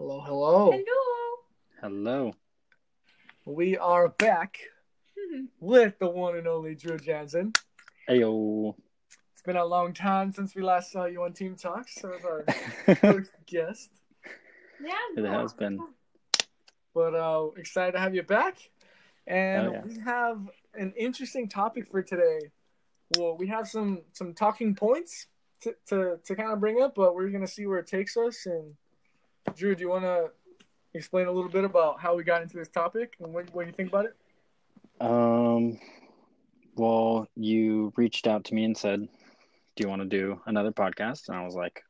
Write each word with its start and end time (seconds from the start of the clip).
Hello, 0.00 0.18
hello. 0.22 0.70
Hello. 0.72 1.36
Hello. 1.82 2.32
We 3.44 3.76
are 3.76 4.08
back 4.08 4.56
with 5.60 5.98
the 5.98 6.08
one 6.08 6.38
and 6.38 6.48
only 6.48 6.74
Drew 6.74 6.96
Jansen. 6.96 7.52
Ayo. 8.08 8.74
It's 9.34 9.42
been 9.42 9.56
a 9.58 9.64
long 9.64 9.92
time 9.92 10.32
since 10.32 10.54
we 10.54 10.62
last 10.62 10.90
saw 10.90 11.04
you 11.04 11.22
on 11.22 11.34
Team 11.34 11.54
Talks, 11.54 11.96
so 11.96 12.14
as 12.14 12.24
our 12.24 12.46
first 12.96 13.32
guest. 13.44 13.90
yeah. 14.82 14.94
It 15.18 15.26
has 15.26 15.52
been. 15.52 15.78
But 16.94 17.14
uh, 17.14 17.48
excited 17.58 17.92
to 17.92 17.98
have 17.98 18.14
you 18.14 18.22
back. 18.22 18.56
And 19.26 19.68
Oh, 19.68 19.72
yeah. 19.72 19.82
we 19.84 20.00
have 20.00 20.40
an 20.72 20.94
interesting 20.96 21.46
topic 21.46 21.90
for 21.90 22.00
today. 22.02 22.40
Well, 23.18 23.36
we 23.36 23.48
have 23.48 23.68
some 23.68 24.00
some 24.14 24.32
talking 24.32 24.74
points 24.74 25.26
to, 25.60 25.74
to, 25.88 26.16
to 26.24 26.34
kind 26.34 26.52
of 26.54 26.58
bring 26.60 26.80
up, 26.80 26.94
but 26.94 27.14
we're 27.14 27.28
going 27.28 27.44
to 27.44 27.52
see 27.52 27.66
where 27.66 27.80
it 27.80 27.86
takes 27.86 28.16
us. 28.16 28.46
And 28.46 28.76
Drew, 29.56 29.74
do 29.74 29.82
you 29.82 29.88
want 29.88 30.04
to 30.04 30.30
explain 30.94 31.26
a 31.26 31.32
little 31.32 31.50
bit 31.50 31.64
about 31.64 32.00
how 32.00 32.16
we 32.16 32.24
got 32.24 32.42
into 32.42 32.56
this 32.56 32.68
topic 32.68 33.14
and 33.20 33.32
what, 33.32 33.52
what 33.54 33.66
you 33.66 33.72
think 33.72 33.88
about 33.88 34.06
it? 34.06 34.16
Um, 35.00 35.78
well, 36.76 37.26
you 37.36 37.92
reached 37.96 38.26
out 38.26 38.44
to 38.44 38.54
me 38.54 38.64
and 38.64 38.76
said, 38.76 39.00
"Do 39.76 39.82
you 39.82 39.88
want 39.88 40.02
to 40.02 40.08
do 40.08 40.40
another 40.46 40.72
podcast?" 40.72 41.28
And 41.28 41.36
I 41.36 41.44
was 41.44 41.54
like, 41.54 41.82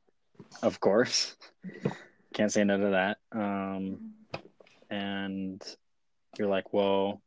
"Of 0.63 0.81
course." 0.81 1.37
Can't 2.35 2.53
say 2.53 2.63
no 2.63 2.79
to 2.79 2.91
that. 2.91 3.19
Um, 3.33 4.13
and 4.89 5.63
you're 6.39 6.49
like, 6.49 6.73
"Well, 6.73 7.21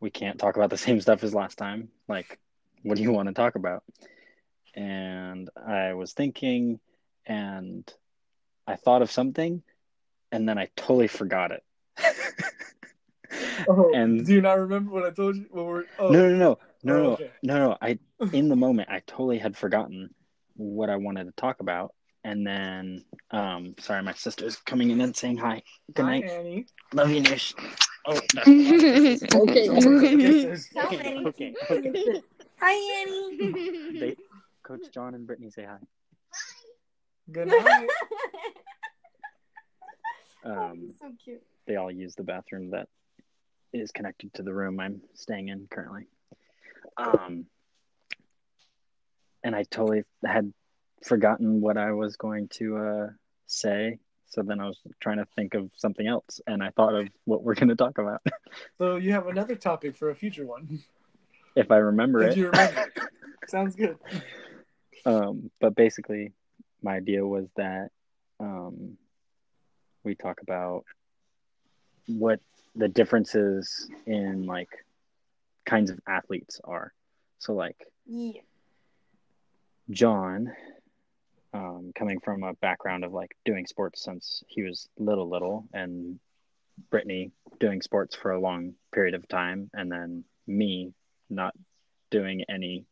we 0.00 0.10
can't 0.10 0.38
talk 0.38 0.56
about 0.56 0.70
the 0.70 0.78
same 0.78 1.00
stuff 1.00 1.24
as 1.24 1.34
last 1.34 1.58
time. 1.58 1.88
Like, 2.08 2.38
what 2.82 2.96
do 2.96 3.02
you 3.02 3.12
want 3.12 3.28
to 3.28 3.34
talk 3.34 3.56
about?" 3.56 3.82
And 4.74 5.50
I 5.56 5.94
was 5.94 6.12
thinking, 6.12 6.78
and 7.26 7.92
I 8.66 8.76
thought 8.76 9.02
of 9.02 9.10
something, 9.10 9.62
and 10.30 10.48
then 10.48 10.58
I 10.58 10.68
totally 10.76 11.08
forgot 11.08 11.50
it. 11.52 11.62
Oh, 13.68 13.90
And- 13.94 14.24
do 14.26 14.34
you 14.34 14.40
not 14.40 14.58
remember 14.58 14.92
what 14.92 15.04
I 15.04 15.10
told 15.10 15.36
you? 15.36 15.46
What 15.50 15.66
we're, 15.66 15.84
oh, 15.98 16.10
No, 16.10 16.28
no, 16.28 16.36
no, 16.36 16.58
no, 16.82 16.94
Oh, 16.94 17.02
no, 17.02 17.12
okay. 17.12 17.30
no, 17.42 17.58
no. 17.70 17.76
I 17.80 17.98
in 18.32 18.48
the 18.48 18.56
moment 18.56 18.88
I 18.90 19.00
totally 19.06 19.38
had 19.38 19.56
forgotten 19.56 20.14
what 20.54 20.90
I 20.90 20.96
wanted 20.96 21.24
to 21.24 21.32
talk 21.32 21.60
about, 21.60 21.94
and 22.24 22.46
then 22.46 23.04
um, 23.30 23.74
sorry, 23.78 24.02
my 24.02 24.12
sister's 24.14 24.56
coming 24.56 24.90
in 24.90 25.00
and 25.00 25.16
saying 25.16 25.38
hi. 25.38 25.62
Good 25.94 26.04
Hi, 26.04 26.18
night, 26.20 26.24
Annie. 26.30 26.66
love 26.92 27.10
you, 27.10 27.20
Nish. 27.20 27.54
Oh, 28.04 28.20
that's 28.34 28.48
Okay, 29.34 29.68
kisses. 30.16 30.68
Tell 30.72 30.86
okay, 30.86 31.16
okay, 31.24 31.54
okay. 31.70 31.92
Hi, 32.60 33.02
Annie. 33.02 33.98
They, 33.98 34.16
Coach 34.62 34.82
John 34.92 35.14
and 35.14 35.26
Brittany 35.26 35.50
say 35.50 35.64
hi. 35.64 35.76
Good 37.30 37.48
night. 37.48 37.88
Um, 40.44 40.92
so 41.00 41.10
cute. 41.22 41.42
they 41.66 41.76
all 41.76 41.90
use 41.90 42.14
the 42.14 42.24
bathroom 42.24 42.70
that 42.70 42.88
is 43.72 43.90
connected 43.90 44.32
to 44.34 44.42
the 44.42 44.52
room 44.52 44.80
I'm 44.80 45.00
staying 45.14 45.48
in 45.48 45.66
currently. 45.70 46.06
Um, 46.96 47.46
and 49.42 49.56
I 49.56 49.64
totally 49.64 50.04
had 50.24 50.52
forgotten 51.04 51.60
what 51.60 51.76
I 51.76 51.92
was 51.92 52.16
going 52.16 52.48
to 52.58 52.76
uh, 52.76 53.06
say. 53.46 53.98
So 54.26 54.42
then 54.42 54.60
I 54.60 54.66
was 54.66 54.78
trying 55.00 55.18
to 55.18 55.26
think 55.36 55.54
of 55.54 55.70
something 55.76 56.06
else, 56.06 56.40
and 56.46 56.62
I 56.62 56.70
thought 56.70 56.94
of 56.94 57.08
what 57.24 57.42
we're 57.42 57.54
going 57.54 57.68
to 57.68 57.76
talk 57.76 57.98
about. 57.98 58.20
So 58.76 58.96
you 58.96 59.12
have 59.12 59.28
another 59.28 59.54
topic 59.56 59.96
for 59.96 60.10
a 60.10 60.14
future 60.14 60.44
one. 60.46 60.80
if 61.56 61.70
I 61.70 61.76
remember 61.76 62.20
Did 62.20 62.32
it. 62.32 62.36
you 62.36 62.50
remember? 62.50 62.92
Sounds 63.48 63.74
good. 63.74 63.96
Um, 65.06 65.50
but 65.58 65.74
basically, 65.74 66.32
my 66.82 66.96
idea 66.96 67.24
was 67.26 67.46
that 67.56 67.88
um, 68.40 68.98
we 70.04 70.14
talk 70.14 70.40
about 70.42 70.84
what 72.06 72.40
the 72.74 72.88
differences 72.88 73.88
in 74.06 74.46
like 74.46 74.70
kinds 75.64 75.90
of 75.90 75.98
athletes 76.08 76.60
are. 76.64 76.92
So, 77.38 77.54
like 77.54 77.76
Yeah. 78.06 78.40
John, 79.90 80.52
um, 81.52 81.92
coming 81.94 82.20
from 82.20 82.42
a 82.44 82.54
background 82.54 83.04
of 83.04 83.12
like 83.12 83.36
doing 83.44 83.66
sports 83.66 84.02
since 84.02 84.42
he 84.48 84.62
was 84.62 84.88
little, 84.98 85.28
little, 85.28 85.68
and 85.72 86.18
Brittany 86.90 87.30
doing 87.60 87.82
sports 87.82 88.16
for 88.16 88.32
a 88.32 88.40
long 88.40 88.74
period 88.92 89.14
of 89.14 89.28
time, 89.28 89.70
and 89.74 89.90
then 89.92 90.24
me 90.46 90.92
not 91.28 91.54
doing 92.10 92.44
any 92.48 92.84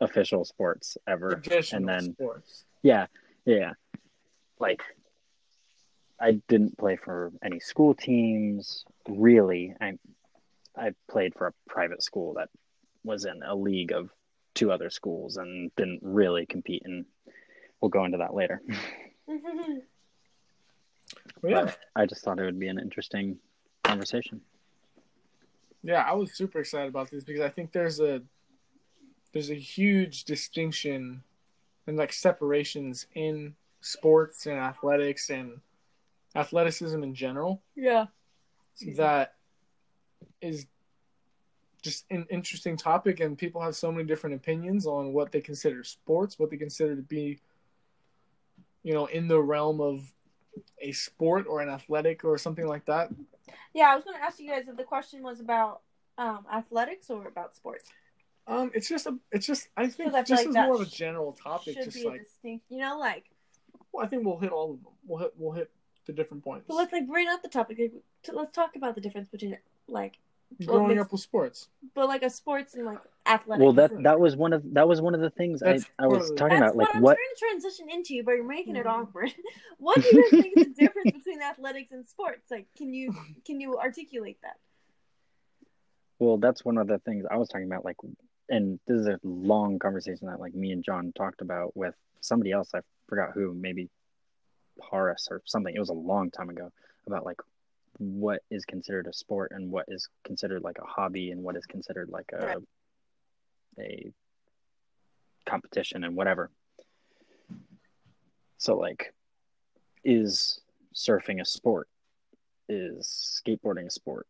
official 0.00 0.44
sports 0.44 0.96
ever. 1.06 1.30
Traditional 1.34 1.78
and 1.80 1.88
then 1.88 2.12
sports. 2.14 2.64
yeah, 2.82 3.06
yeah. 3.44 3.72
Like, 4.58 4.82
I 6.20 6.40
didn't 6.48 6.78
play 6.78 6.96
for 6.96 7.32
any 7.44 7.60
school 7.60 7.94
teams, 7.94 8.84
really. 9.08 9.74
I 9.80 9.98
I 10.76 10.92
played 11.10 11.34
for 11.34 11.48
a 11.48 11.54
private 11.68 12.02
school 12.02 12.34
that 12.34 12.48
was 13.04 13.24
in 13.24 13.42
a 13.42 13.54
league 13.54 13.92
of 13.92 14.10
two 14.54 14.72
other 14.72 14.90
schools 14.90 15.36
and 15.36 15.70
didn't 15.76 16.00
really 16.02 16.46
compete. 16.46 16.82
And 16.84 17.04
we'll 17.80 17.88
go 17.90 18.04
into 18.04 18.18
that 18.18 18.34
later. 18.34 18.62
Well, 21.42 21.52
yeah, 21.52 21.64
But 21.66 21.78
I 21.94 22.06
just 22.06 22.24
thought 22.24 22.38
it 22.38 22.44
would 22.44 22.58
be 22.58 22.68
an 22.68 22.78
interesting 22.78 23.38
conversation. 23.84 24.40
yeah. 25.82 26.02
I 26.02 26.14
was 26.14 26.32
super 26.34 26.60
excited 26.60 26.88
about 26.88 27.10
this 27.10 27.24
because 27.24 27.42
I 27.42 27.48
think 27.48 27.72
there's 27.72 28.00
a 28.00 28.22
there's 29.32 29.50
a 29.50 29.54
huge 29.54 30.24
distinction 30.24 31.22
and 31.86 31.96
like 31.96 32.12
separations 32.12 33.06
in 33.14 33.54
sports 33.82 34.46
and 34.46 34.56
athletics 34.58 35.30
and 35.30 35.60
athleticism 36.36 37.02
in 37.02 37.14
general 37.14 37.62
yeah. 37.74 38.06
that 38.96 39.34
is 40.40 40.66
just 41.82 42.04
an 42.10 42.26
interesting 42.30 42.76
topic 42.76 43.20
and 43.20 43.38
people 43.38 43.60
have 43.60 43.74
so 43.76 43.90
many 43.92 44.04
different 44.04 44.34
opinions 44.36 44.86
on 44.86 45.12
what 45.12 45.32
they 45.32 45.40
consider 45.40 45.82
sports 45.84 46.38
what 46.38 46.50
they 46.50 46.56
consider 46.56 46.96
to 46.96 47.02
be 47.02 47.38
you 48.82 48.92
know 48.92 49.06
in 49.06 49.28
the 49.28 49.40
realm 49.40 49.80
of 49.80 50.12
a 50.80 50.92
sport 50.92 51.46
or 51.48 51.60
an 51.60 51.68
athletic 51.68 52.24
or 52.24 52.38
something 52.38 52.66
like 52.66 52.84
that 52.86 53.10
Yeah, 53.74 53.90
I 53.90 53.94
was 53.94 54.04
going 54.04 54.16
to 54.16 54.22
ask 54.22 54.40
you 54.40 54.48
guys 54.50 54.68
if 54.68 54.76
the 54.76 54.84
question 54.84 55.22
was 55.22 55.38
about 55.40 55.82
um, 56.18 56.46
athletics 56.52 57.10
or 57.10 57.26
about 57.28 57.54
sports. 57.54 57.90
um 58.46 58.70
it's 58.74 58.88
just 58.88 59.06
a 59.06 59.14
it's 59.32 59.46
just 59.46 59.68
i 59.76 59.86
think 59.86 60.12
Because 60.12 60.14
I 60.14 60.24
feel 60.24 60.36
this 60.36 60.46
like 60.46 60.48
is 60.48 60.54
more 60.54 60.74
of 60.76 60.80
a 60.80 60.86
general 60.86 61.32
topic 61.32 61.74
Should 61.74 61.84
just 61.84 61.96
be 61.98 62.04
like 62.08 62.22
distinct, 62.22 62.64
you 62.70 62.78
know, 62.78 62.98
like. 62.98 63.24
well, 63.92 64.04
i 64.04 64.08
think 64.08 64.24
we'll 64.24 64.38
hit 64.38 64.50
all 64.50 64.72
of 64.74 64.82
them 64.82 64.92
we'll 65.06 65.18
hit 65.18 65.32
we'll 65.36 65.52
hit 65.52 65.70
the 66.06 66.12
different 66.12 66.44
points 66.44 66.64
But 66.68 66.74
let's 66.74 66.92
like 66.92 67.06
bring 67.06 67.28
up 67.28 67.42
the 67.42 67.48
topic. 67.48 67.78
Let's 68.32 68.50
talk 68.52 68.76
about 68.76 68.94
the 68.94 69.00
difference 69.00 69.28
between 69.28 69.58
like, 69.88 70.18
growing 70.64 70.88
makes- 70.88 71.00
up 71.00 71.10
with 71.12 71.20
sports 71.20 71.66
but 71.94 72.06
like 72.06 72.22
a 72.22 72.30
sports 72.30 72.74
and 72.74 72.86
like 72.86 73.00
athletics. 73.26 73.62
Well, 73.62 73.72
that 73.74 73.90
that 74.04 74.20
was 74.20 74.36
one 74.36 74.52
of 74.52 74.62
that 74.74 74.86
was 74.86 75.00
one 75.00 75.14
of 75.14 75.20
the 75.20 75.30
things 75.30 75.62
I, 75.62 75.72
That's 75.72 75.86
I 75.98 76.06
was 76.06 76.18
part 76.18 76.30
of- 76.30 76.36
talking 76.36 76.60
That's 76.60 76.74
about. 76.74 76.76
Like 76.94 77.02
what 77.02 77.16
I'm 77.16 77.16
trying 77.38 77.58
to 77.60 77.60
transition 77.60 77.86
into, 77.90 78.14
you 78.14 78.22
but 78.22 78.32
you're 78.32 78.46
making 78.46 78.76
it 78.76 78.86
Mhm. 78.86 78.90
awkward. 78.90 79.32
what 79.78 80.00
do 80.00 80.08
you 80.12 80.22
guys 80.30 80.42
think 80.42 80.56
is 80.56 80.66
the 80.66 80.72
difference 80.86 81.12
between 81.12 81.42
athletics 81.42 81.90
and 81.92 82.06
sports? 82.06 82.50
Like, 82.50 82.66
can 82.76 82.94
you 82.94 83.12
can 83.44 83.60
you 83.60 83.78
articulate 83.78 84.38
that? 84.42 84.56
Well, 86.18 86.38
that's 86.38 86.64
one 86.64 86.78
of 86.78 86.86
the 86.86 86.98
things 87.00 87.24
I 87.30 87.36
was 87.36 87.48
talking 87.48 87.66
about. 87.66 87.84
Like, 87.84 87.96
and 88.48 88.78
this 88.86 89.00
is 89.00 89.06
a 89.06 89.18
long 89.24 89.78
conversation 89.78 90.28
that 90.28 90.40
like 90.40 90.54
me 90.54 90.70
and 90.72 90.82
John 90.84 91.12
talked 91.16 91.40
about 91.42 91.76
with 91.76 91.94
somebody 92.20 92.52
else. 92.52 92.70
I 92.74 92.80
forgot 93.08 93.32
who, 93.34 93.52
maybe 93.52 93.90
Horace 94.80 95.28
or 95.30 95.42
something. 95.46 95.74
It 95.74 95.80
was 95.80 95.88
a 95.90 95.94
long 95.94 96.30
time 96.30 96.50
ago 96.50 96.70
about 97.06 97.24
like 97.24 97.40
what 97.98 98.42
is 98.50 98.64
considered 98.64 99.06
a 99.06 99.12
sport 99.12 99.52
and 99.54 99.70
what 99.70 99.86
is 99.88 100.08
considered 100.24 100.62
like 100.62 100.78
a 100.78 100.86
hobby 100.86 101.30
and 101.30 101.42
what 101.42 101.56
is 101.56 101.64
considered 101.66 102.08
like 102.08 102.30
a 102.32 102.46
Right. 102.46 102.58
a 103.78 104.12
competition 105.46 106.04
and 106.04 106.16
whatever. 106.16 106.50
So 108.58 108.76
like, 108.76 109.14
is 110.04 110.60
surfing 110.94 111.40
a 111.40 111.44
sport? 111.44 111.88
Is 112.68 113.42
skateboarding 113.46 113.86
a 113.86 113.90
sport? 113.90 114.26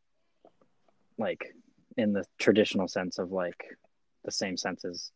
Like 1.19 1.55
in 1.97 2.13
the 2.13 2.25
traditional 2.39 2.89
sense 2.89 3.19
of 3.19 3.33
like 3.33 3.65
the 4.25 4.33
same 4.33 4.57
sense 4.57 4.85
as 4.85 5.11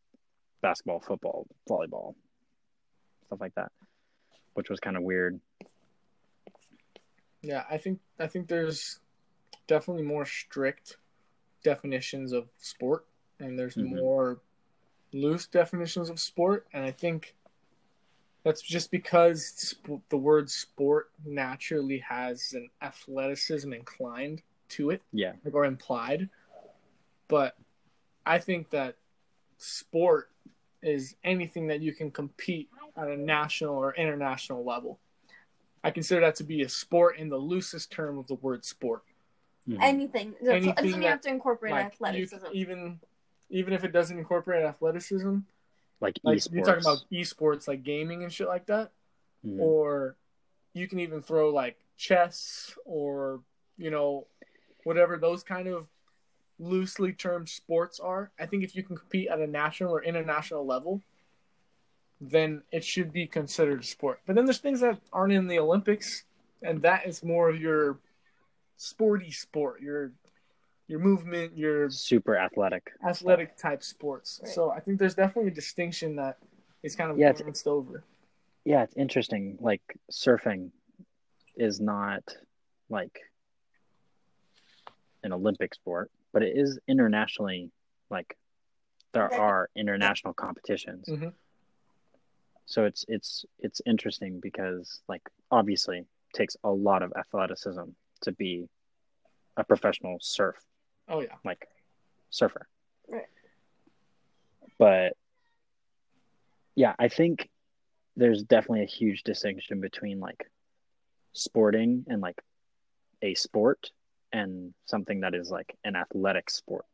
basketball, 0.62 1.00
football, 1.00 1.47
volleyball, 1.69 2.15
stuff 3.26 3.41
like 3.41 3.55
that, 3.56 3.73
which 4.61 4.69
was 4.69 4.79
kind 4.79 4.95
of 4.99 5.03
weird. 5.03 5.41
Yeah, 7.41 7.65
I 7.71 7.79
think 7.79 7.99
I 8.19 8.27
think 8.27 8.47
there's 8.47 9.01
definitely 9.67 10.03
more 10.03 10.27
strict 10.27 10.99
definitions 11.62 12.33
of 12.33 12.51
sport, 12.59 13.07
and 13.39 13.59
there's 13.59 13.77
Mhm. 13.77 13.99
more 13.99 14.43
loose 15.15 15.47
definitions 15.47 16.11
of 16.11 16.21
sport, 16.21 16.67
and 16.75 16.85
I 16.85 16.91
think 16.91 17.35
that's 18.43 18.61
just 18.61 18.91
because 18.91 19.47
sp- 19.57 20.05
the 20.11 20.19
word 20.19 20.51
sport 20.51 21.11
naturally 21.25 21.99
has 22.01 22.53
an 22.53 22.69
athleticism 22.83 23.73
inclined 23.73 24.43
to 24.69 24.91
it, 24.91 25.03
Yeah, 25.12 25.37
like, 25.43 25.55
or 25.55 25.65
implied. 25.65 26.29
But 27.29 27.57
I 28.27 28.39
think 28.39 28.69
that 28.71 28.97
sport 29.57 30.31
is 30.83 31.17
anything 31.25 31.67
that 31.69 31.81
you 31.81 31.95
can 31.95 32.11
compete 32.11 32.71
at 32.96 33.08
a 33.08 33.16
national 33.16 33.75
or 33.76 33.94
international 33.94 34.64
level. 34.64 34.98
I 35.82 35.90
consider 35.90 36.20
that 36.22 36.37
to 36.37 36.44
be 36.44 36.62
a 36.62 36.69
sport 36.69 37.16
in 37.19 37.28
the 37.28 37.38
loosest 37.38 37.90
term 37.90 38.19
of 38.19 38.26
the 38.26 38.34
word 38.34 38.64
sport. 38.64 39.02
Mhm. 39.69 39.78
Anything. 39.81 40.34
So, 40.42 40.50
Anything 40.50 40.75
so 40.78 40.84
you 40.84 40.92
that- 41.02 41.02
have 41.08 41.20
to 41.22 41.28
incorporate 41.31 41.72
Like 41.72 41.84
you, 41.84 41.90
athleticism. 41.92 42.46
even 42.52 43.00
even 43.52 43.72
if 43.72 43.82
it 43.82 43.90
doesn't 43.90 44.16
incorporate 44.16 44.62
athleticism, 44.64 45.38
like 46.00 46.16
like 46.22 46.38
esports. 46.38 46.52
you're 46.52 46.64
talking 46.64 46.82
about 46.84 46.98
esports 47.10 47.66
like 47.66 47.82
gaming 47.82 48.22
and 48.22 48.32
shit 48.32 48.46
like 48.46 48.66
that, 48.66 48.92
Mhm. 49.44 49.58
or 49.60 50.16
you 50.72 50.87
can 50.87 51.00
even 51.00 51.20
throw 51.20 51.50
like 51.50 51.76
chess 51.96 52.76
or 52.84 53.42
you 53.76 53.90
know 53.90 54.26
whatever 54.84 55.16
those 55.19 55.42
kind 55.42 55.66
of 55.66 55.88
loosely 56.58 57.12
termed 57.12 57.48
sports 57.48 57.98
are. 57.98 58.31
I 58.38 58.46
think 58.46 58.62
if 58.64 58.76
you 58.76 58.82
can 58.82 58.96
compete 58.96 59.28
at 59.28 59.40
a 59.40 59.46
national 59.46 59.92
or 59.94 60.02
international 60.04 60.64
level, 60.64 61.02
then 62.20 62.62
it 62.70 62.84
should 62.84 63.12
be 63.12 63.26
considered 63.26 63.81
a 63.81 63.84
sport. 63.84 64.20
But 64.26 64.37
then 64.37 64.44
there's 64.44 64.58
things 64.58 64.81
that 64.81 65.00
aren't 65.12 65.32
in 65.32 65.46
the 65.46 65.58
Olympics, 65.58 66.25
and 66.62 66.82
that 66.82 67.06
is 67.06 67.25
more 67.25 67.49
of 67.49 67.61
your 67.61 67.99
sporty 68.76 69.31
sport, 69.31 69.81
your 69.81 70.12
your 70.87 70.99
movement, 70.99 71.56
your 71.56 71.88
super 71.88 72.37
athletic. 72.37 72.90
athletic 73.06 73.56
type 73.56 73.81
sports. 73.82 74.40
Right. 74.43 74.52
So 74.52 74.70
I 74.72 74.81
think 74.81 74.99
there's 74.99 75.14
definitely 75.14 75.52
a 75.52 75.55
distinction 75.55 76.17
that 76.17 76.38
is 76.82 76.96
kind 76.96 77.12
of 77.12 77.19
Yeah, 77.19 77.28
it's- 77.31 77.43
glanced 77.43 77.67
over. 77.69 78.02
Yeah, 78.64 78.82
it's 78.82 78.96
interesting. 78.96 79.56
Like 79.61 79.81
surfing 80.12 80.70
is 81.56 81.81
not 81.81 82.23
like 82.88 83.20
an 85.23 85.32
Olympic 85.32 85.75
sport, 85.75 86.11
but 86.32 86.43
it 86.43 86.56
is 86.56 86.78
internationally 86.88 87.70
like 88.11 88.37
there 89.12 89.32
are 89.32 89.70
international 89.76 90.34
competitions. 90.34 91.06
Mhm. 91.08 91.32
So 92.67 92.85
it's 92.85 93.05
it's 93.09 93.45
it's 93.59 93.81
interesting 93.87 94.41
because 94.41 95.01
like 95.09 95.23
obviously 95.51 95.99
it 95.99 96.07
takes 96.35 96.57
a 96.62 96.71
lot 96.71 97.03
of 97.03 97.12
athleticism 97.19 97.83
to 98.23 98.33
be 98.33 98.69
a 99.57 99.65
professional 99.65 100.19
surf 100.21 100.57
Oh 101.09 101.21
yeah. 101.21 101.35
like 101.45 101.67
surfer. 102.31 102.69
Right. 103.09 103.27
But 104.79 105.17
yeah, 106.77 106.95
I 106.99 107.09
think 107.09 107.49
there's 108.17 108.43
definitely 108.45 108.83
a 108.83 108.87
huge 108.87 109.23
distinction 109.25 109.81
between 109.81 110.21
like 110.21 110.51
sporting 111.33 112.05
and 112.09 112.21
like 112.21 112.41
a 113.23 113.35
sport 113.35 113.91
and 114.33 114.73
something 114.87 115.21
that 115.21 115.35
is 115.35 115.51
like 115.51 115.77
an 115.85 115.97
athletic 115.97 116.49
sport. 116.51 116.85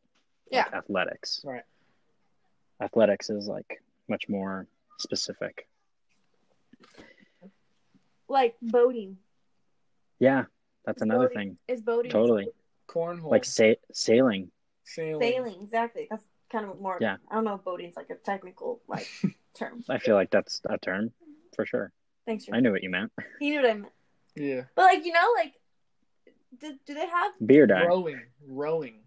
Like 0.51 0.65
Yeah. 0.71 0.77
athletics. 0.77 1.41
Right. 1.43 1.63
Athletics 2.81 3.29
is 3.29 3.47
like 3.47 3.81
much 4.07 4.27
more 4.29 4.67
specific. 4.97 5.67
like 8.29 8.55
boating. 8.61 9.17
Yeah, 10.19 10.45
that's 10.85 10.97
Is 10.97 11.01
another 11.03 11.27
boating- 11.29 11.37
thing. 11.37 11.57
Is 11.67 11.81
boating 11.81 12.11
Totally. 12.11 12.47
Cornhole. 12.87 13.29
Like 13.31 13.45
sa- 13.45 13.73
sailing. 13.91 14.51
sailing. 14.83 15.21
sailing? 15.21 15.61
Exactly. 15.61 16.07
That's 16.09 16.25
kind 16.51 16.65
of 16.65 16.79
more. 16.79 16.97
Yeah. 16.99 17.17
I 17.29 17.35
don't 17.35 17.43
know 17.45 17.55
if 17.55 17.63
boating's 17.63 17.95
like 17.95 18.09
a 18.09 18.15
technical 18.15 18.81
like 18.87 19.07
term. 19.53 19.83
I 19.89 19.97
feel 19.99 20.15
like 20.15 20.31
that's 20.31 20.61
a 20.69 20.77
term 20.77 21.11
for 21.55 21.65
sure. 21.65 21.91
Thanks. 22.25 22.45
I 22.51 22.57
For, 22.57 22.61
knew 22.61 22.71
what 22.71 22.83
you 22.83 22.89
meant. 22.89 23.11
he 23.39 23.51
knew 23.51 23.61
what 23.61 23.69
I 23.69 23.73
meant. 23.73 23.93
Yeah. 24.35 24.63
But 24.75 24.83
like 24.83 25.05
you 25.05 25.13
know, 25.13 25.27
like, 25.35 25.53
do, 26.59 26.73
do 26.85 26.93
they 26.93 27.07
have? 27.07 27.31
Beer 27.45 27.67
dive. 27.67 27.87
Rowing. 27.87 28.21
Rowing. 28.45 28.99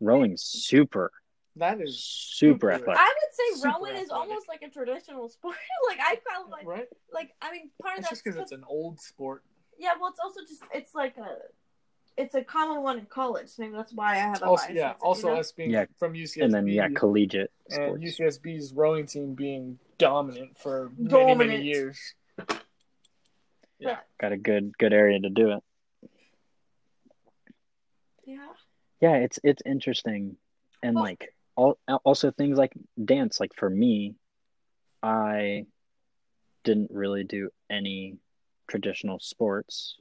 Rowing's 0.00 0.42
super, 0.42 1.10
That 1.58 1.80
is 1.80 1.98
super 2.02 2.70
athletic. 2.72 3.00
I 3.00 3.14
would 3.14 3.34
say 3.34 3.60
Super 3.60 3.74
rowing 3.80 3.96
is 3.96 4.10
almost 4.10 4.48
like 4.48 4.62
a 4.62 4.68
traditional 4.68 5.28
sport. 5.36 5.56
like 5.88 5.98
I 6.00 6.16
kind 6.16 6.48
like, 6.50 6.66
right. 6.66 6.86
like 7.12 7.30
I 7.42 7.50
mean, 7.52 7.70
part 7.82 7.98
of 7.98 8.02
That's 8.04 8.10
that's 8.10 8.22
just 8.22 8.24
because 8.24 8.40
it's 8.40 8.52
an 8.52 8.64
old 8.68 9.00
sport. 9.00 9.42
yeah. 9.78 9.90
Well, 10.00 10.10
it's 10.10 10.20
also 10.22 10.40
just 10.48 10.62
it's 10.72 10.94
like 10.94 11.16
a. 11.18 11.36
It's 12.16 12.34
a 12.34 12.42
common 12.42 12.82
one 12.82 12.98
in 12.98 13.06
college. 13.06 13.46
Maybe 13.58 13.74
that's 13.76 13.92
why 13.92 14.14
I 14.14 14.16
have 14.16 14.42
a 14.42 14.46
Also, 14.46 14.66
bias 14.66 14.76
yeah. 14.76 14.94
Also, 15.00 15.28
you 15.28 15.34
know? 15.34 15.40
us 15.40 15.52
being 15.52 15.70
Yeah. 15.70 15.84
from 16.00 16.14
UCSB, 16.14 16.42
and 16.42 16.52
then 16.52 16.66
yeah, 16.66 16.88
collegiate 16.92 17.52
and 17.70 17.96
sports. 18.00 18.02
UCSB's 18.40 18.72
rowing 18.72 19.06
team 19.06 19.34
being 19.34 19.78
dominant 19.98 20.58
for 20.58 20.90
many 20.98 21.34
many 21.36 21.62
years. 21.62 21.96
Yeah. 23.78 23.98
Got 24.20 24.32
a 24.32 24.36
good 24.36 24.76
good 24.78 24.92
area 24.92 25.20
to 25.20 25.30
do 25.30 25.52
it. 25.52 26.10
yeah. 28.26 28.48
Yeah, 29.00 29.14
it's 29.18 29.38
it's 29.44 29.62
interesting, 29.64 30.36
and 30.82 30.96
Well- 30.96 31.04
like 31.04 31.32
all 31.58 31.78
also 32.04 32.30
things 32.30 32.56
like 32.56 32.72
dance. 33.04 33.40
Like 33.40 33.52
for 33.56 33.68
me, 33.68 34.14
I 35.02 35.66
didn't 36.62 36.90
really 36.92 37.24
do 37.24 37.50
any 37.68 38.16
traditional 38.68 39.18
sports, 39.18 39.96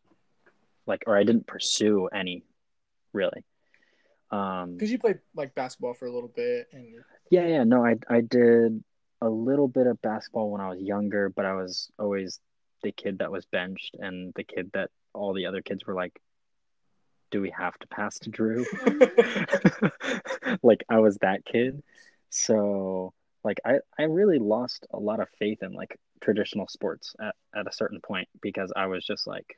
like 0.86 1.04
or 1.07 1.18
I 1.18 1.24
didn't 1.24 1.48
pursue 1.48 2.07
any, 2.07 2.44
really. 3.12 3.44
Um, 4.30 4.74
Because 4.74 4.92
you 4.92 5.00
played 5.00 5.19
like 5.36 5.56
basketball 5.56 5.95
for 5.95 6.06
a 6.06 6.12
little 6.12 6.31
bit, 6.33 6.68
and 6.71 6.86
Yeah, 7.31 7.48
yeah, 7.48 7.63
no, 7.63 7.83
I 7.83 7.95
I 8.07 8.21
did 8.21 8.83
a 9.21 9.30
little 9.30 9.68
bit 9.68 9.88
of 9.88 10.00
basketball 10.01 10.51
when 10.51 10.62
I 10.62 10.69
was 10.69 10.80
younger, 10.80 11.30
but 11.30 11.45
I 11.45 11.54
was 11.54 11.89
always 11.98 12.39
the 12.83 12.92
kid 12.92 13.18
that 13.19 13.31
was 13.31 13.45
benched 13.48 13.95
and 14.00 14.31
the 14.36 14.44
kid 14.44 14.69
that 14.74 14.92
all 15.13 15.33
the 15.33 15.48
other 15.48 15.63
kids 15.63 15.88
were 15.88 15.95
like, 15.95 16.21
"Do 17.32 17.42
we 17.42 17.52
have 17.52 17.78
to 17.80 17.88
pass 17.88 18.20
to 18.20 18.30
Drew?" 18.30 18.66
like 20.64 20.84
I 20.90 21.00
was 21.00 21.18
that 21.18 21.46
kid. 21.46 21.84
So, 22.30 23.14
like 23.44 23.60
I 23.66 23.80
I 24.00 24.04
really 24.04 24.40
lost 24.40 24.88
a 24.92 25.00
lot 25.00 25.20
of 25.20 25.30
faith 25.40 25.64
in 25.64 25.74
like 25.74 25.98
traditional 26.22 26.68
sports 26.68 27.16
at 27.20 27.36
at 27.56 27.68
a 27.68 27.74
certain 27.74 28.02
point 28.02 28.28
because 28.42 28.72
I 28.76 28.88
was 28.88 29.06
just 29.06 29.28
like 29.28 29.58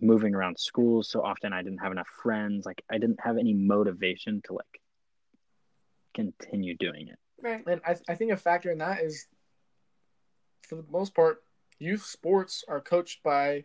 moving 0.00 0.34
around 0.34 0.58
schools 0.58 1.08
so 1.08 1.22
often 1.22 1.52
I 1.52 1.62
didn't 1.62 1.78
have 1.78 1.92
enough 1.92 2.08
friends, 2.22 2.66
like 2.66 2.82
I 2.90 2.98
didn't 2.98 3.20
have 3.20 3.38
any 3.38 3.54
motivation 3.54 4.42
to 4.44 4.54
like 4.54 4.80
continue 6.14 6.76
doing 6.76 7.08
it. 7.08 7.18
Right. 7.40 7.62
and 7.66 7.80
I 7.86 7.96
I 8.08 8.14
think 8.14 8.32
a 8.32 8.36
factor 8.36 8.70
in 8.70 8.78
that 8.78 9.02
is, 9.02 9.26
for 10.62 10.76
the 10.76 10.84
most 10.90 11.14
part, 11.14 11.42
youth 11.78 12.04
sports 12.04 12.64
are 12.68 12.80
coached 12.80 13.22
by 13.22 13.64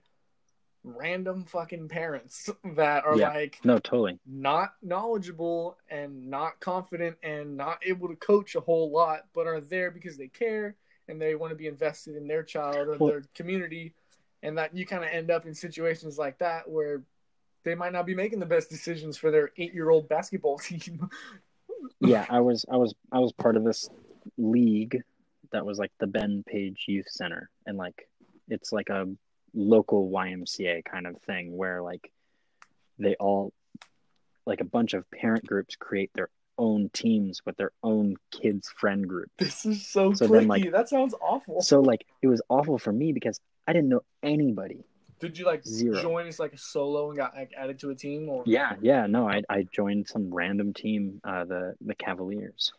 random 0.84 1.46
fucking 1.46 1.88
parents 1.88 2.50
that 2.76 3.06
are 3.06 3.18
Yeah. 3.18 3.30
like 3.30 3.60
No, 3.64 3.78
totally. 3.80 4.20
not 4.26 4.74
knowledgeable 4.82 5.78
and 5.90 6.30
not 6.30 6.60
confident 6.60 7.18
and 7.24 7.56
not 7.58 7.80
able 7.86 8.08
to 8.08 8.16
coach 8.16 8.56
a 8.56 8.60
whole 8.62 8.92
lot, 8.92 9.28
but 9.34 9.48
are 9.48 9.62
there 9.62 9.92
because 9.92 10.18
they 10.18 10.28
care 10.28 10.76
and 11.08 11.22
they 11.22 11.36
want 11.36 11.52
to 11.52 11.56
be 11.56 11.68
invested 11.68 12.16
in 12.16 12.28
their 12.28 12.44
child 12.44 12.88
or 12.88 12.98
Well- 12.98 13.10
their 13.10 13.24
community. 13.36 13.94
And 14.44 14.58
that 14.58 14.76
you 14.76 14.88
kind 14.88 15.04
of 15.04 15.12
end 15.12 15.30
up 15.30 15.46
in 15.46 15.54
situations 15.54 16.18
like 16.18 16.40
that 16.40 16.68
where 16.68 17.04
they 17.64 17.76
might 17.76 17.94
not 17.94 18.08
be 18.08 18.16
making 18.16 18.40
the 18.40 18.46
best 18.48 18.72
decisions 18.72 19.16
for 19.16 19.30
their 19.30 19.52
eight 19.58 19.72
year 19.72 19.92
old 19.92 20.10
basketball 20.10 20.58
team. 20.58 21.08
Yeah, 22.00 22.26
I 22.28 22.40
was 22.40 22.66
I 22.72 22.78
was 22.78 22.96
I 23.12 23.20
was 23.20 23.34
part 23.34 23.56
of 23.56 23.64
this 23.64 23.88
league 24.40 25.00
that 25.52 25.64
was 25.64 25.78
like 25.78 25.92
the 26.00 26.08
Ben 26.08 26.44
Page 26.48 26.86
Youth 26.88 27.06
Center 27.10 27.52
and 27.68 27.78
like 27.78 28.10
it's 28.48 28.72
like 28.72 28.90
a 28.90 29.08
local 29.54 30.10
YMCA 30.12 30.84
kind 30.86 31.08
of 31.08 31.22
thing 31.24 31.56
where 31.58 31.82
like 31.82 32.12
they 33.00 33.16
all 33.16 33.54
like 34.46 34.62
a 34.62 34.66
bunch 34.66 34.94
of 34.94 35.10
parent 35.12 35.46
groups 35.46 35.76
create 35.76 36.12
their 36.14 36.30
own 36.58 36.90
teams 36.94 37.42
with 37.46 37.58
their 37.58 37.72
own 37.84 38.16
kids 38.32 38.70
friend 38.78 39.08
group. 39.08 39.30
this 39.38 39.66
is 39.66 39.88
so, 39.88 40.14
So 40.14 40.28
then, 40.28 40.48
like- 40.48 40.72
that 40.72 40.90
sounds 40.90 41.14
awful. 41.22 41.62
So 41.62 41.80
like 41.82 42.06
it 42.22 42.28
was 42.28 42.42
awful 42.50 42.78
for 42.78 42.92
me 42.92 43.12
because 43.14 43.40
I 43.68 43.74
didn't 43.74 43.90
know 43.90 44.04
anybody. 44.24 44.84
Did 45.20 45.38
you 45.38 45.46
like 45.46 45.64
Zero. 45.64 46.02
join 46.02 46.26
as 46.28 46.40
like 46.40 46.54
a 46.54 46.58
solo 46.58 47.10
and 47.10 47.18
got 47.18 47.36
like 47.36 47.52
added 47.56 47.78
to 47.80 47.92
a 47.92 47.96
team 47.96 48.28
or 48.28 48.44
Yeah, 48.46 48.76
yeah, 48.82 49.06
no, 49.06 49.28
I 49.30 49.44
I 49.50 49.64
joined 49.72 50.08
some 50.08 50.34
random 50.34 50.74
team, 50.74 51.22
uh 51.24 51.46
the 51.46 51.76
the 51.82 51.94
Cavaliers. 51.96 52.74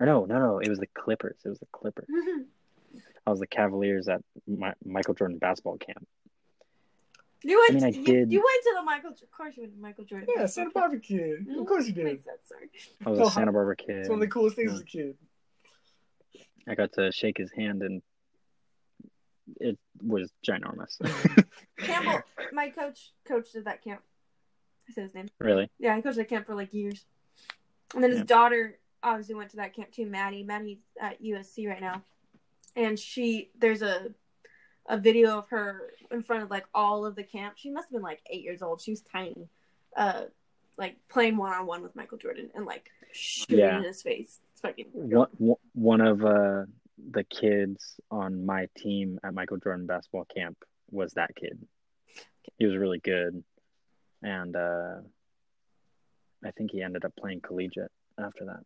Or 0.00 0.06
no, 0.06 0.24
no, 0.24 0.38
no, 0.40 0.58
it 0.58 0.68
was 0.68 0.80
the 0.80 0.88
Clippers. 0.88 1.36
It 1.44 1.48
was 1.48 1.58
the 1.60 1.66
Clippers. 1.70 2.08
I 3.26 3.30
was 3.30 3.40
the 3.40 3.46
Cavaliers 3.46 4.08
at 4.08 4.20
my, 4.46 4.72
Michael 4.84 5.14
Jordan 5.14 5.38
basketball 5.38 5.78
camp. 5.78 6.06
You 7.44 7.58
went. 7.58 7.70
I 7.70 7.74
mean, 7.74 7.84
I 7.84 7.98
you, 7.98 8.04
did- 8.04 8.32
you 8.32 8.38
went 8.38 8.62
to 8.62 8.74
the 8.76 8.82
Michael. 8.82 9.10
Of 9.10 9.30
course, 9.30 9.56
you 9.56 9.64
went 9.64 9.74
to 9.74 9.80
Michael 9.80 10.04
Jordan. 10.04 10.28
Yeah, 10.34 10.46
Santa 10.46 10.70
Barbara 10.70 11.00
kid. 11.00 11.18
Of 11.32 11.46
mm-hmm. 11.46 11.64
course 11.64 11.86
you 11.86 11.92
did. 11.92 12.04
Makes 12.04 12.24
sense, 12.24 12.42
sorry. 12.48 12.70
I 13.04 13.10
was 13.10 13.18
Oh, 13.20 13.26
a 13.26 13.30
Santa 13.30 13.52
Barbara 13.52 13.76
kid. 13.76 13.96
It's 13.96 14.08
one 14.08 14.18
of 14.18 14.20
the 14.20 14.28
coolest 14.28 14.56
things 14.56 14.72
as 14.72 14.80
a 14.80 14.84
mm. 14.84 14.86
kid. 14.86 15.16
I 16.68 16.74
got 16.74 16.92
to 16.94 17.10
shake 17.10 17.38
his 17.38 17.50
hand 17.50 17.82
and 17.82 18.02
it 19.60 19.78
was 20.00 20.30
ginormous. 20.46 20.96
Campbell, 21.78 22.20
my 22.52 22.70
coach, 22.70 23.12
coached 23.26 23.54
at 23.56 23.64
that 23.64 23.82
camp. 23.82 24.00
I 24.88 24.92
said 24.92 25.02
his 25.04 25.14
name. 25.14 25.28
really? 25.38 25.70
Yeah, 25.78 25.96
he 25.96 26.02
coached 26.02 26.16
that 26.16 26.28
camp 26.28 26.46
for 26.46 26.54
like 26.54 26.72
years. 26.72 27.04
And 27.94 28.02
then 28.02 28.10
his 28.10 28.20
Yeah. 28.20 28.26
daughter 28.26 28.78
obviously 29.02 29.34
went 29.34 29.50
to 29.50 29.56
that 29.56 29.74
camp 29.74 29.90
too, 29.90 30.06
Maddie. 30.06 30.44
Maddie's 30.44 30.78
at 31.00 31.22
USC 31.22 31.68
right 31.68 31.80
now. 31.80 32.02
And 32.76 32.98
she 32.98 33.50
there's 33.58 33.82
a 33.82 34.08
a 34.88 34.98
video 34.98 35.38
of 35.38 35.48
her 35.50 35.90
in 36.10 36.22
front 36.22 36.42
of 36.42 36.50
like 36.50 36.64
all 36.74 37.04
of 37.06 37.14
the 37.14 37.22
camp. 37.22 37.54
She 37.56 37.70
must 37.70 37.86
have 37.86 37.92
been 37.92 38.02
like 38.02 38.20
eight 38.30 38.42
years 38.42 38.62
old. 38.62 38.80
She 38.80 38.90
was 38.92 39.02
tiny. 39.02 39.48
Uh 39.96 40.24
like 40.78 40.96
playing 41.08 41.36
one 41.36 41.52
on 41.52 41.66
one 41.66 41.82
with 41.82 41.94
Michael 41.94 42.18
Jordan 42.18 42.50
and 42.54 42.64
like 42.64 42.90
shooting 43.12 43.58
Yeah. 43.58 43.76
in 43.78 43.84
his 43.84 44.02
face. 44.02 44.40
It's 44.52 44.60
fucking 44.62 44.86
One, 44.92 45.56
one- 45.74 46.00
of 46.00 46.24
uh, 46.24 46.64
the 47.10 47.24
kids 47.24 48.00
on 48.10 48.46
my 48.46 48.68
team 48.76 49.18
at 49.22 49.34
Michael 49.34 49.58
Jordan 49.58 49.86
basketball 49.86 50.24
camp 50.34 50.56
was 50.90 51.12
that 51.12 51.34
kid. 51.36 51.58
He 52.58 52.64
was 52.64 52.76
really 52.76 53.00
good, 53.00 53.42
and 54.22 54.56
uh, 54.56 54.96
I 56.44 56.50
think 56.52 56.70
he 56.70 56.82
ended 56.82 57.04
up 57.04 57.14
playing 57.16 57.40
collegiate 57.42 57.90
after 58.18 58.46
that. 58.46 58.60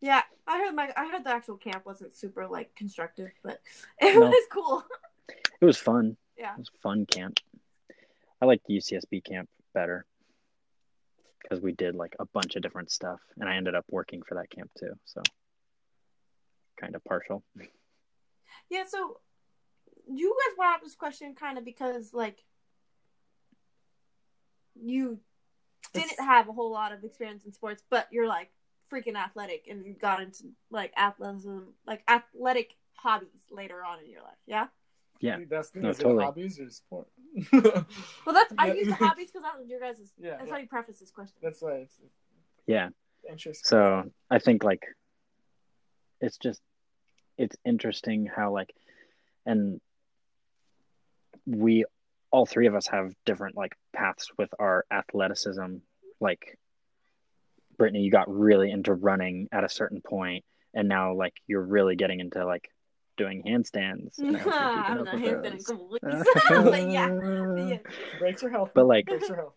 Yeah, 0.00 0.22
I 0.46 0.58
heard 0.58 0.74
my 0.74 0.92
I 0.96 1.08
heard 1.10 1.24
the 1.24 1.30
actual 1.30 1.56
camp 1.56 1.86
wasn't 1.86 2.14
super 2.14 2.46
like 2.46 2.74
constructive, 2.74 3.30
but 3.42 3.60
it 4.00 4.14
No. 4.14 4.26
was 4.28 4.46
cool. 4.52 4.84
It 5.60 5.64
was 5.64 5.78
fun. 5.78 6.16
Yeah. 6.36 6.52
It 6.52 6.58
was 6.58 6.70
fun 6.82 7.06
camp. 7.06 7.40
I 8.40 8.44
liked 8.46 8.66
the 8.66 8.74
UCSB 8.76 9.24
camp 9.24 9.48
better 9.72 10.04
because 11.42 11.60
we 11.62 11.72
did 11.72 11.94
like 11.94 12.14
a 12.18 12.26
bunch 12.26 12.56
of 12.56 12.62
different 12.62 12.90
stuff, 12.90 13.20
and 13.38 13.48
I 13.48 13.56
ended 13.56 13.74
up 13.74 13.86
working 13.90 14.22
for 14.22 14.34
that 14.34 14.50
camp 14.50 14.70
too. 14.78 14.92
So 15.06 15.22
kind 16.78 16.94
of 16.94 17.02
partial. 17.04 17.42
Yeah, 18.68 18.84
so 18.86 19.20
you 20.08 20.36
guys 20.46 20.56
brought 20.56 20.74
up 20.76 20.82
this 20.82 20.94
question 20.94 21.34
kind 21.34 21.56
of 21.56 21.64
because 21.64 22.12
like 22.12 22.44
you 24.74 25.18
didn't 25.94 26.12
It's- 26.12 26.26
have 26.26 26.48
a 26.48 26.52
whole 26.52 26.70
lot 26.70 26.92
of 26.92 27.02
experience 27.04 27.44
in 27.46 27.52
sports, 27.52 27.82
but 27.88 28.08
you're 28.12 28.26
like 28.28 28.50
freaking 28.92 29.16
athletic 29.16 29.66
and 29.68 29.98
got 29.98 30.20
into 30.20 30.44
like 30.70 30.92
athleticism, 30.96 31.60
like 31.86 32.02
athletic 32.08 32.74
hobbies 32.94 33.46
later 33.50 33.84
on 33.84 34.00
in 34.00 34.10
your 34.10 34.22
life. 34.22 34.38
Yeah. 34.46 34.66
Yeah. 35.20 35.38
Dude, 35.38 35.50
that's 35.50 35.70
the 35.70 35.74
thing. 35.74 35.82
No, 35.82 35.90
is 35.90 35.98
totally. 35.98 36.24
hobbies 36.24 36.60
or 36.60 36.70
sport? 36.70 37.08
Well, 37.52 38.34
that's 38.34 38.52
I 38.58 38.72
use 38.72 38.88
the 38.88 38.94
hobbies 38.94 39.28
because 39.28 39.42
that 39.42 39.58
was 39.58 39.68
your 39.68 39.80
guys'. 39.80 40.12
Yeah, 40.18 40.36
that's 40.36 40.48
yeah. 40.48 40.52
how 40.52 40.58
you 40.58 40.66
preface 40.66 40.98
this 40.98 41.10
question. 41.10 41.36
That's 41.42 41.62
why 41.62 41.72
it's 41.76 41.96
Yeah. 42.66 42.88
interesting. 43.28 43.66
So 43.66 44.04
I 44.30 44.38
think 44.38 44.64
like 44.64 44.82
it's 46.20 46.38
just 46.38 46.60
it's 47.38 47.56
interesting 47.64 48.26
how 48.26 48.52
like 48.52 48.74
and 49.44 49.80
we 51.46 51.84
all 52.30 52.46
three 52.46 52.66
of 52.66 52.74
us 52.74 52.86
have 52.88 53.14
different 53.24 53.56
like 53.56 53.74
paths 53.94 54.28
with 54.36 54.50
our 54.58 54.84
athleticism. 54.90 55.76
Like 56.20 56.58
Brittany, 57.76 58.00
you 58.00 58.10
got 58.10 58.28
really 58.32 58.70
into 58.70 58.94
running 58.94 59.48
at 59.52 59.64
a 59.64 59.68
certain 59.68 60.00
point, 60.00 60.44
and 60.74 60.88
now 60.88 61.14
like 61.14 61.34
you're 61.46 61.62
really 61.64 61.96
getting 61.96 62.20
into 62.20 62.44
like 62.44 62.68
doing 63.16 63.42
handstands. 63.46 64.18
and 64.18 64.36
I 64.36 64.40
hope 64.40 64.52
you're 64.52 64.62
I 64.62 64.74
keeping 64.74 64.84
haven't 64.86 65.08
up 65.08 65.12
done 65.12 65.22
with 65.22 65.22
handstand 65.22 65.44
in 65.44 65.46
a 65.46 65.50
those. 65.50 65.66
couple 65.66 65.88
weeks, 65.88 66.04
but 66.48 66.90
yeah, 66.90 67.56
yeah. 67.68 67.78
breaks 68.18 68.42
your 68.42 68.50
health. 68.50 68.70
But, 68.74 68.86
like- 68.86 69.06
breaks 69.06 69.28
your 69.28 69.36
health. 69.36 69.54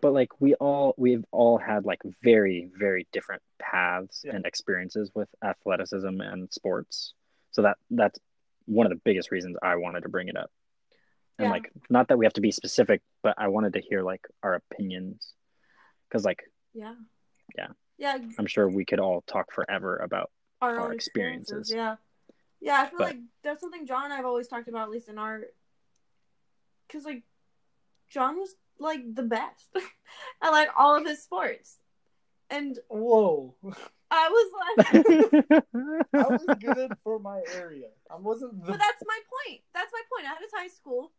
but 0.00 0.12
like 0.14 0.30
we 0.40 0.54
all 0.54 0.94
we've 0.96 1.24
all 1.30 1.58
had 1.58 1.84
like 1.84 2.00
very 2.22 2.70
very 2.78 3.06
different 3.12 3.42
paths 3.58 4.22
Yeah. 4.24 4.34
and 4.36 4.46
experiences 4.46 5.10
with 5.14 5.28
athleticism 5.44 6.20
and 6.22 6.50
sports 6.52 7.12
so 7.50 7.60
that 7.62 7.76
that's 7.90 8.18
one 8.64 8.86
of 8.86 8.90
the 8.90 9.00
biggest 9.04 9.30
reasons 9.30 9.56
i 9.62 9.76
wanted 9.76 10.04
to 10.04 10.08
bring 10.08 10.28
it 10.28 10.38
up 10.38 10.50
and 11.38 11.46
Yeah. 11.46 11.50
like 11.52 11.70
not 11.90 12.08
that 12.08 12.16
we 12.16 12.24
have 12.24 12.32
to 12.34 12.40
be 12.40 12.50
specific 12.50 13.02
but 13.22 13.34
i 13.36 13.48
wanted 13.48 13.74
to 13.74 13.80
hear 13.80 14.02
like 14.02 14.22
our 14.42 14.54
opinions 14.54 15.34
because 16.08 16.24
like 16.24 16.42
Yeah. 16.74 16.94
Yeah. 17.56 17.68
Yeah. 17.98 18.18
i'm 18.38 18.46
sure 18.46 18.68
we 18.68 18.84
could 18.84 18.98
all 19.00 19.22
talk 19.26 19.52
forever 19.52 19.96
about 19.98 20.30
Our, 20.60 20.78
Our 20.78 20.92
experiences. 20.92 21.70
experiences. 21.70 21.74
Yeah. 21.74 21.96
Yeah. 22.60 22.80
I 22.82 22.86
feel 22.86 22.98
But- 22.98 23.08
like 23.08 23.18
that's 23.42 23.60
something 23.60 23.86
John 23.86 24.04
and 24.04 24.12
I've 24.14 24.24
always 24.26 24.48
talked 24.48 24.68
about, 24.68 24.82
at 24.84 24.90
least 24.90 25.08
in 25.08 25.18
our. 25.18 25.42
Because, 26.86 27.04
like, 27.04 27.22
John 28.08 28.36
was, 28.38 28.54
like, 28.78 29.00
the 29.14 29.22
best 29.22 29.68
at, 30.42 30.50
like, 30.50 30.68
all 30.76 30.96
of 30.96 31.04
his 31.06 31.22
sports. 31.22 31.78
And 32.50 32.78
Whoa, 32.88 33.54
I 34.10 34.28
was 34.28 34.48
like. 34.60 35.64
I 36.14 36.22
was 36.28 36.44
good 36.60 36.92
for 37.02 37.18
my 37.18 37.42
area. 37.54 37.88
I 38.10 38.16
wasn't 38.16 38.60
the 38.64 38.72
but 38.72 38.78
that's 38.78 39.02
my 39.06 39.18
point. 39.46 39.62
That's 39.74 39.90
my 39.92 40.02
point. 40.14 40.30
At 40.30 40.38
his 40.40 40.50
high 40.54 40.68
school, 40.68 41.12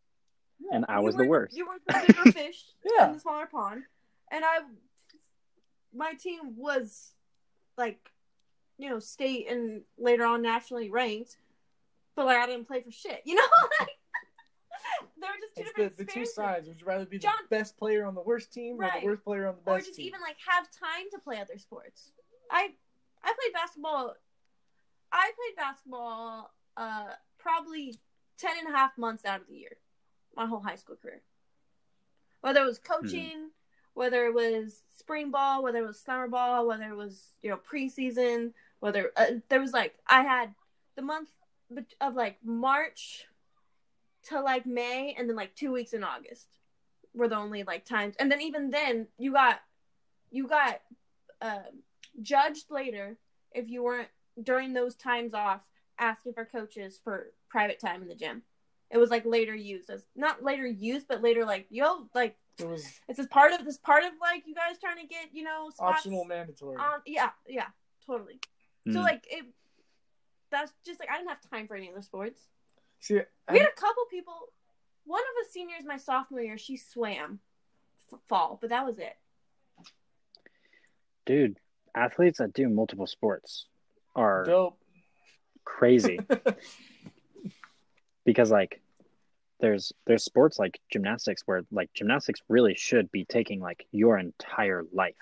and 0.71 0.85
i 0.88 0.97
you 1.00 1.03
was 1.05 1.15
were 1.15 1.24
the 1.24 1.29
worst 1.29 1.57
You 1.57 1.65
were 1.67 1.77
the 1.85 2.05
bigger 2.07 2.31
fish 2.39 2.63
Yeah. 2.85 3.07
in 3.07 3.13
the 3.13 3.19
smaller 3.19 3.47
pond, 3.47 3.83
and 4.31 4.45
I, 4.45 4.59
my 5.96 6.14
team 6.14 6.56
was, 6.56 7.14
like, 7.78 8.12
you 8.78 8.90
know, 8.90 9.00
state 9.00 9.50
and 9.50 9.82
later 9.98 10.25
on 10.25 10.42
nationally 10.42 10.90
ranked, 10.90 11.38
but 12.16 12.25
like 12.25 12.38
I 12.38 12.46
didn't 12.46 12.68
play 12.68 12.82
for 12.82 12.92
shit. 12.92 13.22
You 13.25 13.36
know, 13.36 13.44
like 13.80 13.90
there 15.20 15.30
were 15.30 15.40
just 15.42 15.56
two 15.56 15.62
it's 15.62 15.70
different 15.72 15.98
the, 15.98 16.06
the 16.06 16.12
two 16.12 16.25
sides. 16.25 16.68
Would 16.68 16.82
you 16.82 16.88
rather 16.88 17.06
be 17.06 17.20
John- 17.20 17.34
the 17.50 17.56
best 17.56 17.78
player 17.78 18.06
on 18.06 18.16
the 18.16 18.22
worst 18.22 18.52
team 18.52 18.80
or 18.80 18.90
the 19.00 19.06
worst 19.06 19.24
player 19.24 19.48
on 19.48 19.56
the 19.56 19.62
best? 19.62 19.84
or 19.84 19.86
just 19.86 19.98
team? 19.98 20.08
even 20.08 20.22
like 20.22 20.38
have 20.48 20.70
time 20.72 21.06
to 21.12 21.20
play 21.20 21.40
other 21.40 21.58
sports. 21.58 22.12
I 22.52 22.72
I 23.24 23.34
played 23.34 23.54
basketball. 23.54 24.16
I 25.12 25.32
played 25.36 25.56
basketball 25.58 26.52
uh 26.78 27.08
probably 27.38 27.96
10 28.38 28.52
and 28.66 28.74
a 28.74 28.78
half 28.78 28.98
months 28.98 29.24
out 29.25 29.42
of 29.42 29.48
the 29.48 29.56
year, 29.56 29.78
my 30.36 30.46
whole 30.46 30.60
high 30.60 30.75
school 30.75 30.96
career. 30.96 31.22
Whether 32.42 32.62
it 32.62 32.66
was 32.66 32.80
coaching, 32.80 33.50
whether 33.96 34.25
it 34.25 34.34
was 34.34 34.84
spring 34.96 35.32
ball, 35.32 35.64
whether 35.64 35.80
it 35.80 35.88
was 35.88 36.00
summer 36.00 36.28
ball, 36.28 36.68
whether 36.68 36.84
it 36.84 36.96
was 36.96 37.34
you 37.42 37.50
know 37.50 37.58
preseason, 37.58 38.52
whether 38.80 39.12
uh, 39.18 39.25
there 39.50 39.62
was 39.62 39.74
like 39.74 39.96
I 40.08 40.22
had 40.22 40.54
the 40.96 41.02
month 41.02 41.30
of 42.00 42.14
like 42.14 42.38
March 42.44 43.25
to 44.28 44.42
like 44.42 44.66
May, 44.66 45.16
and 45.18 45.28
then 45.28 45.36
like 45.36 45.56
two 45.56 45.72
weeks 45.72 45.94
in 45.94 46.04
August 46.04 46.48
were 47.14 47.28
the 47.28 47.38
only 47.38 47.64
like 47.64 47.86
times, 47.86 48.16
and 48.20 48.32
then 48.32 48.42
even 48.42 48.70
then 48.70 49.08
you 49.18 49.32
got 49.32 49.62
you 50.30 50.48
got 50.48 50.82
uh, 51.42 51.60
judged 52.22 52.70
later 52.70 53.18
if 53.54 53.70
you 53.70 53.84
weren't 53.84 54.10
during 54.44 54.74
those 54.74 54.96
times 54.96 55.34
off 55.34 55.62
asking 55.98 56.34
for 56.34 56.44
coaches 56.44 57.00
for 57.02 57.32
private 57.50 57.80
time 57.80 58.02
in 58.02 58.10
the 58.10 58.16
gym. 58.16 58.42
It 58.92 58.98
was 58.98 59.10
like 59.10 59.25
later 59.25 59.56
used 59.56 59.90
as 59.90 60.04
not 60.16 60.44
later 60.44 60.68
used, 60.68 61.08
but 61.08 61.24
later 61.24 61.46
like 61.46 61.68
yo 61.70 62.08
like 62.14 62.36
it 62.59 62.67
was 62.67 62.85
it's 63.07 63.17
this 63.17 63.27
part 63.27 63.51
of 63.53 63.65
this 63.65 63.77
part 63.77 64.03
of 64.03 64.12
like 64.21 64.43
you 64.47 64.55
guys 64.55 64.77
trying 64.79 64.97
to 64.97 65.07
get 65.07 65.27
you 65.33 65.43
know 65.43 65.69
spots 65.69 66.00
optional, 66.00 66.24
mandatory. 66.25 66.77
on 66.77 67.01
yeah 67.05 67.29
yeah 67.47 67.67
totally. 68.05 68.39
So 68.91 69.00
Mm. 69.00 69.03
like 69.03 69.25
it 69.29 69.45
that's 70.51 70.71
just 70.85 71.00
like 71.00 71.09
I 71.09 71.17
didn't 71.17 71.29
have 71.29 71.39
time 71.50 71.67
for 71.67 71.75
any 71.75 71.91
other 71.91 72.01
sports. 72.01 72.39
See, 73.00 73.15
We 73.51 73.57
had 73.59 73.67
a 73.67 73.79
couple 73.79 74.03
people. 74.09 74.33
One 75.05 75.21
of 75.21 75.45
us 75.45 75.51
seniors 75.51 75.83
my 75.85 75.97
sophomore 75.97 76.41
year, 76.41 76.57
she 76.57 76.77
swam 76.77 77.39
f- 78.12 78.19
fall, 78.27 78.57
but 78.62 78.69
that 78.69 78.85
was 78.85 78.97
it. 79.00 79.15
dude 81.25 81.57
athletes 81.95 82.38
that 82.39 82.53
do 82.53 82.69
multiple 82.69 83.07
sports 83.07 83.65
are 84.15 84.43
dope. 84.45 84.77
crazy 85.63 86.19
because 88.25 88.51
like 88.51 88.81
there's 89.59 89.93
there's 90.05 90.24
sports 90.24 90.59
like 90.59 90.79
gymnastics 90.91 91.43
where 91.45 91.63
like 91.71 91.93
gymnastics 91.93 92.41
really 92.50 92.75
should 92.75 93.12
be 93.12 93.25
taking 93.25 93.59
like 93.59 93.85
your 93.91 94.17
entire 94.17 94.83
life. 94.91 95.15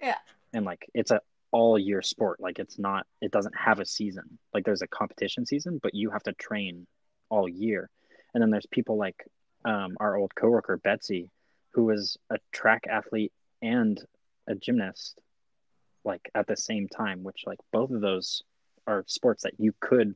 Yeah. 0.00 0.16
and 0.52 0.64
like 0.64 0.88
it's 0.94 1.10
a 1.10 1.20
all 1.50 1.78
year 1.78 2.02
sport. 2.02 2.40
Like 2.40 2.58
it's 2.58 2.78
not 2.78 3.06
it 3.20 3.30
doesn't 3.30 3.56
have 3.56 3.80
a 3.80 3.86
season. 3.86 4.38
Like 4.52 4.64
there's 4.64 4.82
a 4.82 4.88
competition 4.88 5.46
season 5.46 5.80
but 5.82 5.94
you 5.94 6.10
have 6.10 6.22
to 6.24 6.32
train 6.32 6.86
all 7.28 7.48
year. 7.48 7.90
And 8.32 8.42
then 8.42 8.50
there's 8.50 8.66
people 8.66 8.96
like 8.96 9.24
um, 9.64 9.96
our 10.00 10.16
old 10.16 10.34
coworker 10.34 10.76
betsy 10.76 11.30
who 11.72 11.84
was 11.84 12.16
a 12.30 12.36
track 12.52 12.84
athlete 12.90 13.32
and 13.62 14.00
a 14.46 14.54
gymnast 14.54 15.18
like 16.04 16.30
at 16.34 16.46
the 16.46 16.56
same 16.56 16.86
time 16.86 17.22
which 17.22 17.44
like 17.46 17.58
both 17.72 17.90
of 17.90 18.00
those 18.02 18.42
are 18.86 19.04
sports 19.06 19.44
that 19.44 19.54
you 19.58 19.72
could 19.80 20.14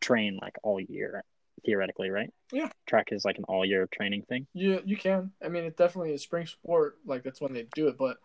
train 0.00 0.38
like 0.42 0.56
all 0.64 0.80
year 0.80 1.22
theoretically 1.64 2.10
right 2.10 2.30
Yeah. 2.52 2.68
track 2.86 3.08
is 3.12 3.24
like 3.24 3.38
an 3.38 3.44
all 3.44 3.64
year 3.64 3.88
training 3.92 4.22
thing 4.28 4.46
You 4.52 4.82
you 4.84 4.96
can. 4.96 5.32
I 5.44 5.48
mean, 5.48 5.64
it 5.64 5.76
definitely 5.76 6.12
is 6.12 6.22
spring 6.22 6.46
sport. 6.46 6.98
Like 7.06 7.22
that's 7.22 7.40
when 7.40 7.52
they 7.52 7.66
do 7.74 7.88
it. 7.88 7.96
But 7.98 8.18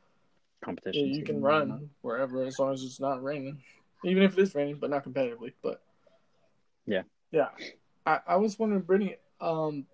competition 0.61 1.07
yeah, 1.07 1.13
you 1.15 1.23
can 1.23 1.35
season, 1.35 1.41
run 1.41 1.89
wherever 2.01 2.43
as 2.43 2.57
long 2.59 2.73
as 2.73 2.83
it's 2.83 2.99
not 2.99 3.23
raining, 3.23 3.61
even 4.03 4.23
if 4.23 4.37
it 4.37 4.41
is 4.41 4.55
raining, 4.55 4.77
but 4.77 4.89
not 4.89 5.03
competitively. 5.05 5.53
But 5.61 5.81
Yeah. 6.85 7.03
yeah. 7.31 7.49
I, 8.05 8.19
I 8.27 8.35
was 8.37 8.57
wondering, 8.57 8.81
Brittany, 8.83 9.17
um, 9.41 9.85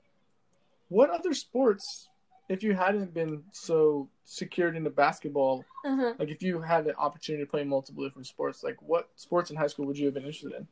what 0.89 1.09
other 1.09 1.33
sports, 1.33 2.09
if 2.49 2.61
you 2.63 2.73
hadn't 2.73 3.13
been 3.13 3.43
so 3.51 4.07
secured 4.23 4.75
into 4.75 4.89
basketball, 4.89 5.65
Uh-huh. 5.85 6.13
like 6.19 6.29
if 6.29 6.41
you 6.41 6.61
had 6.61 6.85
the 6.85 6.95
opportunity 6.95 7.43
to 7.43 7.49
play 7.49 7.63
multiple 7.63 8.03
different 8.03 8.27
sports, 8.27 8.63
like 8.63 8.81
what 8.81 9.09
sports 9.15 9.49
in 9.51 9.57
high 9.57 9.67
school 9.67 9.85
would 9.85 9.97
you 9.97 10.05
have 10.05 10.13
been 10.13 10.23
interested 10.23 10.53
in? 10.53 10.67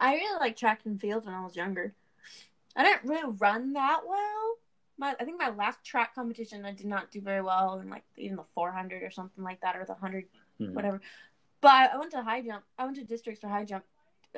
I 0.00 0.14
really 0.14 0.38
liked 0.40 0.58
track 0.58 0.80
and 0.84 1.00
field 1.00 1.24
when 1.24 1.34
I 1.34 1.44
was 1.44 1.56
younger. 1.56 1.94
I 2.74 2.82
didn't 2.84 3.08
really 3.08 3.32
run 3.38 3.72
that 3.72 4.00
well. 4.06 4.56
My, 4.98 5.14
I 5.20 5.24
think 5.24 5.38
my 5.40 5.50
last 5.50 5.84
track 5.84 6.14
competition 6.14 6.64
I 6.64 6.72
did 6.72 6.86
not 6.86 7.10
do 7.10 7.20
very 7.20 7.42
well 7.42 7.78
in 7.80 7.88
like 7.90 8.04
even 8.16 8.36
the 8.36 8.44
400 8.54 9.02
or 9.02 9.10
something 9.10 9.44
like 9.44 9.60
that 9.60 9.76
or 9.76 9.84
the 9.84 9.92
100 9.92 10.26
Mhm. 10.60 10.72
whatever. 10.74 11.00
But 11.60 11.70
I, 11.72 11.86
I 11.86 11.96
went 11.98 12.10
to 12.12 12.22
high 12.22 12.42
jump. 12.42 12.64
I 12.78 12.84
went 12.84 12.96
to 12.96 13.04
districts 13.04 13.40
for 13.40 13.48
high 13.48 13.64
jump 13.64 13.84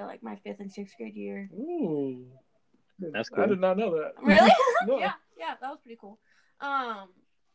uh, 0.01 0.05
like 0.05 0.23
my 0.23 0.37
fifth 0.37 0.61
and 0.61 0.73
sixth 0.73 0.97
grade 0.97 1.15
year. 1.15 1.51
Ooh, 1.53 2.27
That's 2.99 3.29
cool. 3.29 3.45
I 3.45 3.47
did 3.47 3.61
not 3.61 3.77
know 3.77 3.97
that. 3.99 4.15
Really? 4.23 4.51
No. 4.87 4.99
yeah, 5.01 5.13
yeah, 5.37 5.55
that 5.61 5.71
was 5.71 5.81
pretty 5.81 5.99
cool. 6.01 6.19
Um, 6.61 7.09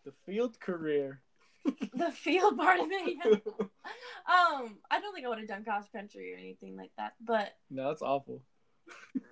The 0.06 0.12
field 0.26 0.60
career. 0.60 1.22
The 1.66 2.12
field 2.12 2.58
part 2.58 2.80
of 2.80 2.88
it. 2.92 3.18
Yeah. 3.24 3.66
Um, 4.26 4.78
I 4.90 5.02
don't 5.02 5.14
think 5.14 5.26
I 5.26 5.30
would 5.30 5.40
have 5.40 5.48
done 5.50 5.66
cross 5.66 5.90
country 5.90 6.34
or 6.34 6.38
anything 6.38 6.78
like 6.78 6.92
that, 6.98 7.14
but 7.20 7.54
no, 7.70 7.90
that's 7.90 8.02
awful. 8.02 8.42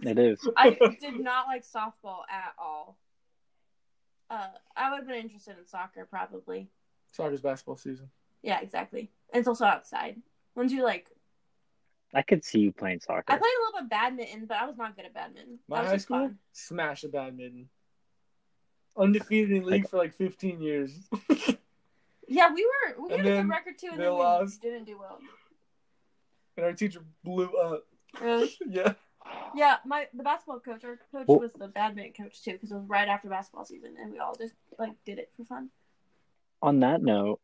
It 0.02 0.20
is. 0.20 0.46
I 0.58 0.72
did 1.00 1.18
not 1.20 1.48
like 1.48 1.64
softball 1.66 2.20
at 2.30 2.54
all. 2.60 2.98
Uh, 4.30 4.48
I 4.76 4.90
would 4.92 4.98
have 5.00 5.08
been 5.08 5.16
interested 5.22 5.58
in 5.58 5.66
soccer 5.66 6.06
probably. 6.06 6.70
Soccer's 7.14 7.40
basketball 7.42 7.78
season. 7.78 8.10
Yeah, 8.44 8.60
exactly. 8.60 9.10
And 9.34 9.40
it's 9.40 9.48
also 9.48 9.64
outside. 9.66 10.18
Once 10.56 10.74
you 10.74 10.84
like, 10.84 11.08
I 12.14 12.22
could 12.22 12.44
see 12.44 12.60
you 12.60 12.74
playing 12.74 13.00
soccer. 13.00 13.24
I 13.30 13.38
played 13.38 13.44
a 13.44 13.62
little 13.64 13.74
bit 13.80 13.84
of 13.84 13.90
badminton, 13.90 14.46
but 14.46 14.58
I 14.58 14.66
was 14.66 14.78
not 14.78 14.98
good 14.98 15.06
at 15.06 15.14
badminton. 15.14 15.60
My 15.70 15.86
high 15.86 15.98
school 15.98 16.20
fun. 16.20 16.38
smash 16.52 17.06
at 17.06 17.14
badminton. 17.14 17.70
Undefeated 18.98 19.52
in 19.52 19.64
league 19.64 19.84
Like- 19.84 19.90
for 19.90 19.98
like 19.98 20.14
15 20.14 20.62
years. 20.62 21.00
Yeah, 22.34 22.54
we 22.54 22.66
were. 22.66 23.04
We 23.08 23.14
And 23.14 23.26
had 23.26 23.34
a 23.38 23.42
good 23.42 23.50
record 23.50 23.78
too, 23.78 23.88
and 23.92 24.00
they 24.00 24.04
then 24.06 24.14
we 24.14 24.20
lost. 24.20 24.62
didn't 24.62 24.86
do 24.86 24.98
well. 24.98 25.20
and 26.58 26.66
our 26.66 26.74
teacher 26.74 27.04
blew 27.24 27.50
up. 27.58 27.84
Really? 28.22 28.52
Yeah. 28.68 28.94
Yeah, 29.56 29.78
my 29.86 30.08
the 30.14 30.24
basketball 30.24 30.60
coach, 30.60 30.84
our 30.84 30.98
coach 31.12 31.28
Well- 31.28 31.40
was 31.40 31.54
the 31.54 31.68
badminton 31.68 32.14
coach 32.26 32.42
too, 32.44 32.54
because 32.54 32.72
it 32.72 32.76
was 32.76 32.86
right 32.88 33.08
after 33.08 33.30
basketball 33.30 33.66
season, 33.66 33.96
and 34.02 34.12
we 34.12 34.20
all 34.20 34.36
just 34.36 34.54
like 34.80 34.94
did 35.06 35.20
it 35.20 35.30
for 35.38 35.44
fun. 35.46 35.70
On 36.62 36.80
that 36.82 37.02
note, 37.02 37.40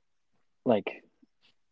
like 0.66 1.04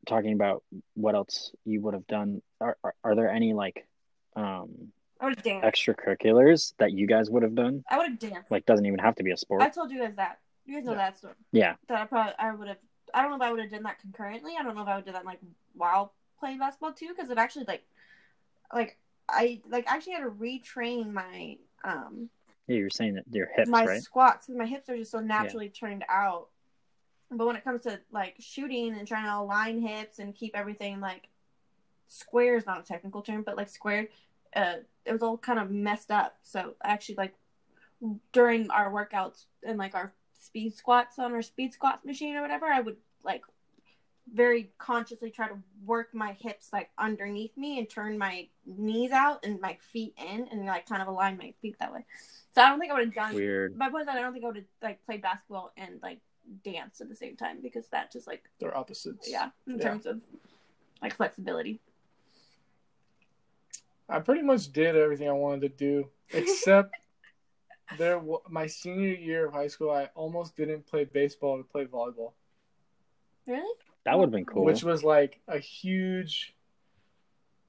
talking 0.05 0.33
about 0.33 0.63
what 0.93 1.15
else 1.15 1.51
you 1.65 1.81
would 1.81 1.93
have 1.95 2.05
done, 2.07 2.41
are 2.61 2.77
are, 2.83 2.93
are 3.03 3.15
there 3.15 3.29
any 3.29 3.53
like 3.53 3.87
um 4.35 4.91
I 5.19 5.25
would 5.25 5.35
have 5.35 5.43
danced. 5.43 5.65
extracurriculars 5.65 6.73
that 6.77 6.91
you 6.91 7.07
guys 7.07 7.29
would 7.29 7.43
have 7.43 7.55
done? 7.55 7.83
I 7.89 7.97
would 7.97 8.07
have 8.09 8.19
danced. 8.19 8.51
Like 8.51 8.65
doesn't 8.65 8.85
even 8.85 8.99
have 8.99 9.15
to 9.15 9.23
be 9.23 9.31
a 9.31 9.37
sport. 9.37 9.61
I 9.61 9.69
told 9.69 9.91
you 9.91 9.99
guys 9.99 10.15
that. 10.17 10.39
You 10.65 10.75
guys 10.77 10.85
know 10.85 10.91
Yeah. 10.91 10.97
that 10.97 11.17
story. 11.17 11.33
Yeah. 11.51 11.75
That 11.87 12.01
I 12.01 12.05
probably 12.05 12.33
I 12.39 12.53
would 12.53 12.67
have. 12.67 12.77
I 13.15 13.21
don't 13.21 13.31
know 13.31 13.37
if 13.37 13.41
I 13.41 13.51
would 13.51 13.61
have 13.61 13.71
done 13.71 13.83
that 13.83 13.99
concurrently. 13.99 14.53
I 14.59 14.63
don't 14.63 14.75
know 14.75 14.81
if 14.81 14.87
I 14.87 14.95
would 14.97 15.05
do 15.05 15.13
that 15.13 15.25
like 15.25 15.39
while 15.73 16.13
playing 16.39 16.59
basketball 16.59 16.93
too, 16.93 17.13
because 17.15 17.29
it 17.29 17.37
actually 17.37 17.65
like, 17.65 17.83
like 18.73 18.97
I 19.29 19.61
like 19.69 19.87
actually 19.87 20.13
had 20.13 20.23
to 20.23 20.29
retrain 20.29 21.11
my 21.13 21.57
um 21.83 22.29
Yeah, 22.67 22.77
you're 22.77 22.89
saying 22.89 23.15
that 23.15 23.25
your 23.31 23.47
hips, 23.55 23.69
my 23.69 23.85
right? 23.85 24.01
squats 24.01 24.47
because 24.47 24.59
my 24.59 24.65
hips 24.65 24.89
are 24.89 24.97
just 24.97 25.11
so 25.11 25.19
naturally 25.19 25.69
turned 25.69 26.03
out. 26.09 26.49
But 27.31 27.47
when 27.47 27.55
it 27.55 27.63
comes 27.63 27.83
to 27.83 27.99
like 28.11 28.35
shooting 28.39 28.93
and 28.93 29.07
trying 29.07 29.25
to 29.25 29.37
align 29.37 29.81
hips 29.81 30.19
and 30.19 30.35
keep 30.35 30.55
everything 30.55 30.99
like 30.99 31.29
square 32.07 32.55
is 32.55 32.65
not 32.65 32.81
a 32.81 32.83
technical 32.83 33.21
term, 33.21 33.43
but 33.43 33.57
like 33.57 33.69
squared, 33.69 34.09
uh, 34.55 34.75
it 35.05 35.11
was 35.11 35.23
all 35.23 35.37
kind 35.37 35.59
of 35.59 35.71
messed 35.71 36.11
up. 36.11 36.37
So 36.43 36.75
actually, 36.83 37.15
like 37.15 37.33
during 38.31 38.69
our 38.69 38.91
workouts 38.91 39.45
and 39.65 39.77
like 39.77 39.95
our 39.95 40.13
speed 40.39 40.75
squats 40.75 41.17
on 41.17 41.33
our 41.33 41.41
speed 41.41 41.73
squats 41.73 42.05
machine 42.05 42.35
or 42.35 42.41
whatever, 42.41 42.67
I 42.67 42.81
would 42.81 42.97
like 43.25 43.43
very 44.33 44.71
consciously 44.77 45.29
try 45.29 45.47
to 45.47 45.57
work 45.85 46.13
my 46.13 46.33
hips 46.33 46.69
like 46.73 46.89
underneath 46.97 47.55
me 47.57 47.77
and 47.77 47.89
turn 47.89 48.17
my 48.17 48.47
knees 48.65 49.11
out 49.11 49.45
and 49.45 49.61
my 49.61 49.77
feet 49.93 50.15
in 50.17 50.47
and 50.51 50.65
like 50.65 50.87
kind 50.87 51.01
of 51.01 51.07
align 51.07 51.37
my 51.37 51.53
feet 51.61 51.77
that 51.79 51.93
way. 51.93 52.05
So 52.55 52.61
I 52.61 52.69
don't 52.69 52.79
think 52.79 52.91
I 52.91 52.95
would 52.95 53.05
have 53.05 53.13
done 53.13 53.35
Weird. 53.35 53.75
my 53.77 53.89
point 53.89 54.01
is 54.01 54.07
that 54.07 54.17
I 54.17 54.21
don't 54.21 54.33
think 54.33 54.45
I 54.45 54.47
would 54.47 54.55
have 54.57 54.65
like 54.81 55.05
played 55.05 55.21
basketball 55.21 55.71
and 55.77 55.99
like 56.01 56.19
dance 56.63 57.01
at 57.01 57.09
the 57.09 57.15
same 57.15 57.35
time 57.35 57.59
because 57.61 57.87
that 57.89 58.11
just 58.11 58.27
like 58.27 58.43
They're 58.59 58.75
opposites. 58.75 59.29
yeah 59.29 59.49
in 59.67 59.77
Yeah. 59.77 59.89
terms 59.89 60.05
of 60.05 60.21
like 61.01 61.15
flexibility. 61.15 61.79
I 64.07 64.19
pretty 64.19 64.43
much 64.43 64.71
did 64.71 64.95
everything 64.95 65.27
I 65.27 65.33
wanted 65.33 65.61
to 65.61 65.69
do, 65.69 66.09
except 66.31 66.93
there. 67.97 68.21
My 68.49 68.67
senior 68.67 69.15
year 69.15 69.47
of 69.47 69.53
high 69.53 69.67
school, 69.67 69.89
I 69.91 70.09
almost 70.15 70.55
didn't 70.55 70.85
play 70.85 71.05
baseball 71.05 71.57
to 71.57 71.63
play 71.63 71.85
volleyball, 71.85 72.33
Really? 73.47 73.73
That 74.05 74.17
would 74.17 74.25
have 74.25 74.31
been 74.31 74.45
cool. 74.45 74.63
which 74.65 74.83
was 74.83 75.03
like 75.03 75.39
a 75.47 75.57
huge, 75.59 76.53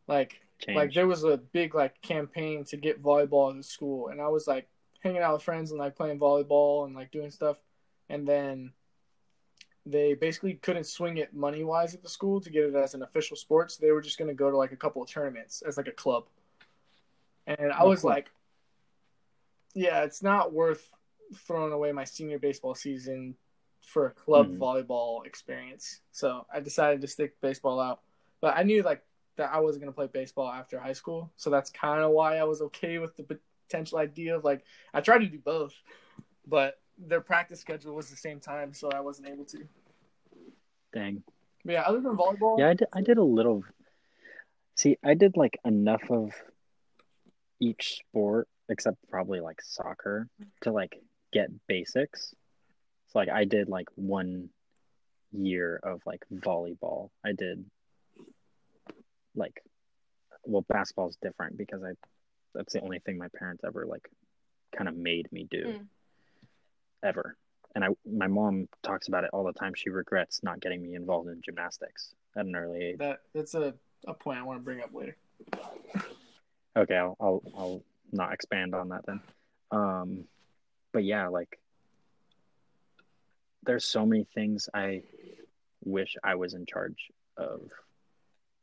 like, 0.07 0.41
Change. 0.59 0.77
like 0.77 0.95
there 0.95 1.07
was 1.07 1.25
a 1.25 1.37
big 1.37 1.75
like 1.75 2.01
campaign 2.03 2.65
to 2.65 2.77
get 2.77 3.03
volleyball 3.03 3.55
to 3.55 3.63
school, 3.63 4.09
and 4.09 4.21
I 4.21 4.29
was 4.29 4.47
like 4.47 4.69
hanging 5.01 5.23
out 5.23 5.35
with 5.35 5.43
friends 5.43 5.71
and 5.71 5.79
like 5.81 5.97
playing 5.97 6.19
volleyball 6.19 6.87
and 6.87 6.95
like 6.95 7.11
doing 7.11 7.31
stuff, 7.31 7.59
and 8.09 8.27
then 8.27 8.73
they 9.85 10.15
basically 10.15 10.55
couldn't 10.55 10.85
swing 10.85 11.19
it 11.19 11.33
money 11.35 11.63
wise 11.63 11.95
at 11.95 12.03
the 12.03 12.09
school 12.09 12.41
to 12.41 12.51
get 12.51 12.65
it 12.65 12.75
as 12.75 12.95
an 12.95 13.03
official 13.03 13.37
sport, 13.37 13.71
so 13.71 13.79
they 13.81 13.93
were 13.93 14.01
just 14.01 14.19
going 14.19 14.29
to 14.29 14.35
go 14.35 14.51
to 14.51 14.57
like 14.57 14.73
a 14.73 14.77
couple 14.77 15.03
of 15.03 15.09
tournaments 15.09 15.63
as 15.67 15.77
like 15.77 15.89
a 15.89 15.93
club, 15.93 16.25
and 17.47 17.71
I 17.73 17.81
Oh, 17.81 17.89
was 17.91 18.01
cool. 18.01 18.11
like, 18.11 18.31
yeah, 19.75 20.03
it's 20.05 20.23
not 20.23 20.53
worth 20.53 20.91
throwing 21.35 21.73
away 21.73 21.93
my 21.93 22.05
senior 22.05 22.39
baseball 22.39 22.75
season 22.75 23.37
for 23.87 24.07
a 24.07 24.11
club 24.11 24.51
Mhm. 24.51 24.59
volleyball 24.59 25.25
experience. 25.25 26.01
So 26.11 26.45
I 26.53 26.59
decided 26.61 27.01
to 27.03 27.07
stick 27.07 27.41
baseball 27.41 27.79
out. 27.81 28.03
But 28.41 28.57
I 28.57 28.65
knew 28.65 28.83
like 28.83 29.03
that 29.37 29.53
I 29.53 29.61
wasn't 29.61 29.85
going 29.85 29.93
to 29.93 29.97
play 29.97 30.09
baseball 30.09 30.51
after 30.51 30.79
high 30.79 30.93
school. 30.93 31.31
So 31.37 31.51
that's 31.51 31.71
kind 31.71 32.03
of 32.03 32.11
why 32.11 32.37
I 32.37 32.45
was 32.45 32.61
okay 32.63 32.99
with 32.99 33.17
the 33.17 33.23
potential 33.69 33.99
idea 33.99 34.37
of 34.37 34.45
like 34.45 34.65
I 34.93 35.01
tried 35.01 35.19
to 35.19 35.29
do 35.29 35.39
both, 35.39 35.73
but 36.47 36.81
their 36.99 37.21
practice 37.21 37.61
schedule 37.61 37.95
was 37.95 38.11
the 38.11 38.17
same 38.17 38.41
time, 38.41 38.75
so 38.75 38.91
I 38.91 39.01
wasn't 39.01 39.29
able 39.29 39.45
to. 39.47 39.69
Dang. 40.93 41.23
But 41.65 41.73
yeah, 41.73 41.83
other 41.83 42.01
than 42.01 42.17
volleyball, 42.17 42.59
Yeah, 42.59 42.71
I 42.71 42.75
did, 42.75 42.89
I 42.93 43.03
did 43.03 43.19
a 43.19 43.25
little. 43.25 43.65
See, 44.75 44.99
I 45.03 45.15
did 45.15 45.37
like 45.37 45.59
enough 45.65 46.11
of 46.11 46.33
each 47.61 47.99
sport, 47.99 48.49
except 48.69 48.97
probably 49.09 49.41
like 49.41 49.63
soccer, 49.63 50.29
to 50.63 50.73
like 50.73 51.01
get 51.33 51.51
basics. 51.67 52.35
So 53.17 53.21
like 53.21 53.31
I 53.31 53.45
did 53.47 53.71
like 53.71 53.89
one 53.95 54.51
year 55.33 55.81
of 55.83 56.03
like 56.05 56.23
volleyball. 56.31 57.09
I 57.25 57.33
did 57.33 57.65
like, 59.35 59.63
well, 60.45 60.67
basketball 60.69 61.09
is 61.09 61.17
different 61.23 61.57
because 61.57 61.83
I 61.83 61.93
that's 62.55 62.75
the 62.75 62.83
only 62.83 62.99
thing 62.99 63.17
my 63.17 63.29
parents 63.39 63.65
ever 63.67 63.87
like 63.87 64.07
kind 64.77 64.87
of 64.89 64.97
made 64.97 65.33
me 65.33 65.47
do 65.51 65.67
Mm. 65.67 65.87
ever. 67.03 67.39
And 67.75 67.85
I 67.85 67.89
my 68.05 68.27
mom 68.27 68.69
talks 68.83 69.09
about 69.09 69.25
it 69.25 69.31
all 69.33 69.45
the 69.45 69.53
time. 69.55 69.73
She 69.75 69.89
regrets 69.89 70.43
not 70.43 70.61
getting 70.61 70.83
me 70.83 70.95
involved 70.95 71.31
in 71.31 71.41
gymnastics 71.43 72.15
at 72.37 72.45
an 72.45 72.55
early 72.55 72.85
age. 72.85 72.99
that 72.99 73.21
that's 73.35 73.55
a, 73.55 73.73
a 74.07 74.13
point 74.13 74.39
I 74.39 74.43
want 74.43 74.59
to 74.61 74.63
bring 74.65 74.83
up 74.83 74.93
later. 74.93 75.17
Okay, 76.77 76.97
I'll 76.97 77.17
I'll 77.19 77.43
I'll 77.57 77.83
not 78.13 78.35
expand 78.35 78.75
on 78.75 78.91
that 78.91 79.07
then. 79.07 79.21
Um, 79.71 80.25
but 80.93 81.03
yeah, 81.03 81.29
like 81.29 81.59
there's 83.67 83.85
so 83.85 84.07
many 84.07 84.25
things 84.35 84.69
I 84.73 85.03
wish 85.85 86.17
I 86.25 86.35
was 86.37 86.55
in 86.55 86.67
charge 86.67 87.11
of 87.37 87.61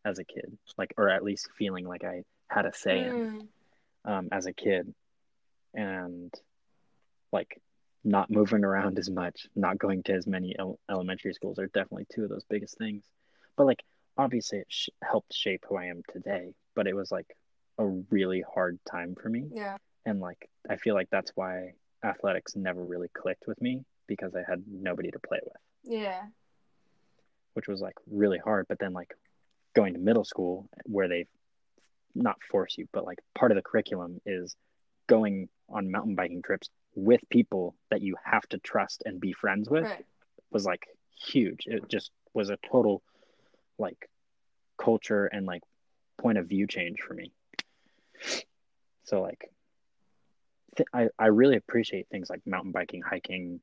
as 0.05 0.19
a 0.19 0.23
kid, 0.23 0.57
like 0.77 0.93
or 0.97 1.09
at 1.09 1.23
least 1.23 1.49
feeling 1.57 1.87
like 1.87 2.03
I 2.03 2.23
had 2.49 2.65
a 2.65 2.73
say 2.73 3.03
in 3.05 3.13
Mm. 3.13 3.47
um, 4.05 4.29
as 4.31 4.45
a 4.47 4.53
kid, 4.53 4.93
and 5.73 6.33
like 7.31 7.61
not 8.03 8.29
moving 8.29 8.63
around 8.65 8.99
as 8.99 9.09
much, 9.09 9.47
not 9.55 9.77
going 9.77 10.03
to 10.03 10.13
as 10.13 10.27
many 10.27 10.55
el- 10.59 10.79
elementary 10.89 11.33
schools 11.33 11.57
are 11.57 11.67
definitely 11.67 12.05
two 12.13 12.23
of 12.23 12.29
those 12.29 12.43
biggest 12.49 12.77
things. 12.77 13.03
But 13.55 13.65
like 13.65 13.83
obviously 14.17 14.59
it 14.59 14.67
sh- 14.69 14.89
helped 15.01 15.33
shape 15.33 15.63
who 15.67 15.77
I 15.77 15.85
am 15.85 16.01
today, 16.11 16.53
but 16.75 16.85
it 16.87 16.95
was 16.95 17.11
like 17.11 17.35
a 17.77 17.85
really 17.85 18.41
hard 18.53 18.77
time 18.89 19.15
for 19.15 19.29
me, 19.29 19.45
Yeah. 19.51 19.77
and 20.05 20.19
like 20.19 20.49
I 20.69 20.75
feel 20.75 20.95
like 20.95 21.09
that's 21.09 21.31
why 21.35 21.73
athletics 22.03 22.55
never 22.57 22.83
really 22.83 23.07
clicked 23.07 23.47
with 23.47 23.61
me 23.61 23.85
because 24.07 24.33
I 24.35 24.41
had 24.49 24.63
nobody 24.67 25.11
to 25.11 25.19
play 25.19 25.39
with, 25.43 25.55
Yeah. 25.83 26.23
which 27.53 27.67
was 27.67 27.81
like 27.81 27.95
really 28.09 28.37
hard. 28.39 28.65
But 28.67 28.79
then 28.79 28.93
like 28.93 29.13
going 29.75 29.93
to 29.93 29.99
middle 29.99 30.23
school 30.25 30.69
where 30.85 31.07
they 31.07 31.25
not 32.15 32.37
force 32.43 32.77
you, 32.77 32.87
but 32.93 33.05
like 33.05 33.19
part 33.35 33.51
of 33.51 33.55
the 33.55 33.61
curriculum 33.61 34.21
is 34.25 34.55
going 35.07 35.49
on 35.69 35.89
mountain 35.91 36.15
biking 36.15 36.41
trips 36.41 36.69
with 36.95 37.21
people 37.29 37.75
that 37.89 38.01
you 38.01 38.15
have 38.23 38.43
to 38.49 38.57
trust 38.59 39.01
and 39.05 39.19
be 39.19 39.33
friends 39.33 39.69
with 39.69 39.83
Right. 39.83 40.05
was 40.51 40.65
like 40.65 40.85
huge. 41.25 41.65
It 41.65 41.87
just 41.89 42.11
was 42.33 42.49
a 42.49 42.57
total 42.69 43.01
like 43.79 44.09
culture 44.77 45.25
and 45.25 45.45
like 45.47 45.63
point 46.19 46.37
of 46.37 46.47
view 46.47 46.67
change 46.67 46.99
for 47.01 47.13
me. 47.15 47.31
So 49.05 49.21
like 49.21 49.49
th- 50.77 50.87
I 50.93 51.09
I 51.17 51.27
really 51.27 51.55
appreciate 51.57 52.07
things 52.09 52.29
like 52.29 52.41
mountain 52.45 52.71
biking, 52.71 53.01
hiking, 53.01 53.59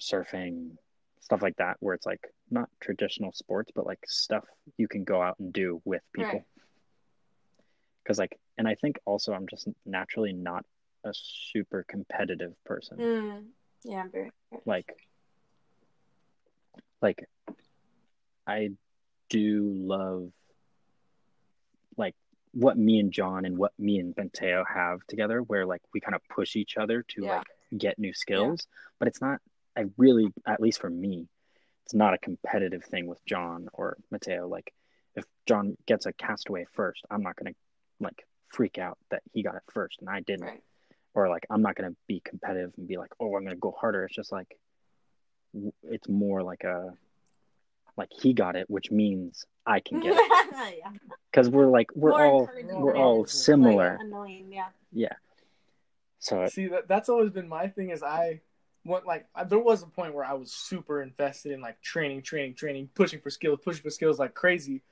surfing, 0.00 0.76
stuff 1.20 1.42
like 1.42 1.56
that 1.56 1.76
where 1.80 1.94
it's 1.94 2.06
like 2.06 2.20
not 2.50 2.68
traditional 2.80 3.32
sports 3.32 3.70
but 3.74 3.86
like 3.86 3.98
stuff 4.06 4.44
you 4.76 4.86
can 4.88 5.02
go 5.04 5.20
out 5.20 5.38
and 5.38 5.52
do 5.52 5.80
with 5.84 6.02
people. 6.12 6.30
Right. 6.32 6.44
Cuz 8.06 8.18
like 8.18 8.38
and 8.58 8.66
I 8.68 8.74
think 8.74 8.98
also 9.04 9.32
I'm 9.32 9.46
just 9.48 9.68
naturally 9.84 10.32
not 10.32 10.64
a 11.04 11.12
super 11.12 11.84
competitive 11.88 12.54
person 12.64 12.98
Mm. 12.98 13.46
Yeah, 13.84 14.00
I'm 14.02 14.10
very. 14.10 14.30
like 14.64 14.92
like 17.02 17.28
i 18.46 18.70
do 19.28 19.70
love 19.76 20.30
like 21.96 22.14
what 22.52 22.76
me 22.78 22.98
and 22.98 23.12
john 23.12 23.44
and 23.44 23.56
what 23.58 23.72
me 23.78 23.98
and 23.98 24.14
benteo 24.16 24.64
have 24.66 25.00
together 25.08 25.42
where 25.42 25.66
like 25.66 25.82
we 25.92 26.00
kind 26.00 26.14
of 26.14 26.22
push 26.28 26.56
each 26.56 26.76
other 26.76 27.02
to 27.02 27.24
Yeah. 27.24 27.36
like 27.38 27.46
get 27.78 27.98
new 27.98 28.14
skills 28.14 28.66
but 28.98 29.08
it's 29.08 29.20
not 29.20 29.40
i 29.76 29.84
really 29.96 30.32
at 30.46 30.60
least 30.60 30.80
for 30.80 30.90
me 30.90 31.28
it's 31.84 31.94
not 31.94 32.14
a 32.14 32.18
competitive 32.18 32.84
thing 32.84 33.06
with 33.06 33.24
john 33.26 33.68
or 33.72 33.96
mateo 34.10 34.46
like 34.48 34.72
if 35.14 35.24
john 35.46 35.76
gets 35.86 36.06
a 36.06 36.12
castaway 36.12 36.64
first 36.72 37.02
i'm 37.10 37.22
not 37.22 37.36
going 37.36 37.52
to 37.52 37.58
like 38.04 38.24
freak 38.48 38.78
out 38.78 38.98
that 39.10 39.22
he 39.32 39.42
got 39.42 39.54
it 39.54 39.62
first 39.72 40.00
and 40.00 40.08
I 40.08 40.20
didn't. 40.20 40.46
Right. 40.46 40.62
Or 41.14 41.28
like 41.28 41.46
I'm 41.48 41.62
not 41.62 41.76
gonna 41.76 41.94
be 42.06 42.20
competitive 42.20 42.72
and 42.76 42.86
be 42.86 42.98
like, 42.98 43.10
oh, 43.18 43.36
I'm 43.36 43.44
gonna 43.44 43.56
go 43.56 43.70
harder. 43.70 44.04
It's 44.04 44.14
just 44.14 44.32
like 44.32 44.58
it's 45.82 46.08
more 46.08 46.42
like 46.42 46.64
a 46.64 46.92
like 47.96 48.10
he 48.12 48.34
got 48.34 48.54
it, 48.54 48.68
which 48.68 48.90
means 48.90 49.46
I 49.64 49.80
can 49.80 50.00
get 50.00 50.14
it 50.14 50.76
yeah. 50.78 50.90
because 51.30 51.48
we're 51.48 51.68
like 51.68 51.88
we're 51.94 52.10
More 52.10 52.26
all 52.26 52.50
we're 52.64 52.96
all 52.96 53.24
similar. 53.24 53.92
Like, 53.92 54.06
annoying, 54.06 54.52
yeah. 54.52 54.68
Yeah. 54.92 55.14
So 56.18 56.46
See 56.48 56.66
that 56.66 56.86
that's 56.86 57.08
always 57.08 57.30
been 57.30 57.48
my 57.48 57.68
thing 57.68 57.90
is 57.90 58.02
I 58.02 58.42
went 58.86 59.06
like 59.06 59.26
there 59.48 59.58
was 59.58 59.82
a 59.82 59.86
point 59.86 60.14
where 60.14 60.24
I 60.24 60.34
was 60.34 60.52
super 60.52 61.02
invested 61.02 61.52
in 61.52 61.60
like 61.60 61.80
training, 61.82 62.22
training, 62.22 62.54
training, 62.54 62.88
pushing 62.94 63.20
for 63.20 63.30
skills, 63.30 63.58
pushing 63.62 63.82
for 63.82 63.90
skills 63.90 64.18
like 64.18 64.34
crazy. 64.34 64.82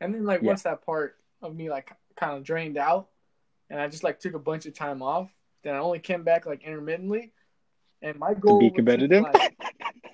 And 0.00 0.14
then 0.14 0.24
like 0.24 0.42
Yeah. 0.42 0.48
once 0.48 0.62
that 0.62 0.84
part 0.84 1.16
of 1.42 1.54
me 1.54 1.70
like 1.70 1.90
kind 2.16 2.36
of 2.36 2.44
drained 2.44 2.76
out 2.76 3.08
and 3.70 3.80
I 3.80 3.88
just 3.88 4.04
like 4.04 4.20
took 4.20 4.34
a 4.34 4.38
bunch 4.38 4.66
of 4.66 4.74
time 4.74 5.02
off, 5.02 5.30
then 5.62 5.74
I 5.74 5.78
only 5.78 5.98
came 6.00 6.24
back 6.24 6.46
like 6.46 6.62
intermittently. 6.62 7.32
And 8.02 8.18
my 8.18 8.34
goal 8.34 8.52
to 8.54 8.58
be 8.58 8.64
was 8.64 8.72
just, 8.72 8.76
competitive? 8.76 9.22
like, 9.22 9.56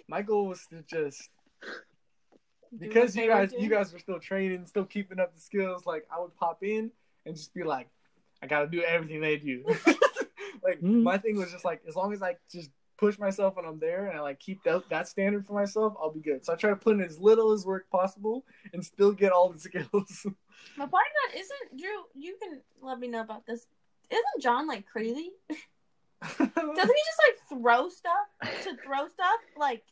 my 0.07 0.22
goal 0.22 0.46
was 0.46 0.64
to 0.70 0.83
just 0.83 1.29
because 2.79 3.16
you 3.16 3.26
guys 3.26 3.53
you 3.59 3.68
guys 3.68 3.92
were 3.92 3.98
still 3.98 4.20
training, 4.20 4.66
still 4.66 4.85
keeping 4.85 5.18
up 5.18 5.35
the 5.35 5.40
skills, 5.40 5.87
like 5.87 6.07
I 6.14 6.20
would 6.20 6.37
pop 6.37 6.62
in 6.62 6.90
and 7.26 7.35
just 7.35 7.53
be 7.55 7.64
like, 7.64 7.88
I 8.42 8.46
gotta 8.46 8.68
do 8.68 8.83
everything 8.83 9.20
they 9.20 9.37
do. 9.37 9.64
like 10.62 10.81
Mm. 10.81 11.03
my 11.03 11.18
thing 11.18 11.37
was 11.37 11.50
just 11.50 11.64
like 11.64 11.83
as 11.88 11.96
long 11.96 12.12
as 12.12 12.22
I 12.22 12.37
just 12.53 12.70
push 13.01 13.19
myself 13.19 13.57
when 13.57 13.65
I'm 13.65 13.79
there 13.79 14.09
and 14.09 14.19
I 14.19 14.21
like 14.21 14.39
keep 14.39 14.63
that 14.65 14.89
that 14.91 15.09
standard 15.09 15.47
for 15.47 15.55
myself, 15.55 15.95
I'll 16.01 16.13
be 16.13 16.21
good. 16.21 16.45
So 16.45 16.53
I 16.53 16.57
try 16.57 16.71
to 16.71 16.77
put 16.77 16.95
in 16.95 17.03
as 17.03 17.19
little 17.19 17.51
as 17.51 17.65
work 17.65 17.89
possible 17.91 18.45
and 18.73 18.85
still 18.85 19.13
get 19.13 19.33
all 19.33 19.49
the 19.49 19.59
skills. 19.69 20.27
But 20.77 20.91
part 20.91 21.07
of 21.07 21.33
that 21.33 21.41
isn't 21.41 21.81
Drew. 21.81 22.05
You 22.15 22.37
can 22.41 22.61
let 22.83 23.01
me 23.01 23.09
know 23.09 23.23
about 23.23 23.47
this. 23.47 23.67
Isn't 24.11 24.43
John 24.43 24.69
like 24.69 24.87
crazy? 24.87 25.31
Doesn't 26.21 26.39
he 26.39 26.77
just 26.77 27.21
like 27.27 27.61
throw 27.61 27.89
stuff 27.89 28.27
to 28.65 28.77
throw 28.85 29.09
stuff 29.09 29.41
like 29.57 29.83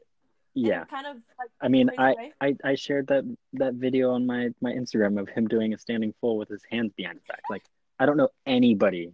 yeah. 0.54 0.84
kind 0.84 1.06
of 1.06 1.16
like 1.38 1.48
I 1.62 1.68
mean, 1.68 1.90
I, 1.96 2.14
way? 2.14 2.32
I 2.40 2.56
I 2.62 2.74
shared 2.74 3.06
that 3.06 3.24
that 3.54 3.74
video 3.74 4.10
on 4.12 4.26
my 4.26 4.50
my 4.60 4.72
Instagram 4.72 5.18
of 5.18 5.28
him 5.28 5.48
doing 5.48 5.72
a 5.72 5.78
standing 5.78 6.12
full 6.20 6.36
with 6.36 6.50
his 6.50 6.62
hands 6.70 6.92
behind 6.96 7.16
his 7.18 7.24
back. 7.26 7.40
Like 7.48 7.62
I 7.98 8.04
don't 8.04 8.18
know 8.18 8.28
anybody 8.46 9.12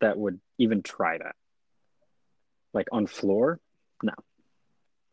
that 0.00 0.16
would 0.16 0.38
even 0.58 0.82
try 0.82 1.18
that. 1.18 1.34
Like 2.72 2.88
on 2.92 3.06
floor, 3.06 3.60
no. 4.02 4.12